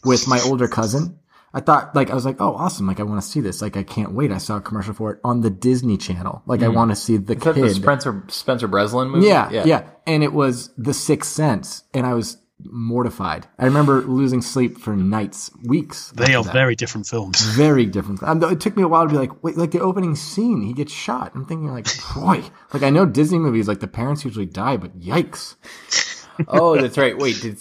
with 0.04 0.28
my 0.28 0.42
older 0.42 0.68
cousin. 0.68 1.20
I 1.54 1.60
thought 1.60 1.96
like 1.96 2.10
I 2.10 2.16
was 2.16 2.26
like, 2.26 2.40
oh, 2.40 2.56
awesome! 2.56 2.88
Like 2.88 3.00
I 3.00 3.04
want 3.04 3.22
to 3.22 3.28
see 3.28 3.42
this. 3.42 3.62
Like 3.62 3.76
I 3.76 3.84
can't 3.84 4.14
wait. 4.14 4.32
I 4.32 4.38
saw 4.38 4.58
a 4.58 4.62
commercial 4.62 4.94
for 4.94 5.14
it 5.14 5.20
on 5.24 5.42
the 5.42 5.50
Disney 5.50 5.98
Channel. 5.98 6.42
Like 6.46 6.64
I 6.64 6.70
want 6.70 6.92
to 6.92 6.96
see 6.96 7.18
the 7.18 7.34
Is 7.34 7.44
that 7.44 7.56
kid. 7.56 7.64
the 7.64 7.74
Spencer 7.74 8.24
Spencer 8.30 8.68
Breslin 8.68 9.10
movie? 9.10 9.28
Yeah, 9.28 9.50
yeah, 9.52 9.66
yeah, 9.66 9.90
And 10.08 10.24
it 10.24 10.34
was 10.34 10.74
The 10.78 10.94
Sixth 10.94 11.32
Sense, 11.32 11.84
and 11.94 12.06
I 12.06 12.14
was 12.14 12.38
mortified. 12.64 13.48
I 13.58 13.66
remember 13.66 14.02
losing 14.02 14.42
sleep 14.42 14.78
for 14.78 14.96
nights, 14.96 15.52
weeks. 15.64 16.12
They 16.12 16.36
are 16.36 16.44
that. 16.44 16.54
very 16.54 16.76
different 16.76 17.08
films. 17.08 17.42
very 17.56 17.86
different. 17.86 18.24
Um, 18.24 18.42
it 18.44 18.62
took 18.62 18.78
me 18.78 18.84
a 18.84 18.88
while 18.88 19.06
to 19.06 19.10
be 19.10 19.18
like, 19.18 19.44
wait, 19.44 19.58
like 19.58 19.72
the 19.72 19.82
opening 19.82 20.16
scene, 20.16 20.62
he 20.62 20.74
gets 20.74 20.94
shot. 20.94 21.34
I'm 21.36 21.46
thinking 21.46 21.72
like, 21.72 21.88
boy, 22.16 22.44
like 22.74 22.84
I 22.84 22.90
know 22.90 23.06
Disney 23.06 23.40
movies, 23.40 23.68
like 23.68 23.80
the 23.80 23.88
parents 23.88 24.24
usually 24.24 24.46
die, 24.46 24.78
but 24.78 25.00
yikes. 25.00 25.56
Oh, 26.48 26.80
that's 26.80 26.98
right. 26.98 27.16
Wait, 27.16 27.40
did 27.40 27.60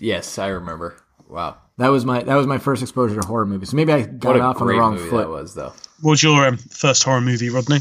Yes, 0.00 0.38
I 0.38 0.48
remember. 0.48 0.96
Wow. 1.28 1.58
That 1.78 1.88
was 1.88 2.04
my 2.04 2.22
that 2.22 2.34
was 2.36 2.46
my 2.46 2.58
first 2.58 2.82
exposure 2.82 3.20
to 3.20 3.26
horror 3.26 3.46
movies. 3.46 3.70
So 3.70 3.76
maybe 3.76 3.92
I 3.92 4.02
got 4.02 4.28
What 4.28 4.36
a 4.36 4.40
off 4.42 4.60
on 4.60 4.66
the 4.66 4.74
wrong 4.74 4.94
movie 4.96 5.08
foot. 5.10 5.18
that 5.22 5.28
was, 5.30 5.54
though. 5.54 5.72
What 6.02 6.10
was 6.10 6.22
your 6.22 6.46
um, 6.46 6.56
first 6.56 7.02
horror 7.04 7.20
movie, 7.20 7.50
Rodney? 7.50 7.78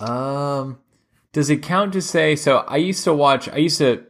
Um, 0.00 0.78
does 1.32 1.50
it 1.50 1.62
count 1.62 1.92
to 1.94 2.02
say? 2.02 2.36
So 2.36 2.58
I 2.58 2.76
used 2.76 3.04
to 3.04 3.12
watch. 3.14 3.48
I 3.48 3.56
used 3.56 3.78
to. 3.78 4.04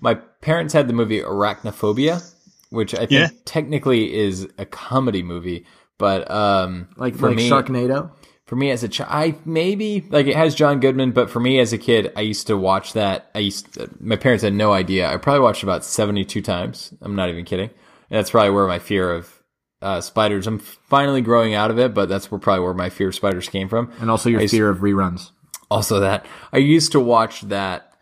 My 0.00 0.14
parents 0.14 0.74
had 0.74 0.88
the 0.88 0.92
movie 0.92 1.20
Arachnophobia, 1.20 2.22
which 2.70 2.94
I 2.94 2.98
think 3.06 3.10
Yeah. 3.12 3.28
technically 3.44 4.14
is 4.14 4.46
a 4.58 4.66
comedy 4.66 5.22
movie, 5.22 5.64
but 5.98 6.30
um, 6.30 6.88
Like 6.96 7.14
for 7.16 7.28
like 7.28 7.36
me, 7.36 7.48
Sharknado. 7.48 8.10
for 8.44 8.56
me 8.56 8.70
as 8.70 8.82
a 8.84 8.88
child, 8.88 9.10
I 9.12 9.34
maybe 9.46 10.04
like 10.10 10.26
it 10.26 10.36
has 10.36 10.54
John 10.54 10.80
Goodman, 10.80 11.12
but 11.12 11.30
for 11.30 11.40
me 11.40 11.58
as 11.58 11.72
a 11.72 11.78
kid, 11.78 12.12
I 12.16 12.20
used 12.20 12.46
to 12.48 12.56
watch 12.56 12.92
that. 12.92 13.30
I 13.34 13.38
used 13.40 13.78
my 14.00 14.16
parents 14.16 14.44
had 14.44 14.52
no 14.52 14.72
idea. 14.72 15.08
I 15.10 15.16
probably 15.16 15.40
watched 15.40 15.62
about 15.62 15.84
seventy 15.84 16.24
two 16.24 16.42
times. 16.42 16.92
I'm 17.00 17.16
not 17.16 17.30
even 17.30 17.44
kidding. 17.46 17.70
And 18.10 18.18
that's 18.18 18.30
probably 18.30 18.50
where 18.50 18.66
my 18.66 18.78
fear 18.78 19.10
of 19.12 19.42
uh, 19.82 20.00
spiders. 20.00 20.46
I'm 20.46 20.58
finally 20.58 21.20
growing 21.20 21.54
out 21.54 21.70
of 21.70 21.78
it, 21.78 21.92
but 21.94 22.08
that's 22.08 22.30
where 22.30 22.38
probably 22.38 22.64
where 22.64 22.74
my 22.74 22.88
fear 22.90 23.08
of 23.08 23.14
spiders 23.14 23.48
came 23.48 23.68
from. 23.68 23.92
And 24.00 24.10
also 24.10 24.28
your 24.30 24.40
I 24.40 24.42
used- 24.42 24.52
fear 24.54 24.68
of 24.70 24.78
reruns. 24.78 25.30
also 25.70 26.00
that 26.00 26.24
I 26.52 26.58
used 26.58 26.92
to 26.92 27.00
watch 27.00 27.42
that 27.42 27.92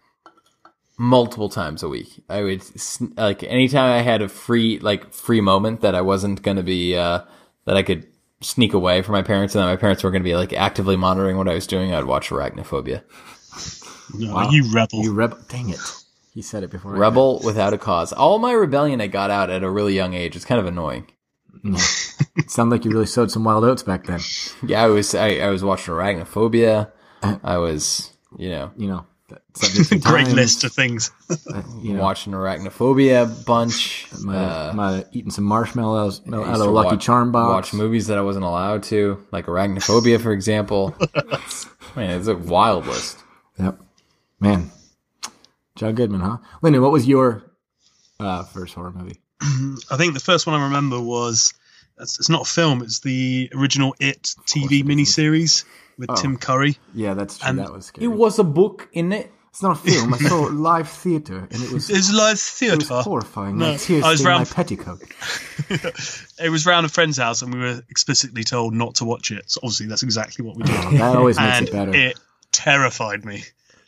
multiple 0.98 1.48
times 1.48 1.82
a 1.82 1.88
week. 1.88 2.22
I 2.28 2.42
would 2.42 2.62
like 3.16 3.42
anytime 3.42 3.90
I 3.90 4.02
had 4.02 4.22
a 4.22 4.28
free 4.28 4.78
like 4.78 5.12
free 5.12 5.40
moment 5.40 5.80
that 5.80 5.94
I 5.94 6.02
wasn't 6.02 6.42
going 6.42 6.56
to 6.56 6.62
be 6.62 6.96
uh 6.96 7.22
that 7.64 7.76
I 7.76 7.82
could 7.82 8.06
sneak 8.40 8.74
away 8.74 9.02
from 9.02 9.14
my 9.14 9.22
parents 9.22 9.54
and 9.54 9.62
that 9.62 9.66
my 9.66 9.76
parents 9.76 10.04
were 10.04 10.10
going 10.10 10.22
to 10.22 10.28
be 10.28 10.36
like 10.36 10.52
actively 10.52 10.96
monitoring 10.96 11.36
what 11.36 11.48
I 11.48 11.54
was 11.54 11.66
doing, 11.66 11.92
I'd 11.92 12.04
watch 12.04 12.28
Arachnophobia. 12.30 13.02
No, 14.16 14.50
you 14.50 14.70
rebel. 14.72 15.02
You 15.02 15.12
rebel. 15.14 15.38
Dang 15.48 15.70
it. 15.70 15.80
He 16.34 16.42
said 16.42 16.64
it 16.64 16.70
before. 16.70 16.92
Rebel 16.96 17.40
without 17.44 17.72
a 17.72 17.78
cause. 17.78 18.12
All 18.12 18.38
my 18.38 18.52
rebellion 18.52 19.00
I 19.00 19.06
got 19.06 19.30
out 19.30 19.50
at 19.50 19.62
a 19.62 19.70
really 19.70 19.94
young 19.94 20.14
age. 20.14 20.34
It's 20.36 20.44
kind 20.44 20.60
of 20.60 20.66
annoying. 20.66 21.06
did. 21.64 21.80
It 22.36 22.50
sounded 22.50 22.74
like 22.74 22.84
you 22.84 22.90
really 22.90 23.06
sowed 23.06 23.30
some 23.30 23.44
wild 23.44 23.64
oats 23.64 23.82
back 23.84 24.04
then. 24.06 24.20
Yeah, 24.66 24.82
I 24.82 24.86
was 24.88 25.14
I, 25.14 25.36
I 25.36 25.48
was 25.50 25.62
watching 25.62 25.94
Arachnophobia. 25.94 26.90
Uh, 27.22 27.38
I 27.44 27.58
was, 27.58 28.12
you 28.36 28.50
know, 28.50 28.72
You 28.76 28.88
know, 28.88 29.06
that 29.28 29.42
72 29.56 30.00
Great 30.00 30.28
list 30.28 30.64
of 30.64 30.72
things. 30.72 31.10
Uh, 31.30 31.62
you 31.80 31.94
know, 31.94 32.02
watching 32.02 32.32
Arachnophobia 32.32 33.22
a 33.30 33.44
bunch. 33.44 34.08
might, 34.24 34.36
Uh, 34.36 34.66
have, 34.66 34.74
might 34.74 34.92
have 34.96 35.08
eaten 35.12 35.30
some 35.30 35.44
marshmallows 35.44 36.20
I 36.26 36.34
out 36.36 36.54
of 36.56 36.60
a 36.62 36.64
Lucky 36.64 36.96
watch, 36.96 37.04
Charm 37.04 37.30
box. 37.32 37.72
Watch 37.72 37.78
movies 37.80 38.08
that 38.08 38.18
I 38.18 38.22
wasn't 38.22 38.44
allowed 38.44 38.82
to, 38.84 39.24
like 39.30 39.46
Arachnophobia, 39.46 40.20
for 40.20 40.32
example. 40.32 40.94
Man, 41.96 42.18
it's 42.18 42.26
a 42.28 42.34
wild 42.36 42.86
list. 42.86 43.22
Yep. 43.58 43.78
Man. 44.40 44.70
John 45.76 45.94
Goodman, 45.94 46.20
huh? 46.20 46.38
Lyndon, 46.62 46.82
what 46.82 46.92
was 46.92 47.06
your 47.06 47.42
uh, 48.20 48.44
first 48.44 48.74
horror 48.74 48.92
movie? 48.92 49.20
I 49.40 49.96
think 49.96 50.14
the 50.14 50.20
first 50.20 50.46
one 50.46 50.58
I 50.60 50.64
remember 50.64 51.00
was 51.00 51.52
it's, 51.98 52.18
it's 52.18 52.28
not 52.30 52.42
a 52.42 52.50
film. 52.50 52.82
It's 52.82 53.00
the 53.00 53.50
original 53.54 53.94
It 53.98 54.22
TV 54.46 54.84
miniseries 54.84 55.64
with 55.98 56.10
Oh. 56.10 56.14
Tim 56.14 56.37
Curry. 56.37 56.76
Yeah, 56.94 57.14
that's 57.14 57.38
true. 57.38 57.48
And 57.48 57.58
that 57.58 57.72
was 57.72 57.87
scary. 57.87 58.04
It 58.06 58.08
was 58.08 58.38
a 58.38 58.44
book 58.44 58.88
in 58.92 59.12
it. 59.12 59.32
it's 59.50 59.62
not 59.62 59.72
a 59.72 59.80
film. 59.80 60.14
I 60.14 60.18
saw 60.18 60.42
live 60.42 60.88
theater, 60.88 61.46
and 61.50 61.62
it 61.62 61.70
was 61.72 61.90
It's 61.90 62.12
live 62.12 62.32
was 62.32 62.48
theatre. 62.50 62.87
horrifying. 63.02 63.58
No, 63.58 63.72
my 63.72 63.76
tears 63.76 64.04
I 64.04 64.10
was 64.10 64.20
stained 64.20 64.38
my 64.38 64.44
petticoat. 64.44 65.02
It 66.44 66.50
was 66.50 66.66
round 66.66 66.84
a 66.87 66.88
friend's 66.88 67.16
house, 67.18 67.42
and 67.42 67.52
we 67.54 67.60
were 67.60 67.80
explicitly 67.90 68.42
told 68.44 68.74
not 68.74 68.96
to 68.96 69.04
watch 69.04 69.30
it. 69.30 69.48
So 69.50 69.60
obviously, 69.62 69.87
that's 69.87 70.02
exactly 70.02 70.44
what 70.44 70.56
we 70.56 70.64
did. 70.64 70.74
That 70.98 71.16
always 71.16 71.38
makes 71.38 71.58
and 71.58 71.68
it 71.68 71.72
better. 71.72 71.92
Mm-hmm. 71.92 72.18
terrified 72.52 73.24
me. 73.24 73.44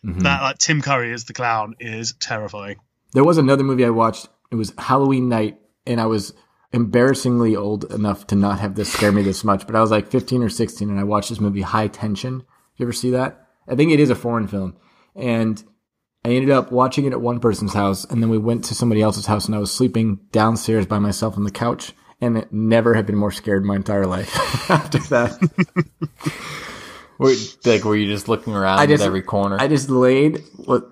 Mm-hmm. 0.07 0.21
That 0.21 0.43
like 0.43 0.59
Tim 0.59 0.83
Curry 0.83 1.13
as 1.13 1.25
the 1.25 1.33
clown 1.33 1.75
is 1.81 2.15
terrifying. 2.15 2.77
There 3.13 3.25
was 3.25 3.39
another 3.39 3.65
movie 3.65 3.85
I 3.85 3.91
watched. 3.91 4.29
It 4.53 4.55
was 4.57 4.73
Halloween 4.79 5.29
night, 5.29 5.59
and 5.87 6.01
I 6.01 6.07
was 6.07 6.33
embarrassingly 6.73 7.57
old 7.57 7.91
enough 7.93 8.27
to 8.29 8.37
not 8.37 8.61
have 8.61 8.77
this 8.77 8.93
scare 8.93 9.11
me 9.11 9.23
this 9.23 9.43
much. 9.43 9.67
But 9.67 9.75
I 9.75 9.81
was 9.81 9.91
like 9.91 10.11
15 10.11 10.43
or 10.43 10.49
16, 10.49 10.89
and 10.89 11.01
I 11.01 11.05
watched 11.05 11.31
this 11.31 11.41
movie, 11.41 11.63
High 11.63 11.89
Tension. 11.89 12.45
You 12.77 12.85
ever 12.85 12.93
see 12.93 13.11
that? 13.11 13.49
I 13.67 13.75
think 13.75 13.91
it 13.91 13.99
is 13.99 14.11
a 14.11 14.15
foreign 14.15 14.47
film, 14.47 14.77
and 15.17 15.63
I 16.25 16.31
ended 16.31 16.51
up 16.51 16.71
watching 16.71 17.05
it 17.07 17.13
at 17.13 17.21
one 17.21 17.41
person's 17.41 17.75
house, 17.75 18.05
and 18.05 18.23
then 18.23 18.31
we 18.31 18.39
went 18.39 18.65
to 18.65 18.75
somebody 18.75 19.03
else's 19.03 19.27
house, 19.27 19.47
and 19.47 19.57
I 19.57 19.59
was 19.59 19.73
sleeping 19.73 20.21
downstairs 20.31 20.87
by 20.87 21.01
myself 21.01 21.37
on 21.37 21.43
the 21.43 21.51
couch, 21.51 21.93
and 22.21 22.39
it 22.39 22.53
never 22.53 22.95
have 22.95 23.07
been 23.07 23.17
more 23.17 23.33
scared 23.33 23.63
in 23.63 23.67
my 23.67 23.77
entire 23.77 24.07
life 24.07 24.35
after 24.71 24.99
that. 24.99 26.71
Were, 27.19 27.33
like, 27.65 27.85
were 27.85 27.97
you 27.97 28.07
just 28.07 28.29
looking 28.29 28.55
around 28.55 28.79
I 28.79 28.87
just- 28.87 29.03
at 29.03 29.07
every 29.07 29.23
corner? 29.23 29.57
I 29.59 29.69
just 29.69 29.89
laid 29.91 30.43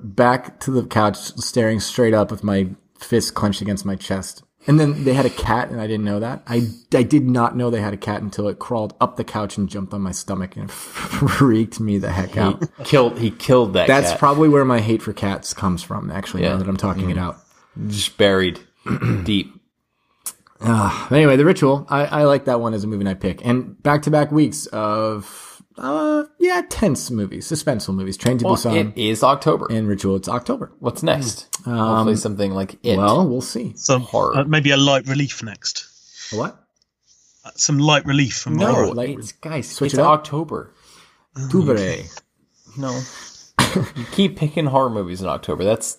back 0.02 0.60
to 0.60 0.70
the 0.70 0.84
couch, 0.84 1.16
staring 1.16 1.80
straight 1.80 2.14
up 2.14 2.30
with 2.30 2.42
my 2.44 2.68
fist 2.98 3.34
clenched 3.34 3.60
against 3.60 3.84
my 3.84 3.96
chest. 3.96 4.42
And 4.66 4.80
then 4.80 5.04
they 5.04 5.12
had 5.12 5.26
a 5.26 5.30
cat, 5.30 5.70
and 5.70 5.78
I 5.78 5.86
didn't 5.86 6.06
know 6.06 6.20
that. 6.20 6.42
I, 6.46 6.68
I 6.94 7.02
did 7.02 7.26
not 7.28 7.54
know 7.54 7.68
they 7.68 7.82
had 7.82 7.92
a 7.92 7.98
cat 7.98 8.22
until 8.22 8.48
it 8.48 8.58
crawled 8.58 8.94
up 8.98 9.16
the 9.16 9.24
couch 9.24 9.58
and 9.58 9.68
jumped 9.68 9.92
on 9.92 10.00
my 10.00 10.12
stomach 10.12 10.56
and 10.56 10.70
freaked 10.72 11.80
me 11.80 11.98
the 11.98 12.10
heck 12.10 12.38
out. 12.38 12.62
he 12.78 12.84
killed. 12.84 13.18
He 13.18 13.30
killed 13.30 13.74
that. 13.74 13.86
That's 13.88 14.12
cat. 14.12 14.18
probably 14.18 14.48
where 14.48 14.64
my 14.64 14.80
hate 14.80 15.02
for 15.02 15.12
cats 15.12 15.52
comes 15.52 15.82
from. 15.82 16.10
Actually, 16.10 16.44
Yeah. 16.44 16.52
now 16.52 16.56
that 16.56 16.68
I'm 16.68 16.78
talking 16.78 17.10
it 17.10 17.16
mm-hmm. 17.18 17.24
out. 17.24 17.40
just 17.88 18.16
buried 18.16 18.58
deep. 19.24 19.52
But 20.60 21.12
anyway, 21.12 21.36
the 21.36 21.44
ritual. 21.44 21.86
I, 21.90 22.06
I 22.06 22.22
like 22.24 22.46
that 22.46 22.58
one 22.60 22.72
as 22.72 22.84
a 22.84 22.86
movie 22.86 23.04
night 23.04 23.20
pick, 23.20 23.44
and 23.44 23.82
back 23.82 24.00
to 24.02 24.10
back 24.10 24.32
weeks 24.32 24.64
of 24.66 25.53
uh 25.76 26.24
yeah 26.38 26.62
tense 26.68 27.10
movies, 27.10 27.48
suspenseful 27.48 27.94
movies. 27.94 28.16
Train 28.16 28.38
to 28.38 28.44
Well, 28.44 28.54
Busan 28.56 28.92
it 28.96 28.98
is 28.98 29.22
October. 29.24 29.66
In 29.70 29.86
Ritual. 29.86 30.16
It's 30.16 30.28
October. 30.28 30.72
What's 30.78 31.02
next? 31.02 31.48
Hopefully 31.64 32.16
something 32.16 32.52
like 32.52 32.78
it. 32.82 32.96
Well, 32.96 33.28
we'll 33.28 33.40
see. 33.40 33.72
Some 33.76 34.02
Horror. 34.02 34.36
uh, 34.36 34.44
maybe 34.44 34.70
a 34.70 34.76
light 34.76 35.06
relief 35.08 35.42
next. 35.42 35.86
A 36.32 36.36
What? 36.36 36.60
Uh, 37.44 37.50
Some 37.56 37.78
light 37.78 38.06
relief 38.06 38.36
from 38.38 38.56
no, 38.56 38.72
horror. 38.72 38.94
like- 38.94 39.18
it's 39.18 39.32
guys. 39.32 39.68
Switch 39.68 39.92
it's 39.92 39.98
it 39.98 40.02
up? 40.02 40.08
October. 40.20 40.72
Tubere. 41.50 42.06
No, 42.78 43.00
you 43.96 44.04
keep 44.12 44.36
picking 44.36 44.66
horror 44.66 44.90
movies 44.90 45.20
in 45.20 45.28
October. 45.28 45.64
That's 45.64 45.98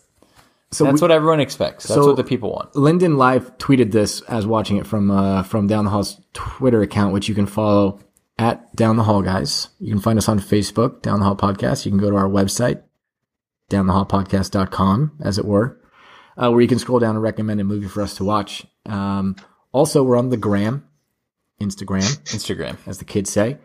So 0.71 0.85
that's 0.85 0.95
we- 0.95 1.05
what 1.05 1.11
everyone 1.11 1.39
expects. 1.41 1.87
That's 1.87 1.99
so- 2.01 2.07
what 2.07 2.15
the 2.15 2.23
people 2.23 2.51
want. 2.51 2.75
Lyndon 2.75 3.17
live 3.17 3.57
tweeted 3.57 3.91
this 3.91 4.21
as 4.21 4.47
watching 4.47 4.77
it 4.77 4.87
from 4.87 5.11
uh, 5.11 5.43
from 5.43 5.67
Down 5.67 5.83
the 5.85 5.91
Hall's 5.91 6.19
Twitter 6.33 6.81
account, 6.81 7.13
which 7.13 7.27
you 7.29 7.35
can 7.35 7.45
follow 7.45 7.99
at 8.37 8.75
Down 8.75 8.97
the 8.97 9.03
Hall, 9.03 9.21
guys. 9.21 9.69
You 9.79 9.91
can 9.91 10.01
find 10.01 10.17
us 10.17 10.27
on 10.27 10.39
Facebook, 10.39 11.01
Down 11.01 11.19
the 11.19 11.25
Hall 11.25 11.35
Podcast. 11.35 11.85
You 11.85 11.91
can 11.91 11.99
go 11.99 12.09
to 12.09 12.17
our 12.17 12.27
website, 12.29 12.81
downthehallpodcast.com, 13.69 15.19
as 15.23 15.37
it 15.37 15.45
were, 15.45 15.79
uh, 16.37 16.51
where 16.51 16.61
you 16.61 16.67
can 16.67 16.79
scroll 16.79 16.99
down 16.99 17.15
and 17.15 17.21
recommend 17.23 17.61
a 17.61 17.63
movie 17.63 17.87
for 17.87 18.01
us 18.01 18.15
to 18.15 18.23
watch. 18.23 18.65
Um, 18.85 19.35
also, 19.71 20.03
we're 20.03 20.17
on 20.17 20.29
the 20.29 20.37
gram, 20.37 20.87
Instagram, 21.61 22.19
Instagram. 22.25 22.77
as 22.85 22.97
the 22.97 23.05
kids 23.05 23.29
say. 23.29 23.57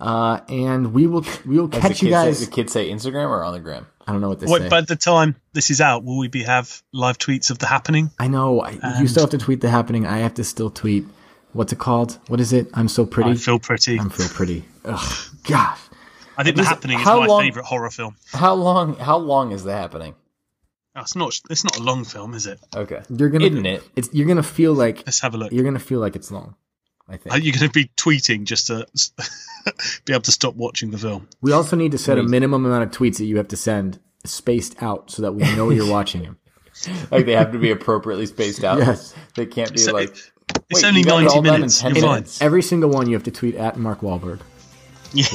Uh, 0.00 0.40
and 0.48 0.92
we 0.92 1.06
will 1.06 1.24
we 1.46 1.58
will 1.58 1.68
catch 1.68 2.02
you 2.02 2.10
guys. 2.10 2.38
Say, 2.38 2.46
the 2.46 2.50
kids 2.50 2.72
say 2.72 2.90
Instagram 2.90 3.28
or 3.28 3.44
on 3.44 3.52
the 3.52 3.60
gram. 3.60 3.86
I 4.04 4.10
don't 4.10 4.20
know 4.20 4.28
what 4.28 4.40
they 4.40 4.46
Wait, 4.46 4.62
say. 4.62 4.68
by 4.68 4.80
the 4.80 4.96
time 4.96 5.36
this 5.52 5.70
is 5.70 5.80
out, 5.80 6.02
will 6.02 6.18
we 6.18 6.26
be 6.26 6.42
have 6.42 6.82
live 6.92 7.18
tweets 7.18 7.50
of 7.50 7.58
the 7.58 7.66
happening? 7.66 8.10
I 8.18 8.26
know. 8.26 8.60
I, 8.60 8.98
you 9.00 9.06
still 9.06 9.22
have 9.22 9.30
to 9.30 9.38
tweet 9.38 9.60
the 9.60 9.70
happening. 9.70 10.04
I 10.06 10.18
have 10.18 10.34
to 10.34 10.44
still 10.44 10.70
tweet. 10.70 11.04
What's 11.52 11.72
it 11.72 11.78
called? 11.78 12.18
What 12.28 12.40
is 12.40 12.52
it? 12.52 12.68
I'm 12.74 12.88
so 12.88 13.04
pretty. 13.04 13.30
I 13.30 13.34
feel 13.34 13.58
pretty. 13.58 13.98
I'm 13.98 14.10
feel 14.10 14.28
pretty. 14.28 14.64
Ugh, 14.84 15.16
gosh. 15.44 15.78
I 16.36 16.44
think 16.44 16.56
the 16.56 16.62
Just- 16.62 16.68
happening 16.70 16.98
is 16.98 17.04
how 17.04 17.20
my 17.20 17.26
long- 17.26 17.42
favorite 17.42 17.64
horror 17.66 17.90
film. 17.90 18.16
How 18.32 18.54
long? 18.54 18.96
How 18.96 19.18
long 19.18 19.52
is 19.52 19.64
the 19.64 19.72
happening? 19.72 20.14
Oh, 20.96 21.00
it's 21.02 21.14
not. 21.16 21.38
It's 21.50 21.64
not 21.64 21.76
a 21.78 21.82
long 21.82 22.04
film, 22.04 22.34
is 22.34 22.46
it? 22.46 22.58
Okay, 22.74 23.02
You're 23.10 23.28
gonna. 23.30 23.46
isn't 23.46 23.66
it? 23.66 23.82
It's 23.96 24.08
you're 24.12 24.26
gonna 24.26 24.42
feel 24.42 24.72
like 24.74 25.02
Let's 25.06 25.20
have 25.20 25.34
a 25.34 25.38
look. 25.38 25.52
you're 25.52 25.64
gonna 25.64 25.78
feel 25.78 26.00
like 26.00 26.16
it's 26.16 26.30
long. 26.30 26.54
I 27.08 27.16
think. 27.16 27.34
Are 27.34 27.38
you 27.38 27.52
going 27.52 27.66
to 27.66 27.70
be 27.70 27.90
tweeting 27.96 28.44
just 28.44 28.68
to 28.68 28.86
be 30.04 30.12
able 30.12 30.22
to 30.22 30.32
stop 30.32 30.54
watching 30.54 30.90
the 30.92 30.98
film? 30.98 31.28
we 31.42 31.52
also 31.52 31.76
need 31.76 31.92
to 31.92 31.98
set 31.98 32.16
a 32.16 32.22
minimum 32.22 32.64
amount 32.64 32.84
of 32.84 32.90
tweets 32.90 33.18
that 33.18 33.24
you 33.24 33.36
have 33.38 33.48
to 33.48 33.56
send 33.56 33.98
spaced 34.24 34.80
out 34.82 35.10
so 35.10 35.20
that 35.22 35.32
we 35.32 35.42
know 35.56 35.68
you're 35.70 35.90
watching 35.90 36.22
them. 36.22 36.38
Like 37.10 37.26
they 37.26 37.32
have 37.32 37.52
to 37.52 37.58
be 37.58 37.70
appropriately 37.72 38.26
spaced 38.26 38.62
out. 38.64 38.78
Yes. 38.78 39.14
they 39.34 39.46
can't 39.46 39.72
be 39.72 39.78
So- 39.78 39.92
like. 39.92 40.16
It's 40.70 40.82
Wait, 40.82 40.88
only 40.88 41.00
you 41.00 41.06
ninety 41.06 41.28
all 41.28 41.42
done 41.42 41.46
in 41.54 41.60
minutes. 41.60 41.80
10 41.80 41.94
You're 41.94 42.02
fine. 42.02 42.10
minutes. 42.14 42.40
Every 42.42 42.62
single 42.62 42.90
one 42.90 43.06
you 43.08 43.14
have 43.14 43.24
to 43.24 43.30
tweet 43.30 43.54
at 43.56 43.76
Mark 43.78 44.00
Wahlberg. 44.00 44.40
Yeah. 45.14 45.26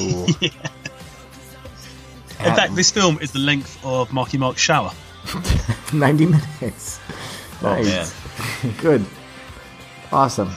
In 2.39 2.55
fact, 2.55 2.75
this 2.75 2.91
film 2.91 3.17
is 3.19 3.31
the 3.31 3.39
length 3.39 3.83
of 3.83 4.13
Marky 4.13 4.37
Mark's 4.37 4.61
shower. 4.61 4.91
90 5.93 6.25
minutes. 6.27 6.99
Oh 7.63 7.73
Nice. 7.81 8.13
man, 8.63 8.73
Good. 8.79 9.05
Awesome. 10.11 10.51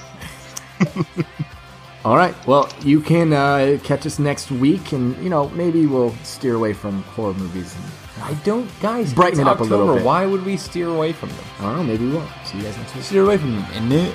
All 2.04 2.16
right. 2.16 2.34
Well, 2.46 2.68
you 2.82 3.00
can 3.00 3.32
uh, 3.32 3.78
catch 3.82 4.04
us 4.06 4.18
next 4.18 4.50
week, 4.50 4.92
and 4.92 5.16
you 5.22 5.28
know 5.30 5.48
maybe 5.50 5.86
we'll 5.86 6.14
steer 6.22 6.54
away 6.54 6.72
from 6.74 7.02
horror 7.02 7.34
movies. 7.34 7.74
And, 7.76 8.24
I 8.24 8.34
don't, 8.44 8.68
guys. 8.80 9.12
Brighten 9.14 9.40
it 9.40 9.46
up 9.46 9.60
a 9.60 9.64
little 9.64 9.94
bit. 9.96 10.04
Why 10.04 10.26
would 10.26 10.44
we 10.44 10.56
steer 10.58 10.88
away 10.88 11.12
from 11.12 11.30
them? 11.30 11.44
I 11.58 11.62
don't 11.62 11.76
know. 11.78 11.82
Maybe 11.84 12.06
we 12.06 12.12
will. 12.12 12.28
See 12.44 12.58
you 12.58 12.64
guys 12.64 12.76
next 12.76 12.94
week. 12.94 13.04
Steer 13.04 13.24
away 13.24 13.38
from 13.38 13.52
them, 13.56 13.62
innit? 13.72 14.14